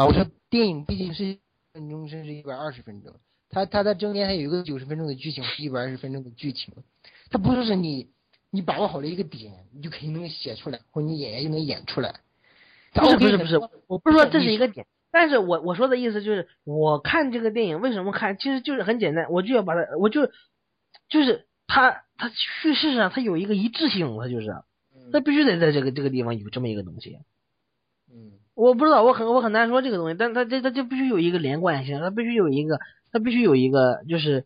[0.00, 1.36] 啊，我说电影毕竟是
[1.74, 3.14] 分钟甚至一百二十分钟，
[3.50, 6.72] 它它在中间还有一个九十分钟的剧情，一百二十分钟的剧情，
[7.28, 8.08] 它不是说你
[8.48, 12.14] 你把握好了一个点，你就肯定能写出来，或者你演员就能演出来。
[12.94, 13.58] 不是不是不是，
[13.88, 20.30] 我不是说这是一个点，但是我我说的意思就是，我看这个电影为什么看，其实就是很简单，我就要把它，我就
[21.10, 24.46] 就是它它叙事上它有一个一致性，它就是
[25.12, 27.18] 它必须得在这个这个地方有这么一个东西。
[28.10, 32.78] 嗯我不知道，我很我很难说这个东西，但它这它就必须有一个连贯性，它必须有一个，
[33.10, 34.44] 它必须有一个，就是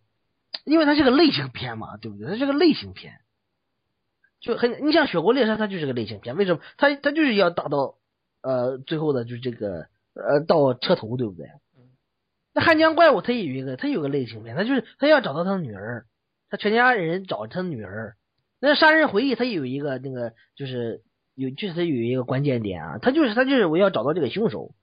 [0.65, 2.29] 因为它是个类型片嘛，对不对？
[2.29, 3.15] 它是个类型片，
[4.41, 6.61] 就很你像《雪国列车》，它就是个类型片，为什么？
[6.77, 7.97] 它它就是要达到
[8.41, 11.49] 呃最后的就这个呃到车头，对不对？
[12.53, 16.07] 那《汉江怪物》它也有一个，它有个类型片，它就是它要找到他的女儿，
[16.51, 18.15] 他全家人找他的女儿。
[18.61, 21.03] 那《杀人回忆》它也有一个那个就是。
[21.35, 24.75] 有确实有一个关键点啊，他就是他就是我要找到这个凶手，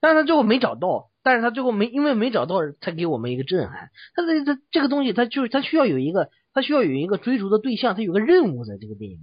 [0.00, 3.90] 但是他最后没找到，但是他最后没因为没找到，才给我们一个震撼。
[4.14, 9.22] 他这这这个东西，他就是他需要有一个他需要有一个追逐的对象，他有个任务在这个电影里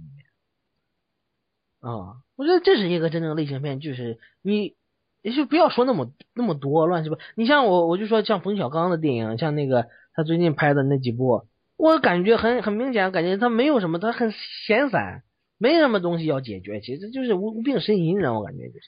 [1.80, 2.16] 面啊。
[2.36, 4.74] 我觉得这是一个真正类型片，就是你
[5.22, 11.46] 也就不要说那么那么多乱七八，你像我我就说像冯小刚的电影，像那个他最近拍的那几部，
[11.76, 14.32] 我感觉很很明显，感觉他没有什么，他很
[14.66, 15.22] 闲散。
[15.62, 18.86] 没什么东西要解决，其实就是无无病呻吟，让我感觉就是。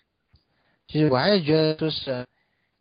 [0.88, 2.26] 其实我还是觉得，就是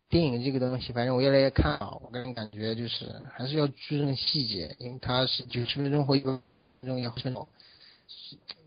[0.08, 6.32] 电影这个东西，反正我越来越看好，我个人感觉就是还是要注重细节，因为它是九十分钟或一百
[6.80, 7.46] 分钟也好分钟，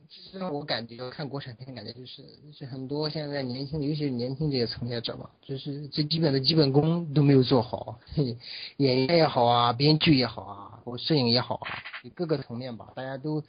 [0.10, 2.24] 其实我感觉看国产片，感觉就是
[2.58, 8.00] 是很多现在年轻，尤其是年轻这些从业者吧，就是最基本的基本功都没有做好，
[8.78, 11.84] 演员也好啊，编剧也好啊，或摄影也好啊，
[12.16, 13.44] 各个层面吧，大家都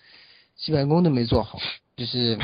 [0.58, 1.58] 基本功都没做好，
[1.96, 2.38] 就是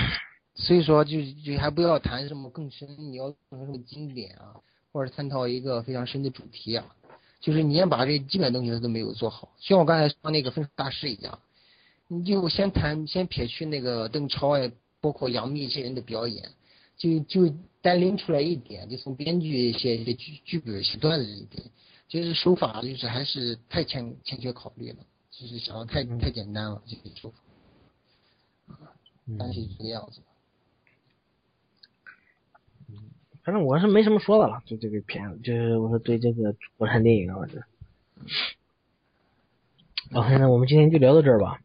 [0.55, 4.57] 所以说就就还不要谈什么更深，你要谈什么经典啊，
[4.93, 6.87] 或者探讨一个非常深的主题啊，
[7.41, 11.39] 就是你先把这基本东西都没有做好，像我刚才说那个分手大师一样。
[12.07, 14.71] 你就先谈，先撇去那个邓超呀，
[15.01, 16.51] 包括杨幂这些人的表演，
[16.99, 21.65] 就就单拎出来一点，就从编剧写写剧剧本写段子一点，
[22.07, 24.99] 就是手法就是还是太欠欠缺考虑了，
[25.31, 27.39] 就是想的太太简单了这个手法，
[29.89, 30.21] 样子。
[33.43, 37.61] 反正我是没什么说的了，就这个片子，就是我说对这个国产电影啊，这。
[40.19, 41.61] OK，那我们今天就聊到这儿吧。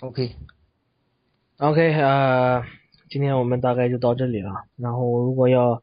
[0.00, 2.62] OK，OK，呃，
[3.10, 4.50] 今天我们大概就到这里了。
[4.76, 5.82] 然后如果要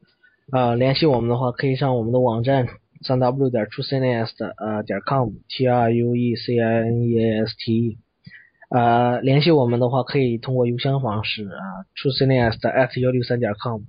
[0.52, 2.68] 呃联系我们的话，可以上我们的网站
[3.02, 7.76] 三 w 点 truecines 的呃点 com，t r u e c i n e a s t
[7.76, 7.98] e。
[8.70, 13.82] 呃，联系我们的话，可以通过邮箱方式啊，truecines at 幺六三点 com。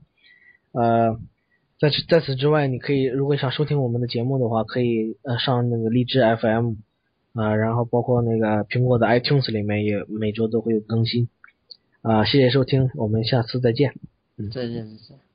[0.72, 1.18] 呃，
[1.78, 6.74] 在此在此之外，你可以如果想收听我们的节目的话，可以呃上那个荔枝 FM。
[7.34, 11.28] 啊，然后包括那个苹果的 iTunes 里面也每周都会有更新，
[12.02, 13.92] 啊，谢谢收听，我们下次再见。
[14.38, 15.27] 嗯再见再见。